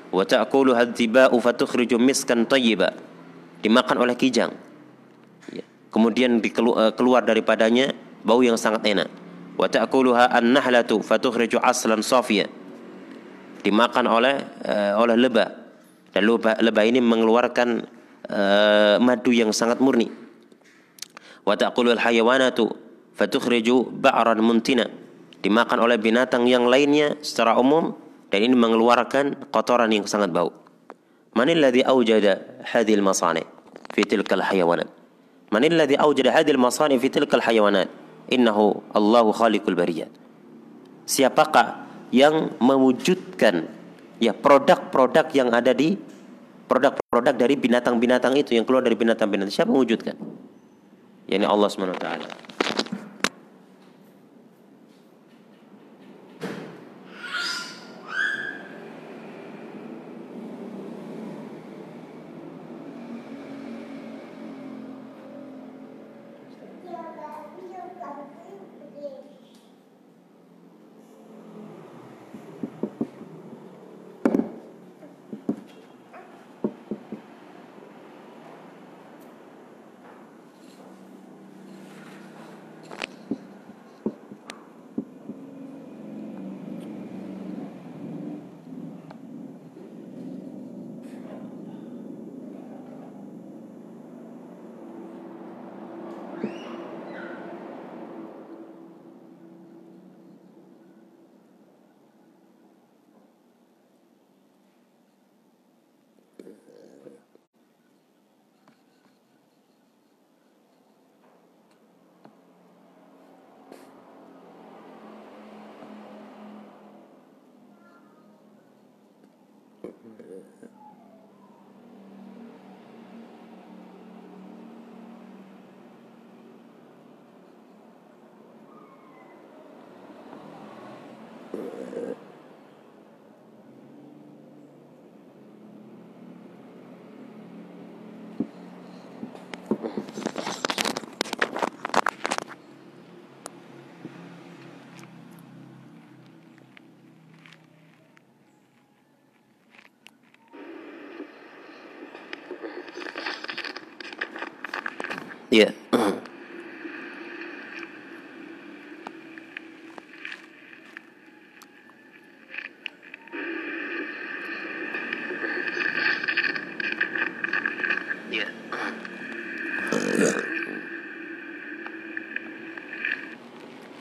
Wa 0.08 0.24
ta'kulu 0.24 0.72
hadziba'u 0.72 1.36
fatukhriju 1.36 2.00
miskan 2.00 2.48
thayyiba 2.48 2.96
dimakan 3.60 4.00
oleh 4.00 4.16
kijang. 4.16 4.56
Kemudian 5.92 6.40
eh, 6.40 6.92
keluar 6.96 7.28
daripadanya 7.28 7.92
bau 8.24 8.40
yang 8.40 8.56
sangat 8.56 8.80
enak. 8.88 9.12
Wa 9.60 9.68
ta'kuluha 9.68 10.32
an-nahlatu 10.32 11.04
fatukhriju 11.04 11.60
aslan 11.60 12.00
safiya. 12.00 12.48
Dimakan 13.60 14.08
oleh 14.08 14.40
uh, 14.64 14.96
oleh 15.02 15.18
lebah. 15.18 15.50
Dan 16.14 16.30
lebah, 16.30 16.56
lebah 16.62 16.84
ini 16.86 17.02
mengeluarkan 17.04 17.68
uh, 18.30 18.96
madu 19.02 19.34
yang 19.34 19.52
sangat 19.52 19.82
murni. 19.82 20.08
Wa 21.44 21.58
ta'kulul 21.58 22.00
hayawanatu 22.00 22.72
fatukhriju 23.18 23.92
ba'ran 23.92 24.40
muntina 24.40 25.07
dimakan 25.40 25.78
oleh 25.84 25.98
binatang 26.00 26.46
yang 26.46 26.66
lainnya 26.66 27.18
secara 27.22 27.58
umum 27.58 27.94
dan 28.28 28.44
ini 28.44 28.56
mengeluarkan 28.58 29.48
kotoran 29.54 29.90
yang 29.92 30.04
sangat 30.04 30.34
bau 30.34 30.52
manil 31.34 31.58
ladzi 31.58 31.82
awjada 31.86 32.62
hadhil 32.66 33.02
masani 33.02 33.46
fi 33.94 34.02
tilkal 34.04 34.42
hayawanat 34.42 34.98
Man 35.48 35.64
alladhi 35.64 35.96
awjada 35.96 36.36
hadhil 36.36 36.60
masani 36.60 37.00
fi 37.00 37.08
tilkal 37.08 37.40
hayawanat? 37.40 37.88
Innahu 38.28 38.84
Allahu 38.92 39.32
khaliqul 39.32 39.72
bariyat. 39.72 40.12
Siapakah 41.08 41.88
yang 42.12 42.52
mewujudkan 42.60 43.64
ya 44.20 44.36
produk-produk 44.36 45.24
yang 45.32 45.48
ada 45.56 45.72
di 45.72 45.96
produk-produk 46.68 47.32
dari 47.32 47.56
binatang-binatang 47.56 48.36
itu 48.36 48.52
yang 48.52 48.68
keluar 48.68 48.84
dari 48.84 48.92
binatang-binatang 48.92 49.48
siapa 49.48 49.72
mewujudkan? 49.72 50.20
Yani 51.32 51.48
Allah 51.48 51.68
Subhanahu 51.72 51.96
wa 51.96 52.02
taala. 52.04 52.28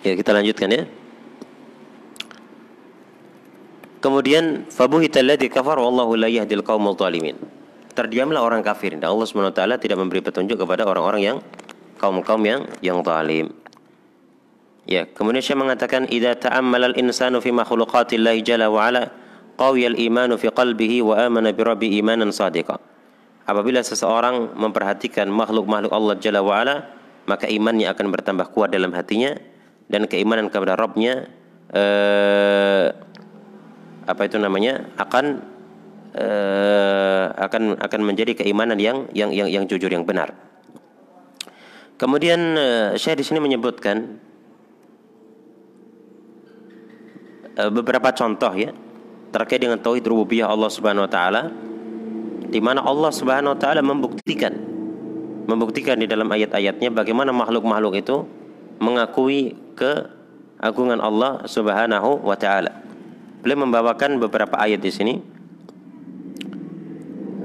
Ya, 0.08 0.16
kita 0.16 0.32
lanjutkan 0.32 0.72
ya. 0.72 0.84
Kemudian 4.00 4.64
fabuhita 4.72 5.20
kafar 5.52 5.84
wallahu 5.84 6.16
la 6.16 6.32
yahdil 6.32 6.64
qaumul 6.64 6.96
zalimin. 6.96 7.36
Terdiamlah 7.92 8.40
orang 8.40 8.64
kafir 8.64 8.96
dan 8.96 9.12
Allah 9.12 9.28
SWT 9.28 9.84
tidak 9.84 9.98
memberi 10.00 10.24
petunjuk 10.24 10.64
kepada 10.64 10.88
orang-orang 10.88 11.22
yang 11.28 11.38
kaum-kaum 12.00 12.40
yang 12.48 12.62
yang 12.80 13.04
zalim. 13.04 13.52
Ya, 14.88 15.04
kemudian 15.04 15.44
saya 15.44 15.60
mengatakan 15.60 16.08
idza 16.08 16.40
ta'ammala 16.40 16.96
al-insanu 16.96 17.44
fi 17.44 17.52
makhluqatillahi 17.52 18.40
jalla 18.48 18.72
wa 18.72 18.88
ala 18.88 19.12
qawiya 19.60 19.92
al-imanu 19.92 20.40
fi 20.40 20.48
qalbihi 20.48 21.04
wa 21.04 21.20
amana 21.20 21.52
bi 21.52 21.60
rabbi 21.68 22.00
imanan 22.00 22.32
sadiqa. 22.32 22.80
Apabila 23.44 23.84
seseorang 23.84 24.56
memperhatikan 24.56 25.28
makhluk-makhluk 25.28 25.92
Allah 25.92 26.16
jalla 26.16 26.40
wa 26.40 26.64
ala, 26.64 26.96
maka 27.28 27.52
imannya 27.52 27.92
akan 27.92 28.08
bertambah 28.08 28.56
kuat 28.56 28.72
dalam 28.72 28.96
hatinya 28.96 29.36
dan 29.88 30.06
keimanan 30.08 30.52
kepada 30.52 30.76
Rabbnya 30.76 31.28
eh, 31.72 32.88
apa 34.08 34.22
itu 34.24 34.40
namanya 34.40 34.88
akan 34.96 35.26
eh, 36.16 37.26
akan 37.36 37.80
akan 37.80 38.02
menjadi 38.04 38.40
keimanan 38.40 38.80
yang 38.80 39.08
yang 39.12 39.32
yang 39.36 39.48
yang 39.52 39.64
jujur 39.68 39.92
yang 39.92 40.08
benar. 40.08 40.32
Kemudian 41.98 42.40
eh, 42.56 42.90
saya 42.96 43.18
di 43.18 43.24
sini 43.26 43.44
menyebutkan 43.44 43.98
eh, 47.58 47.72
beberapa 47.72 48.14
contoh 48.16 48.54
ya 48.56 48.72
terkait 49.32 49.60
dengan 49.60 49.80
tauhid 49.82 50.08
rububiyah 50.08 50.48
Allah 50.48 50.72
Subhanahu 50.72 51.04
wa 51.04 51.12
taala 51.12 51.52
di 52.48 52.64
mana 52.64 52.80
Allah 52.80 53.12
Subhanahu 53.12 53.56
wa 53.56 53.60
taala 53.60 53.84
membuktikan 53.84 54.56
membuktikan 55.48 56.00
di 56.00 56.08
dalam 56.08 56.28
ayat-ayatnya 56.28 56.92
bagaimana 56.92 57.32
makhluk-makhluk 57.36 58.00
itu 58.00 58.24
mengakui 58.80 59.67
keagungan 59.78 60.98
Allah 60.98 61.46
Subhanahu 61.46 62.26
wa 62.26 62.34
taala. 62.34 62.74
Beliau 63.46 63.70
membawakan 63.70 64.18
beberapa 64.18 64.58
ayat 64.58 64.82
di 64.82 64.92
sini. 64.92 65.16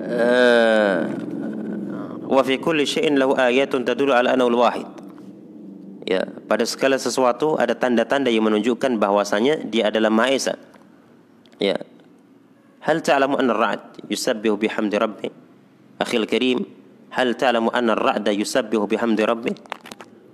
Eh, 0.02 0.98
wa 2.26 2.42
fi 2.42 2.56
kulli 2.58 2.88
syai'in 2.88 3.20
lahu 3.20 3.36
ayatun 3.36 3.84
tadullu 3.86 4.10
ala 4.16 4.34
annahu 4.34 4.58
wahid 4.58 4.88
Ya, 6.02 6.26
pada 6.50 6.66
segala 6.66 6.98
sesuatu 6.98 7.54
ada 7.54 7.78
tanda-tanda 7.78 8.26
yang 8.26 8.50
menunjukkan 8.50 8.98
bahwasanya 8.98 9.62
dia 9.70 9.86
adalah 9.86 10.10
Maha 10.10 10.34
Esa. 10.34 10.54
Ya. 11.62 11.78
Hal 12.82 13.06
ta'lamu 13.06 13.38
anna 13.38 13.54
ar-ra'd 13.54 14.02
yusabbihu 14.10 14.58
bihamdi 14.58 14.98
rabbih? 14.98 15.30
Akhil 16.02 16.26
karim, 16.26 16.66
hal 17.14 17.38
ta'lamu 17.38 17.70
anna 17.70 17.94
ar-ra'da 17.94 18.34
yusabbihu 18.34 18.90
bihamdi 18.90 19.22
rabbih? 19.22 19.54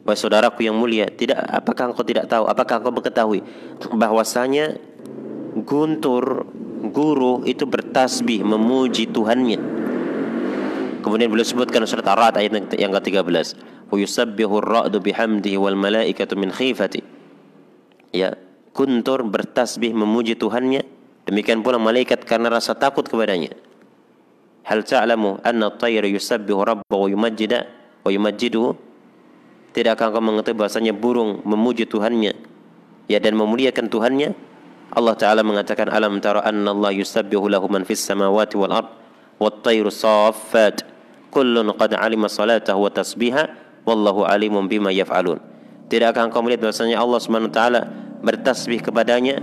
Wahai 0.08 0.16
saudaraku 0.16 0.64
yang 0.64 0.72
mulia, 0.72 1.04
tidak 1.12 1.44
apakah 1.52 1.92
engkau 1.92 2.00
tidak 2.00 2.32
tahu, 2.32 2.48
apakah 2.48 2.80
engkau 2.80 2.96
mengetahui 2.96 3.44
bahwasanya 3.92 4.80
guntur 5.68 6.48
guru 6.88 7.44
itu 7.44 7.68
bertasbih 7.68 8.40
memuji 8.40 9.04
Tuhannya. 9.04 9.60
Kemudian 11.04 11.28
beliau 11.28 11.44
sebutkan 11.44 11.84
surat 11.84 12.08
Ar-Ra'd 12.08 12.40
ayat 12.40 12.72
yang 12.80 12.88
ke-13. 12.88 13.60
Wa 13.92 13.96
yusabbihu 14.00 14.64
ar-ra'du 14.64 14.96
bihamdihi 14.96 15.60
wal 15.60 15.76
malaikatu 15.76 16.40
min 16.40 16.56
khifati. 16.56 17.04
Ya, 18.16 18.32
guntur 18.72 19.28
bertasbih 19.28 19.92
memuji 19.92 20.40
Tuhannya, 20.40 20.88
demikian 21.28 21.60
pula 21.60 21.76
malaikat 21.76 22.24
karena 22.24 22.48
rasa 22.48 22.72
takut 22.72 23.04
kepadanya. 23.04 23.52
Hal 24.64 24.88
ta'lamu 24.88 25.36
anna 25.44 25.68
at-tayra 25.68 26.08
yusabbihu 26.08 26.64
rabbahu 26.64 27.04
wa 27.04 27.08
yumajjida 27.12 27.68
wa 28.04 28.08
yumajjiduhu 28.08 28.87
Tidakkah 29.76 30.10
engkau 30.10 30.24
mengetahui 30.24 30.58
bahasanya 30.58 30.92
burung 30.96 31.44
memuji 31.44 31.84
Tuhannya 31.84 32.32
ya 33.06 33.18
dan 33.20 33.36
memuliakan 33.36 33.86
Tuhannya? 33.88 34.32
Allah 34.88 35.14
Taala 35.20 35.44
mengatakan 35.44 35.92
alam 35.92 36.16
tara 36.24 36.40
anna 36.40 36.72
Allah 36.72 36.96
yusabbihu 36.96 37.52
lahu 37.52 37.68
man 37.68 37.84
fis 37.84 38.00
samawati 38.00 38.56
wal 38.56 38.72
ard 38.72 38.88
wat 39.36 39.60
tayru 39.60 39.92
saffat 39.92 40.88
kullun 41.28 41.68
qad 41.76 41.92
alima 42.00 42.32
salatahu 42.32 42.88
wa 42.88 42.90
tasbiha 42.90 43.44
wallahu 43.84 44.24
alimun 44.24 44.64
bima 44.64 44.88
yaf'alun. 44.88 45.40
Tidakkah 45.92 46.28
engkau 46.28 46.40
melihat 46.40 46.68
bahasanya 46.68 47.00
Allah 47.00 47.20
Subhanahu 47.20 47.52
taala 47.52 47.84
bertasbih 48.24 48.80
kepadanya 48.84 49.40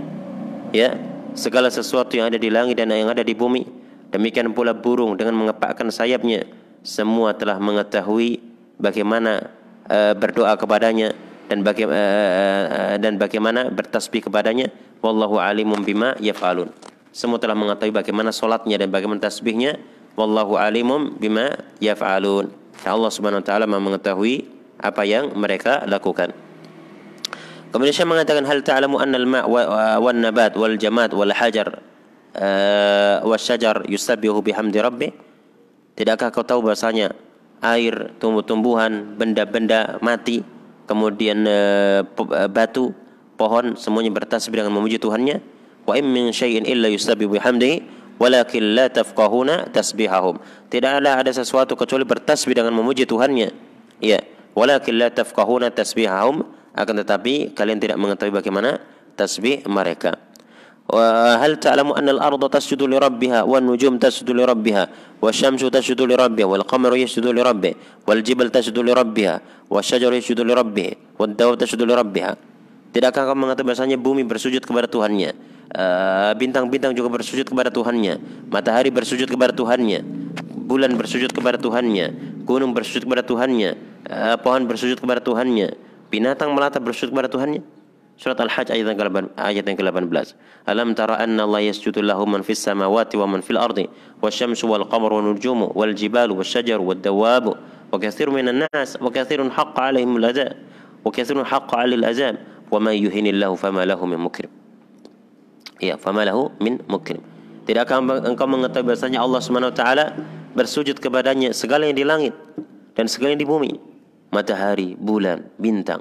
ya 0.70 0.98
segala 1.32 1.70
sesuatu 1.70 2.16
yang 2.18 2.30
ada 2.30 2.38
di 2.38 2.50
langit 2.50 2.78
dan 2.78 2.92
yang 2.92 3.10
ada 3.10 3.22
di 3.22 3.32
bumi 3.32 3.64
demikian 4.12 4.52
pula 4.52 4.76
burung 4.76 5.16
dengan 5.16 5.36
mengepakkan 5.36 5.88
sayapnya 5.88 6.46
semua 6.86 7.34
telah 7.34 7.58
mengetahui 7.58 8.40
bagaimana 8.78 9.50
uh, 9.88 10.12
berdoa 10.18 10.54
kepadanya 10.58 11.14
dan 11.46 11.62
baga 11.62 11.84
uh, 11.86 11.92
uh, 11.92 12.96
dan 12.98 13.18
bagaimana 13.18 13.70
bertasbih 13.70 14.26
kepadanya 14.26 14.70
wallahu 15.00 15.38
alimun 15.38 15.82
bima 15.86 16.14
yafalun. 16.18 16.70
Semua 17.16 17.40
telah 17.40 17.56
mengetahui 17.56 17.96
bagaimana 17.96 18.28
solatnya 18.28 18.76
dan 18.76 18.92
bagaimana 18.92 19.24
tasbihnya 19.24 19.80
wallahu 20.18 20.60
alimum 20.60 21.16
bima 21.16 21.56
yafalun. 21.80 22.52
Allah 22.84 23.08
Subhanahu 23.08 23.40
wa 23.40 23.46
taala 23.46 23.64
mengetahui 23.64 24.44
apa 24.76 25.02
yang 25.08 25.32
mereka 25.32 25.84
lakukan. 25.88 26.36
Kemudian 27.72 27.92
saya 27.92 28.08
mengatakan 28.08 28.44
hal 28.48 28.60
ta'lamu 28.64 28.96
anna 29.00 29.16
al-ma' 29.20 29.44
wan 30.00 30.16
nabat 30.20 30.56
wal 30.56 30.76
jamad 30.80 31.12
wal 31.12 31.32
hajar 31.32 31.80
uh, 32.36 33.16
wasyajar 33.24 33.84
yusabbihu 33.88 34.40
bihamdi 34.44 34.78
rabbih? 34.80 35.12
Tidakkah 35.96 36.28
kau 36.32 36.44
tahu 36.44 36.60
bahasanya 36.64 37.16
air, 37.64 38.12
tumbuh-tumbuhan, 38.20 39.16
benda-benda 39.16 40.00
mati, 40.04 40.44
kemudian 40.88 41.44
e, 41.44 41.58
batu, 42.52 42.92
pohon 43.36 43.76
semuanya 43.76 44.12
bertasbih 44.12 44.64
dengan 44.64 44.72
memuji 44.72 44.96
Tuhannya. 44.96 45.40
Wa 45.86 45.94
in 45.94 46.10
min 46.10 46.34
syai'in 46.34 46.66
illa 46.66 46.90
yusabbihu 46.90 47.38
bihamdihi 47.38 47.76
walakin 48.18 48.74
la 48.74 48.88
tafqahuna 48.90 49.70
tasbihahum. 49.70 50.40
Tidaklah 50.72 51.22
ada 51.22 51.30
sesuatu 51.30 51.78
kecuali 51.78 52.02
bertasbih 52.02 52.56
dengan 52.56 52.74
memuji 52.74 53.06
Tuhannya. 53.06 53.52
Ya, 54.02 54.20
walakin 54.56 54.98
la 54.98 55.08
tafqahuna 55.12 55.70
tasbihahum 55.70 56.42
akan 56.76 56.94
tetapi 57.04 57.56
kalian 57.56 57.80
tidak 57.80 57.96
mengetahui 57.96 58.32
bagaimana 58.34 58.80
tasbih 59.16 59.64
mereka. 59.68 60.20
Wa 60.86 61.02
eh, 61.02 61.36
hal 61.42 61.58
ta'lamu 61.58 61.98
anna 61.98 62.14
al-ardha 62.14 62.46
tasjudu 62.46 62.86
li 62.86 62.94
rabbiha 62.94 63.42
wan 63.42 63.66
nujum 63.66 63.98
tasjudu 63.98 64.30
li 64.36 64.44
rabbiha 64.46 65.05
والشمس 65.21 65.61
تسجد 65.69 66.01
لربها 66.01 66.45
والقمر 66.45 66.91
يسجد 66.97 67.25
لربه 67.29 67.73
والجبل 68.09 68.47
تسجد 68.49 68.77
لربها 68.77 69.35
والشجر 69.69 70.11
يسجد 70.13 70.39
لربه 70.41 70.89
والدواب 71.19 71.55
تسجد 71.61 71.81
لربها 71.81 72.31
Tidakkah 72.91 73.23
kamu 73.23 73.47
mengatakan 73.47 73.71
bahasanya 73.71 73.95
bumi 73.95 74.27
bersujud 74.27 74.59
kepada 74.67 74.83
Tuhannya 74.83 75.31
Bintang-bintang 76.35 76.91
juga 76.91 77.07
bersujud 77.07 77.47
kepada 77.47 77.71
Tuhannya 77.71 78.19
Matahari 78.51 78.91
bersujud 78.91 79.31
kepada 79.31 79.55
Tuhannya 79.55 80.03
Bulan 80.67 80.99
bersujud 80.99 81.31
kepada 81.31 81.55
Tuhannya 81.55 82.11
Gunung 82.43 82.75
bersujud 82.75 83.07
kepada 83.07 83.23
Tuhannya 83.23 83.79
Pohon 84.43 84.67
bersujud 84.67 84.99
kepada 84.99 85.23
Tuhannya 85.23 85.71
Binatang 86.11 86.51
melata 86.51 86.83
bersujud 86.83 87.15
kepada 87.15 87.31
Tuhannya 87.31 87.63
Surat 88.16 88.40
Al-Hajj 88.40 88.72
ayat 88.72 88.88
yang 88.88 88.96
ke-18. 88.96 89.36
Ayat 89.36 89.64
yang 89.68 89.76
ke-18. 89.76 90.32
Alam 90.64 90.96
tara 90.96 91.20
anna 91.20 91.44
Allah 91.44 91.68
yasjudu 91.68 92.00
lahu 92.00 92.24
man 92.24 92.40
fis 92.40 92.64
samawati 92.64 93.20
wa 93.20 93.28
man 93.28 93.44
fil 93.44 93.60
ardi 93.60 93.92
wasyamsu 94.24 94.64
wal 94.64 94.88
qamaru 94.88 95.20
wan 95.20 95.36
nujumu 95.36 95.68
wal 95.76 95.92
jibalu 95.92 96.32
wasyajaru 96.40 96.80
wad 96.80 97.04
dawabu 97.04 97.60
wa 97.92 97.96
katsirun 98.00 98.40
minan 98.40 98.64
nas 98.72 98.96
wa 98.96 99.12
katsirun 99.12 99.52
haqqa 99.52 99.92
alaihim 99.92 100.16
al-adab 100.16 100.56
wa 101.04 101.12
katsirun 101.12 101.44
haqqa 101.44 101.84
'alal 101.84 102.04
azab 102.08 102.40
wa 102.72 102.80
man 102.80 102.96
yuhinillahu 102.96 103.54
fama 103.60 103.84
lahu 103.84 104.08
min 104.08 104.16
mukrim. 104.16 104.48
Ya, 105.76 106.00
fama 106.00 106.24
lahu 106.24 106.48
min 106.56 106.80
mukrim. 106.88 107.20
Tidakkah 107.68 108.00
engkau 108.24 108.48
mengetahui 108.48 108.96
bahasanya 108.96 109.20
Allah 109.20 109.44
Subhanahu 109.44 109.74
wa 109.74 109.76
taala 109.76 110.16
bersujud 110.56 110.96
kepadanya 111.04 111.52
segala 111.52 111.84
yang 111.84 111.98
di 112.00 112.06
langit 112.06 112.32
dan 112.96 113.12
segala 113.12 113.36
yang 113.36 113.44
di 113.44 113.48
bumi, 113.48 113.76
matahari, 114.32 114.96
bulan, 114.96 115.52
bintang, 115.60 116.00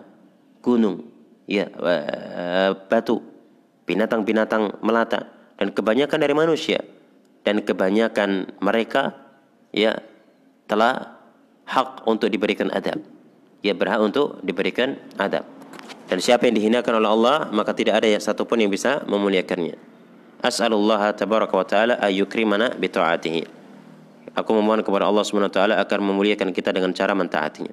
gunung, 0.63 1.14
ya 1.45 1.69
batu, 2.89 3.21
binatang-binatang 3.85 4.81
melata 4.81 5.29
dan 5.57 5.71
kebanyakan 5.71 6.19
dari 6.19 6.33
manusia 6.35 6.81
dan 7.45 7.61
kebanyakan 7.61 8.57
mereka 8.59 9.13
ya 9.69 10.01
telah 10.65 11.21
hak 11.69 12.05
untuk 12.09 12.29
diberikan 12.29 12.69
adab. 12.73 13.01
Ya 13.65 13.73
berhak 13.73 14.01
untuk 14.01 14.41
diberikan 14.45 15.01
adab. 15.17 15.45
Dan 16.05 16.21
siapa 16.21 16.45
yang 16.45 16.57
dihinakan 16.57 17.01
oleh 17.01 17.09
Allah 17.09 17.37
maka 17.49 17.73
tidak 17.73 18.01
ada 18.01 18.07
yang 18.09 18.21
satupun 18.21 18.61
yang 18.61 18.69
bisa 18.69 19.01
memuliakannya. 19.09 19.77
As'alullah 20.45 21.09
tabaraka 21.17 21.57
wa 21.57 21.65
ta'ala 21.65 21.93
ayyukrimana 21.97 22.77
bi. 22.77 22.89
Aku 24.35 24.51
memohon 24.51 24.83
kepada 24.83 25.07
Allah 25.07 25.23
Subhanahu 25.23 25.47
wa 25.47 25.55
taala 25.55 25.75
agar 25.79 26.03
memuliakan 26.03 26.51
kita 26.51 26.75
dengan 26.75 26.91
cara 26.91 27.15
mentaatinya. 27.15 27.71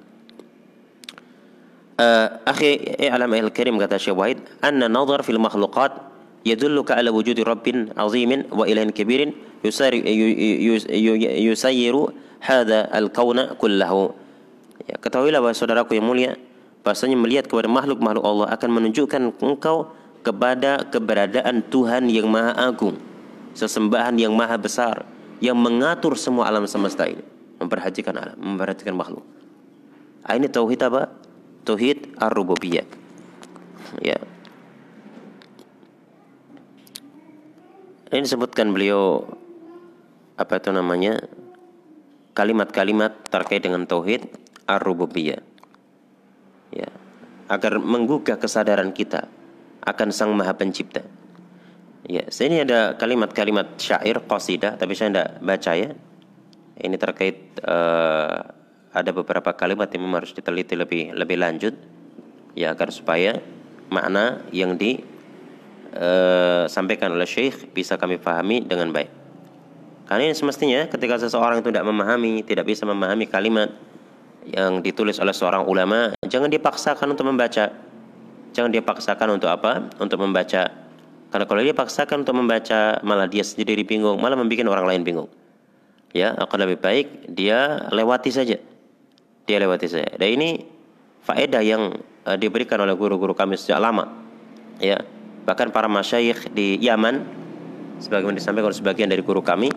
Eh, 1.93 2.27
akhi 2.49 2.97
i'lam 3.05 3.29
al 3.37 3.53
karim 3.53 3.77
kata 3.77 4.01
Syekh 4.01 4.17
Wahid 4.17 4.41
anna 4.65 4.89
nazar 4.89 5.21
fil 5.21 5.37
makhluqat 5.37 5.93
yadulluka 6.41 6.97
ala 6.97 7.13
wujudi 7.13 7.45
rabbin 7.45 7.93
azimin 7.93 8.49
wa 8.49 8.65
ilahin 8.65 8.89
kabirin 8.89 9.37
yusayiru, 9.61 10.01
yusayyiru 11.37 12.09
hadha 12.41 12.89
al 12.89 13.13
kauna 13.13 13.53
kullahu. 13.61 14.09
Ya, 14.89 14.97
ketahuilah 14.97 15.37
bahwa 15.37 15.53
saudaraku 15.53 15.93
yang 15.93 16.09
mulia 16.09 16.33
bahasanya 16.81 17.13
melihat 17.13 17.45
kepada 17.45 17.69
makhluk-makhluk 17.69 18.25
Allah 18.25 18.47
akan 18.57 18.69
menunjukkan 18.73 19.21
engkau 19.37 19.93
kepada 20.25 20.89
keberadaan 20.89 21.61
Tuhan 21.69 22.09
yang 22.09 22.25
maha 22.25 22.57
agung 22.57 22.97
sesembahan 23.53 24.17
yang 24.17 24.33
maha 24.33 24.57
besar 24.57 25.05
yang 25.45 25.55
mengatur 25.61 26.17
semua 26.17 26.49
alam 26.49 26.65
semesta 26.65 27.05
ini. 27.05 27.21
Memperhatikan 27.61 28.17
alam 28.17 28.33
memperhatikan 28.41 28.97
makhluk. 28.97 29.21
Ah, 30.25 30.33
ini 30.33 30.49
tauhid 30.49 30.81
apa? 30.89 31.21
Tauhid 31.63 32.15
ar-rububiyah. 32.19 32.85
Ya. 34.03 34.19
Ini 38.13 38.21
disebutkan 38.21 38.75
beliau 38.75 39.25
apa 40.37 40.61
itu 40.61 40.69
namanya? 40.69 41.17
kalimat-kalimat 42.33 43.29
terkait 43.29 43.61
dengan 43.61 43.85
tauhid 43.85 44.25
ar-rububiyah. 44.65 45.41
Ya. 46.73 46.89
Agar 47.45 47.77
menggugah 47.77 48.41
kesadaran 48.41 48.89
kita 48.89 49.29
akan 49.85 50.09
Sang 50.09 50.33
Maha 50.33 50.57
Pencipta. 50.57 51.05
Ya, 52.03 52.27
sini 52.33 52.59
ada 52.59 52.99
kalimat-kalimat 52.99 53.79
syair 53.79 54.25
qasidah 54.25 54.75
tapi 54.75 54.97
saya 54.97 55.13
tidak 55.13 55.29
baca 55.39 55.71
ya. 55.77 55.89
Ini 56.73 56.97
terkait 56.97 57.61
uh, 57.63 58.62
ada 58.93 59.09
beberapa 59.09 59.49
kalimat 59.57 59.89
yang 59.89 60.05
memang 60.05 60.21
harus 60.21 60.37
diteliti 60.37 60.77
lebih 60.77 61.17
lebih 61.17 61.41
lanjut 61.41 61.73
ya 62.53 62.77
agar 62.77 62.93
supaya 62.93 63.41
makna 63.89 64.45
yang 64.53 64.77
disampaikan 64.77 67.09
eh, 67.09 67.17
oleh 67.17 67.25
syekh 67.25 67.73
bisa 67.73 67.97
kami 67.97 68.21
pahami 68.21 68.61
dengan 68.61 68.93
baik. 68.93 69.09
Karena 70.05 70.29
ini 70.29 70.37
semestinya 70.37 70.85
ketika 70.85 71.17
seseorang 71.17 71.65
itu 71.65 71.73
tidak 71.73 71.89
memahami, 71.89 72.45
tidak 72.45 72.69
bisa 72.69 72.85
memahami 72.85 73.25
kalimat 73.25 73.73
yang 74.45 74.77
ditulis 74.83 75.15
oleh 75.17 75.33
seorang 75.33 75.65
ulama, 75.65 76.13
jangan 76.27 76.51
dipaksakan 76.51 77.09
untuk 77.17 77.25
membaca. 77.25 77.73
Jangan 78.53 78.69
dipaksakan 78.69 79.33
untuk 79.33 79.49
apa? 79.49 79.89
Untuk 79.97 80.21
membaca. 80.21 80.69
Karena 81.33 81.49
kalau 81.49 81.65
dia 81.65 81.73
paksakan 81.73 82.21
untuk 82.21 82.37
membaca, 82.37 83.01
malah 83.01 83.25
dia 83.25 83.41
sendiri 83.41 83.81
bingung, 83.81 84.21
malah 84.21 84.37
membuat 84.37 84.69
orang 84.69 84.93
lain 84.93 85.01
bingung. 85.01 85.25
Ya, 86.13 86.37
akan 86.37 86.69
lebih 86.69 86.77
baik 86.77 87.33
dia 87.33 87.89
lewati 87.89 88.29
saja 88.29 88.61
dia 89.43 89.57
lewati 89.59 89.87
saya. 89.87 90.09
Dan 90.15 90.29
ini 90.39 90.49
faedah 91.23 91.63
yang 91.63 91.95
uh, 92.27 92.37
diberikan 92.39 92.79
oleh 92.79 92.95
guru-guru 92.95 93.35
kami 93.35 93.59
sejak 93.59 93.79
lama. 93.79 94.09
Ya, 94.79 95.03
bahkan 95.43 95.69
para 95.69 95.91
masyayikh 95.91 96.51
di 96.55 96.79
Yaman 96.79 97.43
sebagaimana 97.99 98.39
disampaikan 98.39 98.71
oleh 98.71 98.79
sebagian 98.79 99.09
dari 99.11 99.21
guru 99.21 99.43
kami 99.43 99.69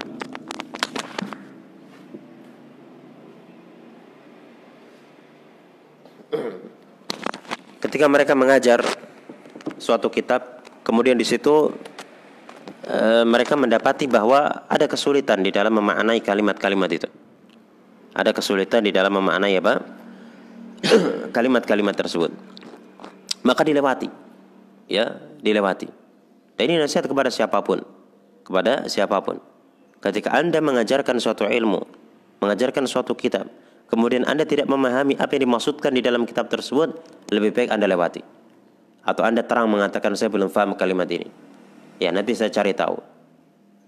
ketika 7.82 8.06
mereka 8.10 8.34
mengajar 8.34 8.82
suatu 9.78 10.10
kitab 10.10 10.64
kemudian 10.82 11.14
di 11.14 11.22
situ 11.22 11.70
e, 12.82 13.22
mereka 13.22 13.54
mendapati 13.54 14.10
bahwa 14.10 14.66
ada 14.66 14.90
kesulitan 14.90 15.42
di 15.42 15.54
dalam 15.54 15.78
memaknai 15.78 16.18
kalimat-kalimat 16.18 16.90
itu 16.90 17.08
ada 18.16 18.32
kesulitan 18.32 18.80
di 18.80 18.96
dalam 18.96 19.12
memaknai 19.12 19.60
apa? 19.60 19.84
Kalimat-kalimat 21.36 21.92
tersebut. 21.92 22.32
Maka 23.44 23.60
dilewati. 23.60 24.08
Ya 24.88 25.20
dilewati. 25.44 25.92
Dan 26.56 26.64
ini 26.72 26.80
nasihat 26.80 27.04
kepada 27.04 27.28
siapa 27.28 27.60
pun. 27.60 27.84
Kepada 28.40 28.88
siapa 28.88 29.20
pun. 29.20 29.36
Ketika 30.00 30.32
anda 30.32 30.64
mengajarkan 30.64 31.20
suatu 31.20 31.44
ilmu 31.44 32.06
mengajarkan 32.36 32.84
suatu 32.84 33.16
kitab 33.16 33.48
kemudian 33.88 34.26
anda 34.28 34.44
tidak 34.44 34.68
memahami 34.68 35.16
apa 35.16 35.36
yang 35.36 35.48
dimaksudkan 35.48 35.88
di 35.96 36.04
dalam 36.04 36.28
kitab 36.28 36.52
tersebut 36.52 36.96
lebih 37.32 37.52
baik 37.52 37.68
anda 37.72 37.88
lewati. 37.88 38.24
Atau 39.06 39.22
anda 39.22 39.46
terang 39.46 39.70
mengatakan 39.70 40.12
saya 40.18 40.32
belum 40.32 40.50
paham 40.50 40.74
kalimat 40.74 41.06
ini. 41.06 41.30
Ya 42.02 42.10
nanti 42.10 42.34
saya 42.34 42.50
cari 42.52 42.74
tahu. 42.74 42.98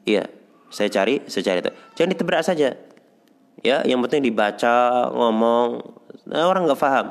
Iya 0.09 0.29
saya 0.69 0.89
cari 0.93 1.25
saya 1.27 1.43
cari 1.45 1.61
tahu. 1.65 1.75
Jangan 1.97 2.11
ditebrak 2.15 2.43
saja 2.45 2.77
ya 3.63 3.83
yang 3.87 3.99
penting 4.07 4.27
dibaca 4.27 5.09
ngomong. 5.11 5.69
Nah, 6.29 6.45
orang 6.45 6.69
nggak 6.69 6.81
paham 6.81 7.07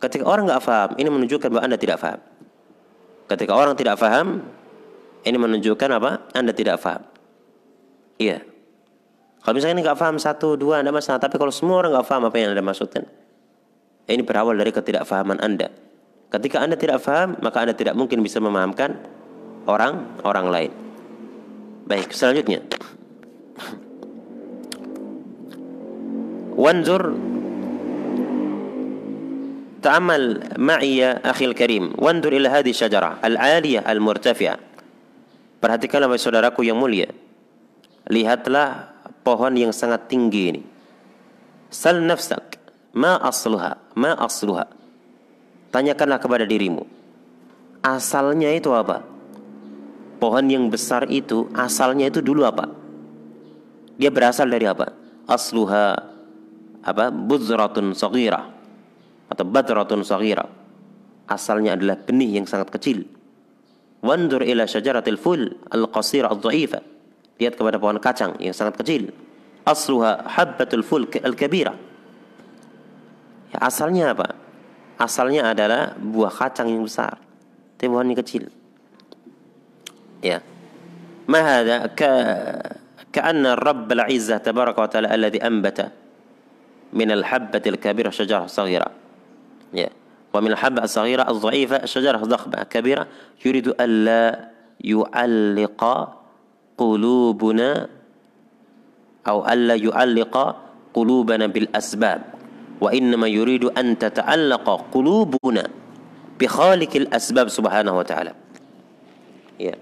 ketika 0.00 0.24
orang 0.28 0.44
nggak 0.48 0.62
paham 0.64 0.88
ini 1.00 1.08
menunjukkan 1.08 1.48
bahwa 1.48 1.64
anda 1.64 1.78
tidak 1.80 1.98
paham 2.00 2.20
ketika 3.32 3.52
orang 3.56 3.74
tidak 3.76 3.96
paham 3.96 4.44
ini 5.24 5.40
menunjukkan 5.40 5.88
apa? 5.88 6.28
Anda 6.36 6.52
tidak 6.52 6.80
paham 6.84 7.02
iya. 8.20 8.44
Kalau 9.44 9.60
misalnya 9.60 9.80
ini 9.80 9.82
nggak 9.84 10.00
paham 10.00 10.16
satu 10.16 10.56
dua 10.56 10.80
anda 10.80 10.92
masalah 10.92 11.20
tapi 11.20 11.36
kalau 11.36 11.52
semua 11.52 11.84
orang 11.84 11.96
nggak 11.96 12.06
paham 12.08 12.22
apa 12.28 12.36
yang 12.40 12.52
anda 12.56 12.64
maksudkan? 12.64 13.04
Ini 14.04 14.20
berawal 14.20 14.56
dari 14.60 14.68
ketidakfahaman 14.68 15.40
anda. 15.40 15.72
Ketika 16.28 16.60
anda 16.60 16.76
tidak 16.76 17.00
paham 17.04 17.40
maka 17.40 17.64
anda 17.64 17.72
tidak 17.76 17.96
mungkin 17.96 18.20
bisa 18.20 18.40
memahamkan 18.40 19.00
orang 19.68 20.20
orang 20.24 20.46
lain. 20.48 20.72
Baik 21.84 22.12
selanjutnya 22.12 22.64
وانظر 26.59 27.03
تعمل 29.79 30.23
معي 30.59 30.97
يا 30.97 31.11
أخي 31.23 31.45
الكريم 31.55 31.95
وانظر 31.95 32.31
إلى 32.35 32.47
هذه 32.51 32.71
الشجرة 32.75 33.23
العالية 33.23 33.79
المرتفعة 33.79 34.57
Perhatikanlah 35.59 36.07
wahai 36.07 36.23
saudaraku 36.23 36.63
yang 36.63 36.79
mulia 36.79 37.11
Lihatlah 38.07 38.95
pohon 39.27 39.59
yang 39.59 39.75
sangat 39.75 40.07
tinggi 40.07 40.55
ini 40.55 40.63
Sal 41.67 41.99
nafsak 41.99 42.55
Ma 42.95 43.19
asluha 43.19 43.75
Ma 43.99 44.15
asluha 44.15 44.71
Tanyakanlah 45.75 46.23
kepada 46.23 46.47
dirimu 46.47 46.87
Asalnya 47.83 48.55
itu 48.55 48.71
apa? 48.71 49.03
Pohon 50.23 50.47
yang 50.47 50.71
besar 50.71 51.11
itu 51.11 51.51
Asalnya 51.51 52.07
itu 52.07 52.23
dulu 52.23 52.47
apa? 52.47 52.71
Dia 53.99 54.15
berasal 54.15 54.47
dari 54.47 54.63
apa? 54.63 54.95
Asluha 55.27 56.12
apa? 56.84 57.08
Buzratun 57.08 57.96
sagira 57.96 58.44
atau 59.24 59.44
badratun 59.48 60.04
sagira 60.04 60.44
asalnya 61.24 61.74
adalah 61.80 61.96
benih 61.96 62.36
yang 62.36 62.46
sangat 62.46 62.68
kecil. 62.68 63.08
Wandur 64.04 64.44
ila 64.44 64.68
syajaratil 64.68 65.16
ful 65.16 65.48
al 65.72 65.88
qasira 65.88 66.28
al 66.28 66.36
dha'ifa 66.36 66.80
lihat 67.40 67.56
kepada 67.56 67.80
pohon 67.80 67.96
kacang 67.96 68.36
yang 68.36 68.52
sangat 68.52 68.76
kecil. 68.84 69.16
Asluha 69.64 70.28
habbatul 70.28 70.84
ful 70.84 71.08
al 71.24 71.32
kabira 71.32 71.72
ya, 73.48 73.58
asalnya 73.64 74.12
apa? 74.12 74.36
Asalnya 75.00 75.50
adalah 75.56 75.96
buah 75.98 76.30
kacang 76.30 76.70
yang 76.70 76.84
besar. 76.86 77.18
Tapi 77.74 77.90
pohonnya 77.90 78.14
kecil. 78.14 78.46
Ya. 80.22 80.38
Ma 81.26 81.40
hada 81.42 81.90
ka 81.96 82.12
ka'anna 83.10 83.58
rabbul 83.58 84.04
izzah 84.06 84.38
tabaraka 84.38 84.78
wa 84.78 84.90
ta'ala 84.90 85.08
alladhi 85.10 85.42
anbata. 85.42 86.03
Al 87.10 87.26
habbatil 87.26 87.76
kabirah 87.76 88.14
syajarah 88.14 88.46
saghira. 88.46 88.88
Ya. 89.74 89.90
ومن 90.34 90.50
الحبة 90.50 90.82
الصغيرة 90.82 91.30
الضعيفة 91.30 91.84
شجرة 91.86 92.18
ضخمة 92.18 92.62
كبيرة 92.66 93.06
يريد 93.46 93.78
ألا 93.80 94.50
يعلق 94.82 95.82
قلوبنا 96.78 97.88
أو 99.28 99.48
ألا 99.48 99.74
يعلق 99.74 100.56
قلوبنا 100.94 101.46
بالأسباب 101.46 102.20
وإنما 102.80 103.26
يريد 103.28 103.64
أن 103.64 103.98
تتعلق 103.98 104.66
قلوبنا 104.94 105.64
بخالق 106.40 106.96
الأسباب 106.96 107.48
سبحانه 107.48 107.98
وتعالى 107.98 108.32
yeah. 109.62 109.78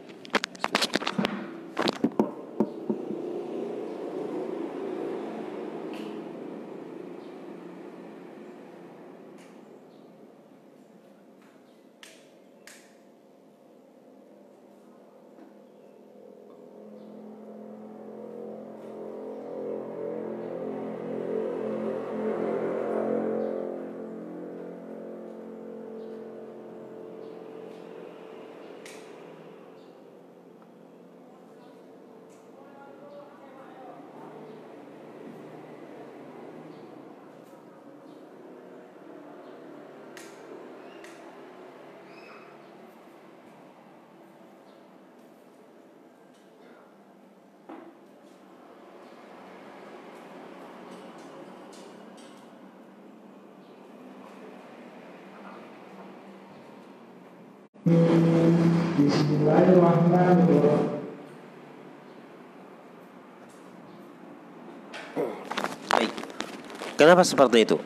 Kenapa 67.02 67.26
seperti 67.26 67.66
itu? 67.66 67.76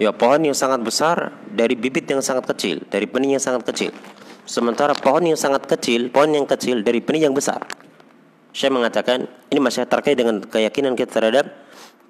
Ya 0.00 0.10
pohon 0.10 0.42
yang 0.42 0.56
sangat 0.56 0.82
besar 0.82 1.30
dari 1.52 1.76
bibit 1.76 2.08
yang 2.10 2.18
sangat 2.18 2.48
kecil, 2.50 2.82
dari 2.88 3.04
benih 3.06 3.36
yang 3.38 3.44
sangat 3.44 3.62
kecil. 3.68 3.94
Sementara 4.48 4.90
pohon 4.96 5.22
yang 5.22 5.38
sangat 5.38 5.68
kecil, 5.70 6.10
pohon 6.10 6.34
yang 6.34 6.48
kecil 6.48 6.82
dari 6.82 6.98
benih 6.98 7.30
yang 7.30 7.36
besar. 7.36 7.62
Saya 8.50 8.74
mengatakan 8.74 9.30
ini 9.52 9.60
masih 9.62 9.86
terkait 9.86 10.18
dengan 10.18 10.42
keyakinan 10.42 10.98
kita 10.98 11.22
terhadap 11.22 11.46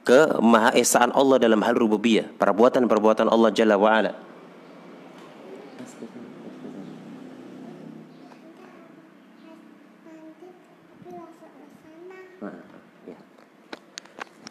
kemahaesaan 0.08 1.12
Allah 1.12 1.36
dalam 1.36 1.60
hal 1.60 1.76
rububiyah, 1.76 2.32
perbuatan-perbuatan 2.40 3.28
Allah 3.28 3.50
Jalla 3.52 3.76
wa 3.76 4.00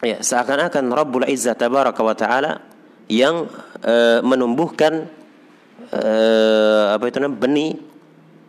ya 0.00 0.20
seakan-akan 0.20 0.84
Rabbul 0.92 1.28
Izzah 1.28 1.56
tabaraka 1.56 2.00
wa 2.00 2.16
taala 2.16 2.64
yang 3.10 3.48
uh, 3.84 4.20
menumbuhkan 4.24 5.08
uh, 5.92 6.84
apa 6.94 7.04
itu 7.10 7.18
namanya 7.20 7.40
benih 7.40 7.72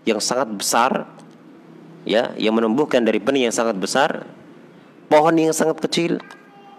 yang 0.07 0.19
sangat 0.21 0.49
besar 0.53 1.05
ya 2.07 2.33
yang 2.39 2.57
menumbuhkan 2.57 3.03
dari 3.05 3.21
benih 3.21 3.49
yang 3.49 3.55
sangat 3.55 3.77
besar 3.77 4.25
pohon 5.11 5.35
yang 5.35 5.53
sangat 5.53 5.81
kecil 5.83 6.23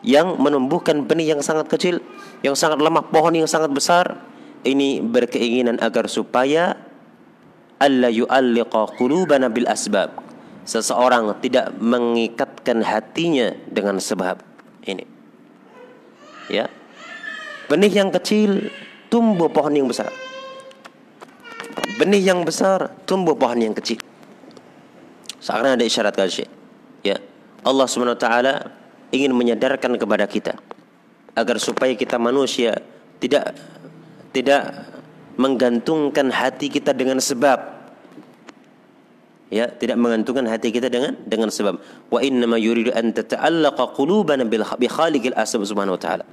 yang 0.03 0.35
menumbuhkan 0.41 1.07
benih 1.07 1.37
yang 1.37 1.43
sangat 1.45 1.71
kecil 1.71 2.03
yang 2.43 2.59
sangat 2.59 2.83
lemah 2.83 3.07
pohon 3.09 3.39
yang 3.39 3.49
sangat 3.49 3.71
besar. 3.71 4.19
Ini 4.63 5.03
berkeinginan 5.03 5.83
agar 5.83 6.07
supaya 6.07 6.79
alla 7.83 8.07
yu'alliqa 8.07 8.95
qulubana 8.95 9.51
bil 9.51 9.67
asbab. 9.67 10.15
Seseorang 10.63 11.35
tidak 11.43 11.75
mengikatkan 11.83 12.87
hatinya 12.87 13.51
dengan 13.67 13.99
sebab 13.99 14.52
ini. 14.87 15.05
Ya. 16.51 16.67
Benih 17.71 17.93
yang 17.93 18.11
kecil 18.11 18.71
tumbuh 19.09 19.49
pohon 19.49 19.73
yang 19.73 19.89
besar. 19.89 20.11
Benih 21.97 22.23
yang 22.23 22.43
besar 22.43 22.93
tumbuh 23.07 23.37
pohon 23.37 23.59
yang 23.61 23.75
kecil. 23.77 24.01
Sekarang 25.43 25.75
ada 25.79 25.85
isyarat 25.85 26.15
kasih. 26.15 26.49
Ya. 27.03 27.19
Allah 27.63 27.87
Subhanahu 27.87 28.19
wa 28.19 28.23
taala 28.23 28.55
ingin 29.15 29.35
menyadarkan 29.35 29.95
kepada 29.99 30.27
kita 30.27 30.59
agar 31.33 31.57
supaya 31.63 31.95
kita 31.95 32.19
manusia 32.19 32.79
tidak 33.23 33.55
tidak 34.35 34.89
menggantungkan 35.37 36.29
hati 36.29 36.69
kita 36.69 36.93
dengan 36.93 37.23
sebab 37.23 37.82
ya 39.53 39.69
tidak 39.69 40.01
mengantungkan 40.01 40.49
hati 40.49 40.73
kita 40.73 40.89
dengan 40.89 41.13
dengan 41.29 41.53
sebab. 41.53 41.77
Wa 42.09 42.25
inna 42.25 42.49
ma 42.49 42.57
yuridu 42.57 42.89
an 42.97 43.13
tata'allaqa 43.13 43.93
qulubana 43.93 44.49
bil 44.49 44.65
bi 44.81 44.89
khaliqil 44.89 45.37
asbab 45.37 45.69
subhanahu 45.69 46.01
wa 46.01 46.03
taala. 46.03 46.25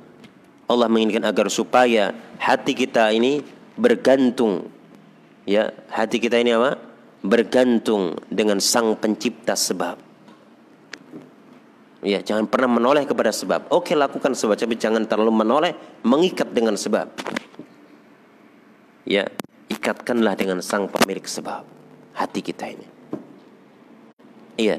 Allah 0.71 0.87
menginginkan 0.87 1.27
agar 1.27 1.51
supaya 1.51 2.15
hati 2.39 2.71
kita 2.71 3.11
ini 3.11 3.43
bergantung. 3.75 4.71
Ya 5.43 5.75
hati 5.91 6.23
kita 6.23 6.39
ini 6.39 6.55
apa? 6.55 6.79
Bergantung 7.19 8.15
dengan 8.31 8.63
sang 8.63 8.95
pencipta 8.95 9.59
sebab. 9.59 9.99
Ya 11.99 12.23
jangan 12.23 12.47
pernah 12.47 12.79
menoleh 12.79 13.03
kepada 13.03 13.35
sebab. 13.35 13.67
Oke 13.75 13.91
lakukan 13.91 14.31
sebab 14.31 14.55
tapi 14.55 14.79
jangan 14.79 15.03
terlalu 15.03 15.43
menoleh 15.43 15.75
mengikat 16.07 16.47
dengan 16.55 16.79
sebab. 16.79 17.11
Ya 19.03 19.27
ikatkanlah 19.67 20.39
dengan 20.39 20.63
sang 20.63 20.87
pemilik 20.87 21.27
sebab 21.27 21.67
hati 22.15 22.41
kita 22.45 22.69
ini 22.71 22.88
Iya. 24.59 24.75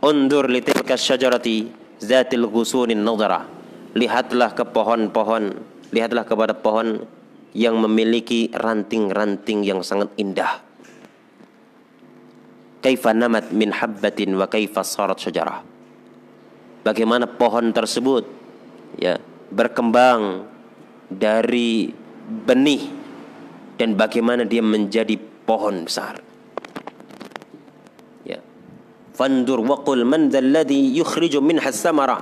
Undur 0.00 0.48
li 0.48 0.64
tilka 0.64 0.96
syajarati 0.96 1.68
zatil 2.00 2.48
ghusunin 2.48 3.04
nadara. 3.04 3.44
Lihatlah 3.92 4.56
ke 4.56 4.64
pohon-pohon, 4.64 5.44
lihatlah 5.92 6.24
kepada 6.24 6.56
pohon 6.56 7.04
yang 7.52 7.76
memiliki 7.80 8.48
ranting-ranting 8.52 9.64
yang 9.64 9.80
sangat 9.84 10.12
indah. 10.16 10.64
Kaifa 12.80 13.12
namat 13.12 13.52
min 13.52 13.72
habbatin 13.72 14.36
wa 14.36 14.48
kaifa 14.48 14.84
sarat 14.84 15.20
syajarah. 15.20 15.64
Bagaimana 16.84 17.28
pohon 17.28 17.72
tersebut 17.72 18.24
ya 19.00 19.18
berkembang 19.50 20.44
dari 21.10 21.90
benih 22.46 22.84
dan 23.80 23.96
bagaimana 23.96 24.44
dia 24.44 24.62
menjadi 24.62 25.18
pohon 25.48 25.88
besar. 25.88 26.25
Fandur 29.16 29.64
waqul 29.64 30.04
man 30.04 30.28
dzalladhi 30.28 30.92
yukhriju 31.00 31.40
minha 31.40 31.72
samara. 31.72 32.20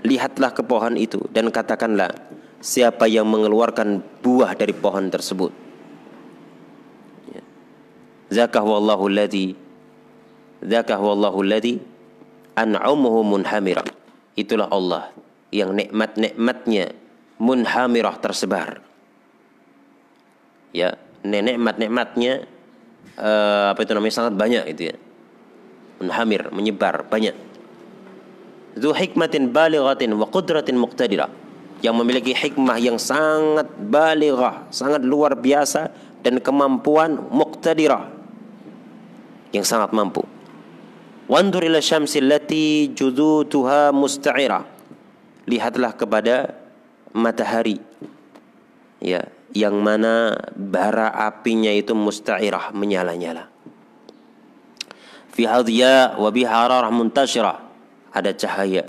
Lihatlah 0.00 0.56
ke 0.56 0.64
pohon 0.64 0.96
itu 0.96 1.20
dan 1.32 1.52
katakanlah 1.52 2.08
siapa 2.64 3.04
yang 3.04 3.28
mengeluarkan 3.28 4.00
buah 4.24 4.56
dari 4.56 4.72
pohon 4.72 5.12
tersebut. 5.12 5.52
Ya. 7.28 7.44
Zakah 8.32 8.64
wallahu 8.64 9.12
alladhi 9.12 9.52
Zakah 10.64 10.96
wallahu 10.96 11.44
alladhi 11.44 11.84
an'umuhu 12.56 13.20
munhamira. 13.20 13.84
Itulah 14.32 14.72
Allah 14.72 15.12
yang 15.52 15.76
nikmat-nikmatnya 15.76 16.96
munhamirah 17.36 18.16
tersebar. 18.16 18.80
Ya, 20.72 20.96
nikmat-nikmatnya 21.20 22.48
uh, 23.20 23.76
apa 23.76 23.80
itu 23.84 23.92
namanya 23.92 24.14
sangat 24.16 24.34
banyak 24.34 24.64
itu 24.72 24.82
ya 24.90 24.96
munhamir, 26.02 26.50
menyebar 26.50 27.06
banyak. 27.06 27.36
Itu 28.74 28.90
hikmatin 28.90 29.54
balighatin 29.54 30.10
wa 30.18 30.26
qudratin 30.26 30.74
muqtadirah. 30.78 31.30
Yang 31.84 31.94
memiliki 32.00 32.32
hikmah 32.32 32.80
yang 32.80 32.96
sangat 32.96 33.68
balighah, 33.76 34.66
sangat 34.72 35.04
luar 35.04 35.36
biasa 35.36 35.92
dan 36.24 36.40
kemampuan 36.40 37.28
muqtadirah 37.28 38.08
yang 39.52 39.62
sangat 39.62 39.92
mampu. 39.92 40.24
Wandur 41.28 41.60
ila 41.64 41.78
syamsi 41.84 42.24
allati 42.24 42.90
judutuha 42.92 43.92
musta'ira. 43.92 44.64
Lihatlah 45.44 45.92
kepada 45.92 46.56
matahari. 47.12 47.76
Ya, 49.04 49.28
yang 49.52 49.76
mana 49.76 50.40
bara 50.56 51.12
apinya 51.12 51.68
itu 51.68 51.92
musta'irah 51.92 52.72
menyala-nyala 52.72 53.53
fiha 55.34 55.60
dhiya 55.66 56.14
wa 56.16 56.30
biha 56.30 56.48
hararah 56.48 56.90
muntashirah 56.94 57.58
ada 58.14 58.30
cahaya 58.30 58.86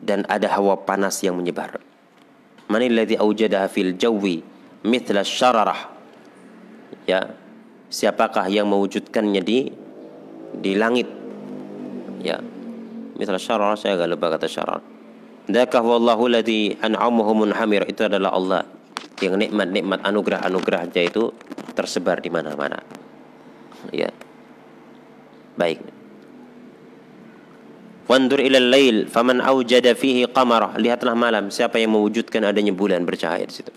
dan 0.00 0.24
ada 0.24 0.48
hawa 0.56 0.80
panas 0.80 1.20
yang 1.20 1.36
menyebar. 1.36 1.76
Man 2.72 2.80
alladhi 2.80 3.20
awjadaha 3.20 3.68
fil 3.68 3.92
jawi 4.00 4.40
mithla 4.88 5.20
syararah. 5.20 5.92
Ya 7.04 7.36
siapakah 7.92 8.48
yang 8.48 8.68
mewujudkannya 8.72 9.42
di 9.44 9.68
di 10.56 10.72
langit? 10.76 11.08
Ya 12.24 12.40
mithla 13.20 13.36
syararah 13.36 13.76
saya 13.76 14.00
agak 14.00 14.08
lupa 14.16 14.26
kata 14.32 14.48
syararah. 14.48 14.84
Dzaka 15.48 15.80
wallahu 15.80 16.28
ladzi 16.28 16.76
an'amahu 16.80 17.44
munhamir. 17.44 17.84
Itu 17.88 18.04
adalah 18.04 18.36
Allah 18.36 18.62
yang 19.24 19.40
nikmat-nikmat 19.40 20.04
anugerah-anugerahnya 20.04 21.02
itu 21.08 21.32
tersebar 21.72 22.20
di 22.20 22.28
mana-mana. 22.28 22.80
Ya. 23.92 24.12
Baik. 25.58 25.82
Wandur 28.08 28.40
ilal 28.40 28.72
lail 28.72 28.96
faman 29.10 29.42
aujada 29.42 29.92
fihi 29.92 30.24
qamara. 30.30 30.72
Lihatlah 30.78 31.12
malam 31.12 31.50
siapa 31.52 31.76
yang 31.76 31.92
mewujudkan 31.92 32.40
adanya 32.46 32.72
bulan 32.72 33.04
bercahaya 33.04 33.44
di 33.44 33.52
situ. 33.52 33.74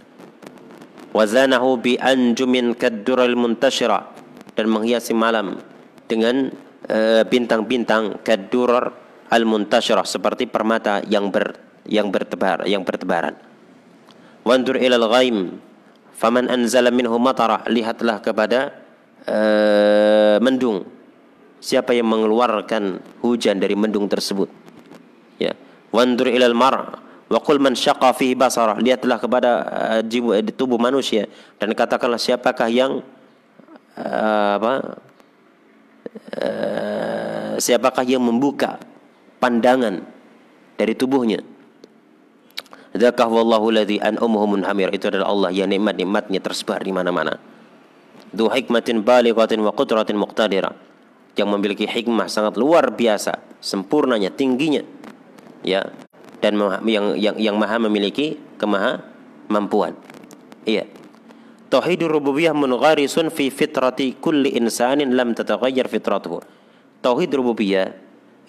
Wazanahu 1.11 1.75
bi 1.81 1.99
anjumin 1.99 2.71
kaddural 2.77 3.35
muntashira 3.35 4.07
dan 4.55 4.71
menghiasi 4.71 5.11
malam 5.11 5.59
dengan 6.07 6.47
uh, 6.87 7.27
bintang-bintang 7.27 8.23
kaddurar 8.23 8.95
al 9.27 9.43
muntashira 9.43 10.07
seperti 10.07 10.47
permata 10.47 11.03
yang 11.03 11.27
ber 11.27 11.59
yang 11.83 12.07
bertebar 12.07 12.63
yang 12.63 12.87
bertebaran. 12.87 13.35
Wandur 14.47 14.79
ilal 14.79 15.11
ghaim 15.11 15.59
faman 16.15 16.47
anzala 16.47 16.87
minhu 16.87 17.19
matara. 17.19 17.67
Lihatlah 17.67 18.23
kepada 18.23 18.71
uh, 19.27 20.39
mendung 20.39 20.87
siapa 21.61 21.93
yang 21.93 22.09
mengeluarkan 22.09 22.99
hujan 23.21 23.61
dari 23.61 23.77
mendung 23.77 24.09
tersebut? 24.09 24.49
Ya. 25.37 25.53
Wandur 25.93 26.27
ilal 26.27 26.57
mar 26.57 26.99
wa 27.31 27.39
qul 27.39 27.61
man 27.61 27.77
syaqa 27.77 28.11
fihi 28.11 28.35
basara 28.35 28.75
lihatlah 28.81 29.21
kepada 29.21 29.51
uh, 29.95 30.01
uh, 30.03 30.43
tubuh 30.51 30.75
manusia 30.75 31.31
dan 31.61 31.71
katakanlah 31.71 32.19
siapakah 32.19 32.67
yang 32.67 32.99
uh, 33.95 34.51
apa 34.59 34.73
uh, 36.35 37.53
siapakah 37.55 38.03
yang 38.03 38.25
membuka 38.25 38.81
pandangan 39.39 40.03
dari 40.75 40.97
tubuhnya? 40.97 41.39
Dzakah 42.91 43.31
wallahu 43.31 43.71
ladzi 43.71 44.03
an 44.03 44.19
munhamir 44.19 44.91
itu 44.91 45.07
adalah 45.07 45.31
Allah 45.31 45.49
yang 45.55 45.71
nikmat-nikmatnya 45.71 46.43
tersebar 46.43 46.83
di 46.83 46.91
mana-mana. 46.91 47.39
Du 48.35 48.51
hikmatin 48.51 48.99
balighatin 48.99 49.63
wa 49.63 49.71
qudratin 49.71 50.19
muqtadirah 50.19 50.90
yang 51.39 51.47
memiliki 51.51 51.87
hikmah 51.87 52.27
sangat 52.27 52.59
luar 52.59 52.91
biasa, 52.91 53.39
sempurnanya, 53.63 54.31
tingginya. 54.33 54.83
Ya. 55.63 55.87
Dan 56.41 56.57
yang 56.89 57.13
yang 57.15 57.35
yang 57.37 57.55
maha 57.55 57.77
memiliki 57.77 58.41
kemaha 58.57 59.05
mampuan. 59.45 59.93
Iya. 60.65 60.89
Tauhidur 61.69 62.11
rububiyah 62.11 62.51
mungharisun 62.51 63.31
fi 63.31 63.47
fitrati 63.53 64.17
kulli 64.17 64.57
insanin 64.57 65.13
lam 65.13 65.37
tataghayyar 65.37 65.87
fitratuhu. 65.87 66.41
Tauhid 66.99 67.31
rububiyah 67.31 67.93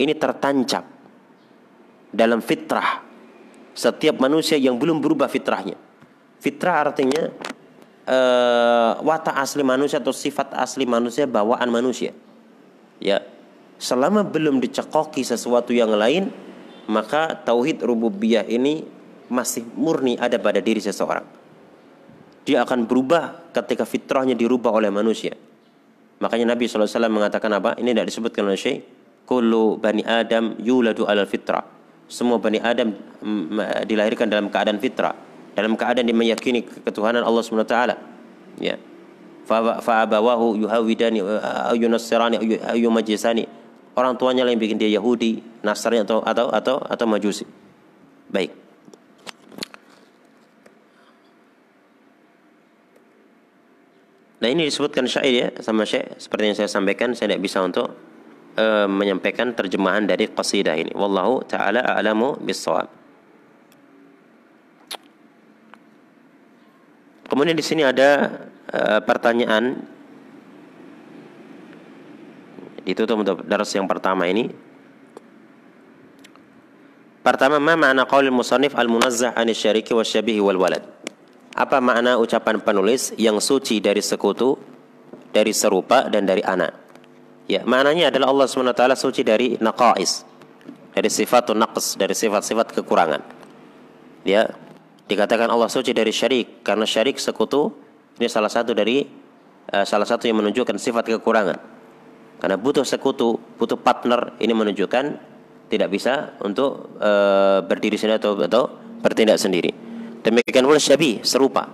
ini 0.00 0.16
tertancap 0.16 0.88
dalam 2.10 2.40
fitrah 2.42 3.04
setiap 3.76 4.18
manusia 4.18 4.56
yang 4.58 4.80
belum 4.80 4.98
berubah 4.98 5.28
fitrahnya. 5.30 5.76
Fitrah 6.42 6.90
artinya 6.90 7.30
uh, 8.08 8.92
watak 9.04 9.36
asli 9.38 9.62
manusia 9.62 10.02
atau 10.02 10.10
sifat 10.10 10.56
asli 10.58 10.88
manusia, 10.88 11.28
bawaan 11.28 11.70
manusia 11.70 12.10
ya 13.02 13.18
selama 13.82 14.22
belum 14.22 14.62
dicekoki 14.62 15.26
sesuatu 15.26 15.74
yang 15.74 15.90
lain 15.90 16.30
maka 16.86 17.34
tauhid 17.42 17.82
rububiyah 17.82 18.46
ini 18.46 18.86
masih 19.26 19.66
murni 19.74 20.14
ada 20.18 20.38
pada 20.38 20.62
diri 20.62 20.78
seseorang. 20.78 21.24
Dia 22.42 22.66
akan 22.66 22.90
berubah 22.90 23.54
ketika 23.54 23.86
fitrahnya 23.86 24.34
dirubah 24.34 24.74
oleh 24.74 24.90
manusia. 24.90 25.34
Makanya 26.18 26.54
Nabi 26.54 26.66
SAW 26.66 26.90
mengatakan 27.06 27.50
apa? 27.54 27.78
Ini 27.78 27.94
tidak 27.94 28.10
disebutkan 28.10 28.50
oleh 28.50 28.58
Syekh. 28.58 28.82
Kullu 29.22 29.78
bani 29.78 30.02
adam 30.02 30.58
yuladu 30.58 31.06
alal 31.06 31.30
fitrah 31.30 31.62
semua 32.12 32.36
bani 32.36 32.60
adam 32.60 32.92
mm, 32.92 33.88
dilahirkan 33.88 34.28
dalam 34.28 34.52
keadaan 34.52 34.76
fitrah 34.76 35.16
dalam 35.56 35.80
keadaan 35.80 36.04
dia 36.04 36.12
meyakini 36.12 36.60
ketuhanan 36.60 37.24
Allah 37.24 37.40
SWT 37.40 37.76
ya 38.60 38.76
fa'abawahu 39.60 40.56
yuhawidani 40.64 41.20
au 41.20 41.76
yunassirani 41.76 42.40
orang 43.96 44.16
tuanya 44.16 44.48
yang 44.48 44.56
bikin 44.56 44.80
dia 44.80 44.88
Yahudi, 44.88 45.44
Nasrani 45.60 46.04
atau 46.04 46.24
atau 46.24 46.48
atau 46.48 46.76
atau 46.80 47.06
Majusi. 47.08 47.44
Baik. 48.32 48.52
Nah 54.42 54.48
ini 54.50 54.66
disebutkan 54.66 55.06
syair 55.06 55.34
ya 55.38 55.48
sama 55.62 55.86
Syekh 55.86 56.18
seperti 56.18 56.50
yang 56.50 56.56
saya 56.58 56.66
sampaikan 56.66 57.14
saya 57.14 57.30
tidak 57.30 57.46
bisa 57.46 57.62
untuk 57.62 57.94
uh, 58.58 58.90
menyampaikan 58.90 59.54
terjemahan 59.54 60.02
dari 60.02 60.26
qasidah 60.26 60.74
ini. 60.74 60.90
Wallahu 60.98 61.46
taala 61.46 61.86
a'lamu 61.86 62.42
bissawab. 62.42 63.01
Kemudian 67.32 67.56
di 67.56 67.64
sini 67.64 67.80
ada 67.80 68.28
uh, 68.68 69.00
pertanyaan 69.00 69.80
ditutup 72.84 73.24
untuk 73.24 73.40
daras 73.48 73.72
yang 73.72 73.88
pertama 73.88 74.28
ini. 74.28 74.52
Pertama, 77.24 77.56
ma 77.56 77.72
makna 77.72 78.04
qaulil 78.04 78.36
musannif 78.36 78.76
al-munazzah 78.76 79.32
anis 79.32 79.56
syariki 79.56 79.96
wasyabihi 79.96 80.44
wal 80.44 80.60
walad? 80.60 80.84
Apa 81.56 81.80
makna 81.80 82.20
ucapan 82.20 82.60
penulis 82.60 83.16
yang 83.16 83.40
suci 83.40 83.80
dari 83.80 84.04
sekutu, 84.04 84.60
dari 85.32 85.56
serupa 85.56 86.12
dan 86.12 86.28
dari 86.28 86.44
anak? 86.44 86.76
Ya, 87.48 87.64
maknanya 87.64 88.12
adalah 88.12 88.28
Allah 88.28 88.44
SWT 88.44 88.84
suci 89.00 89.24
dari 89.24 89.56
naqais, 89.56 90.28
dari 90.92 91.08
sifat 91.08 91.48
naqs, 91.56 91.96
dari 91.96 92.12
sifat-sifat 92.12 92.76
kekurangan. 92.76 93.24
Ya, 94.28 94.52
dikatakan 95.06 95.50
Allah 95.50 95.68
suci 95.70 95.90
dari 95.90 96.10
syarik 96.14 96.62
karena 96.62 96.86
syarik 96.86 97.18
sekutu 97.18 97.72
ini 98.20 98.28
salah 98.28 98.50
satu 98.52 98.76
dari 98.76 99.02
uh, 99.72 99.84
salah 99.86 100.06
satu 100.06 100.28
yang 100.28 100.38
menunjukkan 100.42 100.76
sifat 100.76 101.08
kekurangan. 101.18 101.58
Karena 102.42 102.58
butuh 102.58 102.82
sekutu, 102.82 103.38
butuh 103.54 103.78
partner, 103.78 104.34
ini 104.42 104.50
menunjukkan 104.50 105.04
tidak 105.70 105.88
bisa 105.94 106.34
untuk 106.42 106.98
uh, 106.98 107.62
berdiri 107.62 107.94
sendiri 107.94 108.18
atau, 108.18 108.34
atau 108.34 108.62
bertindak 108.98 109.38
sendiri. 109.38 109.70
Demikian 110.26 110.66
pula 110.66 110.82
syabi, 110.82 111.22
serupa. 111.22 111.70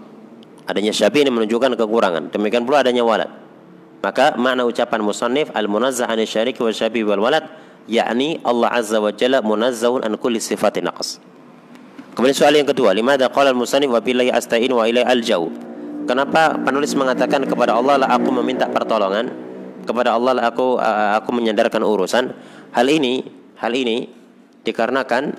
Adanya 0.69 0.93
syabi 0.93 1.25
ini 1.25 1.33
menunjukkan 1.33 1.73
kekurangan. 1.73 2.29
Demikian 2.29 2.69
pula 2.69 2.85
adanya 2.85 3.01
walad. 3.01 3.33
Maka 4.05 4.37
makna 4.39 4.69
ucapan 4.69 5.01
musannif 5.03 5.51
al-munazzah 5.57 6.07
an 6.07 6.21
syariki 6.23 6.63
wa 6.63 6.71
syabi 6.71 7.03
wal 7.03 7.19
walad 7.19 7.49
yakni 7.91 8.39
Allah 8.47 8.71
azza 8.71 9.03
wa 9.03 9.11
jalla 9.11 9.43
munazzahun 9.43 10.05
an 10.05 10.15
kulli 10.21 10.39
sifatin 10.39 10.87
naqs. 10.87 11.19
Kemudian 12.19 12.35
soal 12.35 12.59
yang 12.59 12.67
kedua, 12.67 12.91
limada 12.91 13.31
qala 13.31 13.55
al-musannif 13.55 13.95
wa 13.95 14.03
billahi 14.03 14.35
asta'in 14.35 14.75
wa 14.75 14.83
ilai 14.91 15.07
al-jau. 15.07 15.55
Kenapa 16.03 16.59
penulis 16.59 16.91
mengatakan 16.99 17.47
kepada 17.47 17.79
Allah 17.79 17.95
lah 17.95 18.11
aku 18.11 18.35
meminta 18.43 18.67
pertolongan, 18.67 19.31
kepada 19.87 20.19
Allah 20.19 20.35
lah 20.35 20.45
aku 20.51 20.83
aku 21.15 21.31
menyandarkan 21.31 21.79
urusan. 21.79 22.35
Hal 22.75 22.91
ini, 22.91 23.23
hal 23.63 23.71
ini 23.71 24.11
dikarenakan 24.67 25.39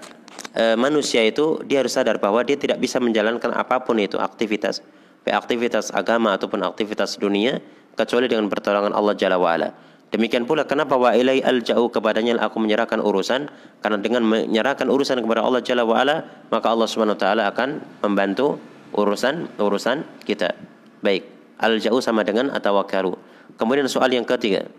e, 0.56 0.80
manusia 0.80 1.20
itu 1.28 1.60
dia 1.68 1.84
harus 1.84 1.92
sadar 1.92 2.16
bahwa 2.16 2.48
dia 2.48 2.56
tidak 2.56 2.80
bisa 2.80 2.96
menjalankan 3.04 3.52
apa 3.52 3.84
pun 3.84 4.00
itu 4.00 4.16
aktivitas, 4.16 4.80
aktivitas 5.28 5.92
agama 5.92 6.32
ataupun 6.40 6.64
aktivitas 6.64 7.20
dunia 7.20 7.60
kecuali 8.00 8.32
dengan 8.32 8.48
pertolongan 8.48 8.96
Allah 8.96 9.20
Jalla 9.20 9.36
wa'ala. 9.36 9.76
Demikian 10.14 10.47
pula 10.47 10.62
kenapa 10.62 10.95
wa 10.95 11.11
ilai 11.11 11.43
al 11.43 11.59
jauh 11.66 11.91
kepadanya 11.91 12.39
aku 12.39 12.62
menyerahkan 12.62 13.03
urusan 13.03 13.51
karena 13.83 13.99
dengan 13.99 14.22
menyerahkan 14.22 14.87
urusan 14.87 15.18
kepada 15.18 15.43
Allah 15.43 15.59
Jalla 15.59 15.83
wa'ala 15.83 16.47
maka 16.55 16.70
Allah 16.70 16.87
Subhanahu 16.87 17.18
wa 17.18 17.22
taala 17.22 17.43
akan 17.51 17.83
membantu 18.07 18.62
urusan 18.95 19.51
urusan 19.59 20.07
kita. 20.22 20.55
Baik, 21.03 21.27
al-ja'u 21.59 21.99
sama 21.99 22.22
dengan 22.22 22.55
atawakkalu. 22.55 23.18
Kemudian 23.59 23.91
soal 23.91 24.14
yang 24.14 24.22
ketiga, 24.22 24.70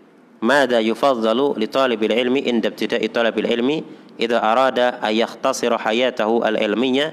ماذا 0.42 0.84
يفضل 0.84 1.56
لطالب 1.56 2.00
العلم 2.04 2.36
عند 2.46 2.64
ابتداء 2.66 3.00
طلب 3.06 3.36
العلم 3.38 3.70
إذا 4.20 4.38
أراد 4.52 4.78
أن 5.00 5.12
يختصر 5.16 5.78
حياته 5.78 6.30
العلمية 6.48 7.06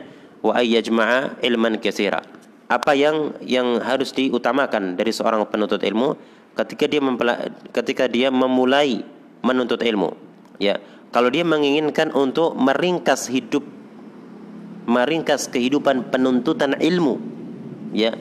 وأن 0.44 0.66
يجمع 0.66 1.08
علما 1.44 1.70
كثيرا 1.80 2.22
apa 2.64 2.98
yang 2.98 3.38
yang 3.44 3.78
harus 3.86 4.16
diutamakan 4.18 4.98
dari 4.98 5.14
seorang 5.14 5.46
penuntut 5.46 5.84
ilmu 5.84 6.18
ketika 6.59 6.91
dia 6.91 7.01
ketika 7.71 8.05
dia 8.11 8.29
memulai 8.35 9.07
menuntut 9.47 9.79
ilmu 9.79 10.15
ya. 10.59 10.83
Kalau 11.09 11.33
dia 11.33 11.41
menginginkan 11.41 12.13
untuk 12.13 12.53
meringkas 12.59 13.33
hidup 13.33 13.65
meringkas 14.85 15.49
kehidupan 15.49 16.13
penuntutan 16.13 16.77
ilmu 16.77 17.17
ya 17.97 18.13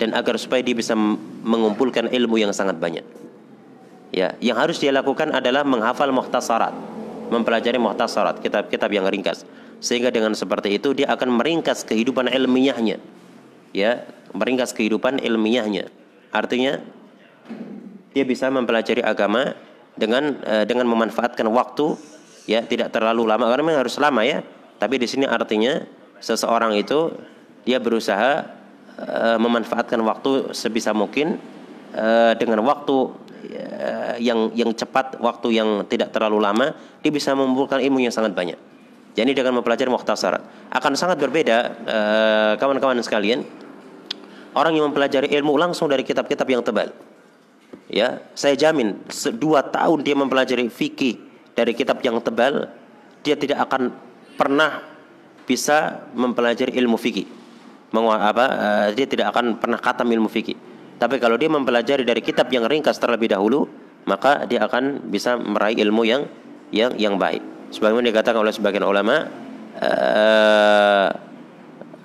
dan 0.00 0.16
agar 0.16 0.40
supaya 0.40 0.64
dia 0.64 0.72
bisa 0.72 0.96
mengumpulkan 1.44 2.08
ilmu 2.08 2.40
yang 2.40 2.54
sangat 2.54 2.78
banyak 2.80 3.04
ya. 4.14 4.32
Yang 4.38 4.56
harus 4.56 4.76
dia 4.80 4.94
lakukan 4.94 5.34
adalah 5.34 5.66
menghafal 5.66 6.08
muhtasarat 6.14 6.72
mempelajari 7.28 7.80
muhtasarat 7.80 8.40
kitab-kitab 8.44 8.92
yang 8.92 9.08
ringkas. 9.08 9.44
Sehingga 9.82 10.14
dengan 10.14 10.36
seperti 10.38 10.78
itu 10.78 10.94
dia 10.94 11.10
akan 11.10 11.42
meringkas 11.42 11.82
kehidupan 11.82 12.30
ilmiahnya 12.30 13.02
ya. 13.74 14.06
Meringkas 14.32 14.72
kehidupan 14.72 15.20
ilmiahnya. 15.20 15.92
Artinya 16.32 16.80
dia 18.12 18.24
bisa 18.28 18.52
mempelajari 18.52 19.00
agama 19.00 19.56
dengan 19.96 20.40
uh, 20.44 20.64
dengan 20.64 20.88
memanfaatkan 20.88 21.48
waktu 21.48 21.96
ya 22.48 22.64
tidak 22.64 22.92
terlalu 22.92 23.28
lama 23.28 23.48
karena 23.48 23.62
memang 23.64 23.80
harus 23.84 23.96
lama 24.00 24.22
ya. 24.24 24.44
Tapi 24.80 24.98
di 24.98 25.06
sini 25.06 25.24
artinya 25.28 25.80
seseorang 26.18 26.74
itu 26.74 27.14
dia 27.62 27.78
berusaha 27.78 28.46
uh, 28.98 29.38
memanfaatkan 29.38 30.00
waktu 30.02 30.50
sebisa 30.52 30.90
mungkin 30.90 31.38
uh, 31.94 32.34
dengan 32.34 32.60
waktu 32.66 32.96
uh, 32.98 34.16
yang 34.18 34.50
yang 34.58 34.74
cepat, 34.74 35.22
waktu 35.22 35.54
yang 35.54 35.86
tidak 35.86 36.10
terlalu 36.10 36.42
lama, 36.42 36.74
dia 37.00 37.12
bisa 37.14 37.32
mengumpulkan 37.32 37.78
ilmu 37.78 38.02
yang 38.02 38.14
sangat 38.14 38.34
banyak. 38.34 38.58
Jadi 39.12 39.36
dengan 39.36 39.60
mempelajari 39.60 39.92
mukhtasar 39.92 40.40
akan 40.72 40.92
sangat 40.96 41.20
berbeda 41.20 41.84
kawan-kawan 42.56 42.96
sekalian 43.04 43.44
orang 44.56 44.72
yang 44.72 44.88
mempelajari 44.88 45.28
ilmu 45.36 45.60
langsung 45.60 45.88
dari 45.92 46.00
kitab-kitab 46.00 46.48
yang 46.48 46.64
tebal. 46.64 46.92
Ya, 47.92 48.24
saya 48.32 48.56
jamin 48.56 49.04
dua 49.36 49.60
tahun 49.68 50.00
dia 50.00 50.16
mempelajari 50.16 50.64
fikih 50.72 51.20
dari 51.52 51.76
kitab 51.76 52.00
yang 52.00 52.16
tebal, 52.24 52.72
dia 53.20 53.36
tidak 53.36 53.68
akan 53.68 53.92
pernah 54.40 54.80
bisa 55.44 56.08
mempelajari 56.16 56.72
ilmu 56.80 56.96
fikih. 56.96 57.28
apa, 57.92 58.46
uh, 58.48 58.88
dia 58.96 59.04
tidak 59.04 59.36
akan 59.36 59.60
pernah 59.60 59.76
kata 59.76 60.08
ilmu 60.08 60.32
fikih. 60.32 60.56
Tapi 60.96 61.20
kalau 61.20 61.36
dia 61.36 61.52
mempelajari 61.52 62.08
dari 62.08 62.24
kitab 62.24 62.48
yang 62.48 62.64
ringkas 62.64 62.96
terlebih 62.96 63.28
dahulu, 63.28 63.68
maka 64.08 64.48
dia 64.48 64.64
akan 64.64 65.12
bisa 65.12 65.36
meraih 65.36 65.76
ilmu 65.84 66.08
yang 66.08 66.24
yang 66.72 66.96
yang 66.96 67.20
baik. 67.20 67.44
Sebagaimana 67.76 68.08
dikatakan 68.08 68.40
oleh 68.40 68.56
sebagian 68.56 68.88
ulama, 68.88 69.28
uh, 69.84 71.08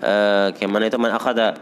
uh, 0.03 0.47
bagaimana 0.51 0.91
itu 0.91 0.99
man 0.99 1.15
akhada 1.15 1.55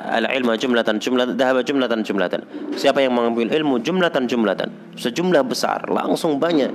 al-ilma 0.00 0.56
jumlatan 0.56 0.96
jumlatan 0.96 1.36
dahaba 1.36 1.60
jumlatan 1.60 2.00
jumlatan. 2.00 2.40
Siapa 2.74 3.04
yang 3.04 3.12
mengambil 3.12 3.52
ilmu 3.52 3.84
jumlatan 3.84 4.24
jumlatan, 4.24 4.72
sejumlah 4.96 5.44
besar, 5.44 5.84
langsung 5.92 6.40
banyak. 6.40 6.72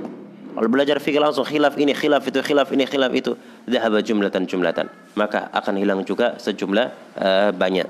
Kalau 0.56 0.72
belajar 0.72 0.96
fikih 0.96 1.20
langsung 1.20 1.44
khilaf 1.44 1.76
ini, 1.76 1.92
khilaf 1.92 2.24
itu, 2.24 2.40
khilaf 2.40 2.72
ini, 2.72 2.88
khilaf 2.88 3.12
itu, 3.12 3.36
dahaba 3.68 4.00
jumlatan 4.00 4.48
jumlatan. 4.48 4.88
Maka 5.12 5.52
akan 5.52 5.76
hilang 5.76 6.00
juga 6.00 6.40
sejumlah 6.40 6.86
uh, 7.20 7.50
banyak. 7.52 7.84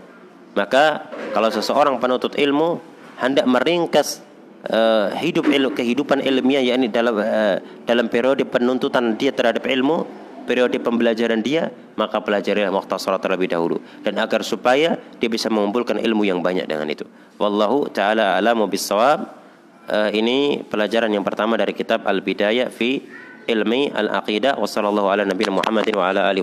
Maka 0.59 1.07
kalau 1.31 1.47
seseorang 1.53 2.03
penuntut 2.03 2.35
ilmu 2.35 2.83
hendak 3.23 3.47
meringkas 3.47 4.25
uh, 4.67 5.15
hidup 5.15 5.47
il, 5.53 5.71
kehidupan 5.71 6.19
ilmiah 6.27 6.65
yakni 6.65 6.91
dalam 6.91 7.15
uh, 7.15 7.63
dalam 7.87 8.11
periode 8.11 8.43
penuntutan 8.49 9.15
dia 9.15 9.31
terhadap 9.31 9.63
ilmu 9.69 10.26
periode 10.47 10.79
pembelajaran 10.79 11.43
dia, 11.43 11.75
maka 11.99 12.23
pelajarilah 12.23 12.71
mukhtasarat 12.71 13.19
terlebih 13.19 13.51
dahulu 13.51 13.83
dan 14.07 14.17
agar 14.23 14.47
supaya 14.47 14.97
dia 15.19 15.29
bisa 15.29 15.51
mengumpulkan 15.51 15.99
ilmu 15.99 16.23
yang 16.25 16.41
banyak 16.41 16.65
dengan 16.65 16.87
itu. 16.87 17.05
Wallahu 17.37 17.91
taala 17.91 18.39
alamu 18.39 18.71
bisawab. 18.71 19.45
Uh, 19.87 20.11
ini 20.11 20.67
pelajaran 20.67 21.07
yang 21.15 21.23
pertama 21.23 21.55
dari 21.55 21.71
kitab 21.71 22.03
Al-Bidayah 22.11 22.75
fi 22.75 23.07
ilmi 23.47 23.95
al-aqidah 23.95 24.59
wa 24.59 24.67
sallallahu 24.67 25.15
ala 25.15 25.23
nabiyina 25.23 25.63
Muhammadin 25.63 25.95
wa 25.95 26.11
ala 26.11 26.27
alihi 26.27 26.43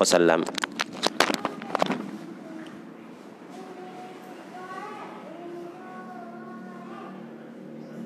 wasallam. 0.00 0.40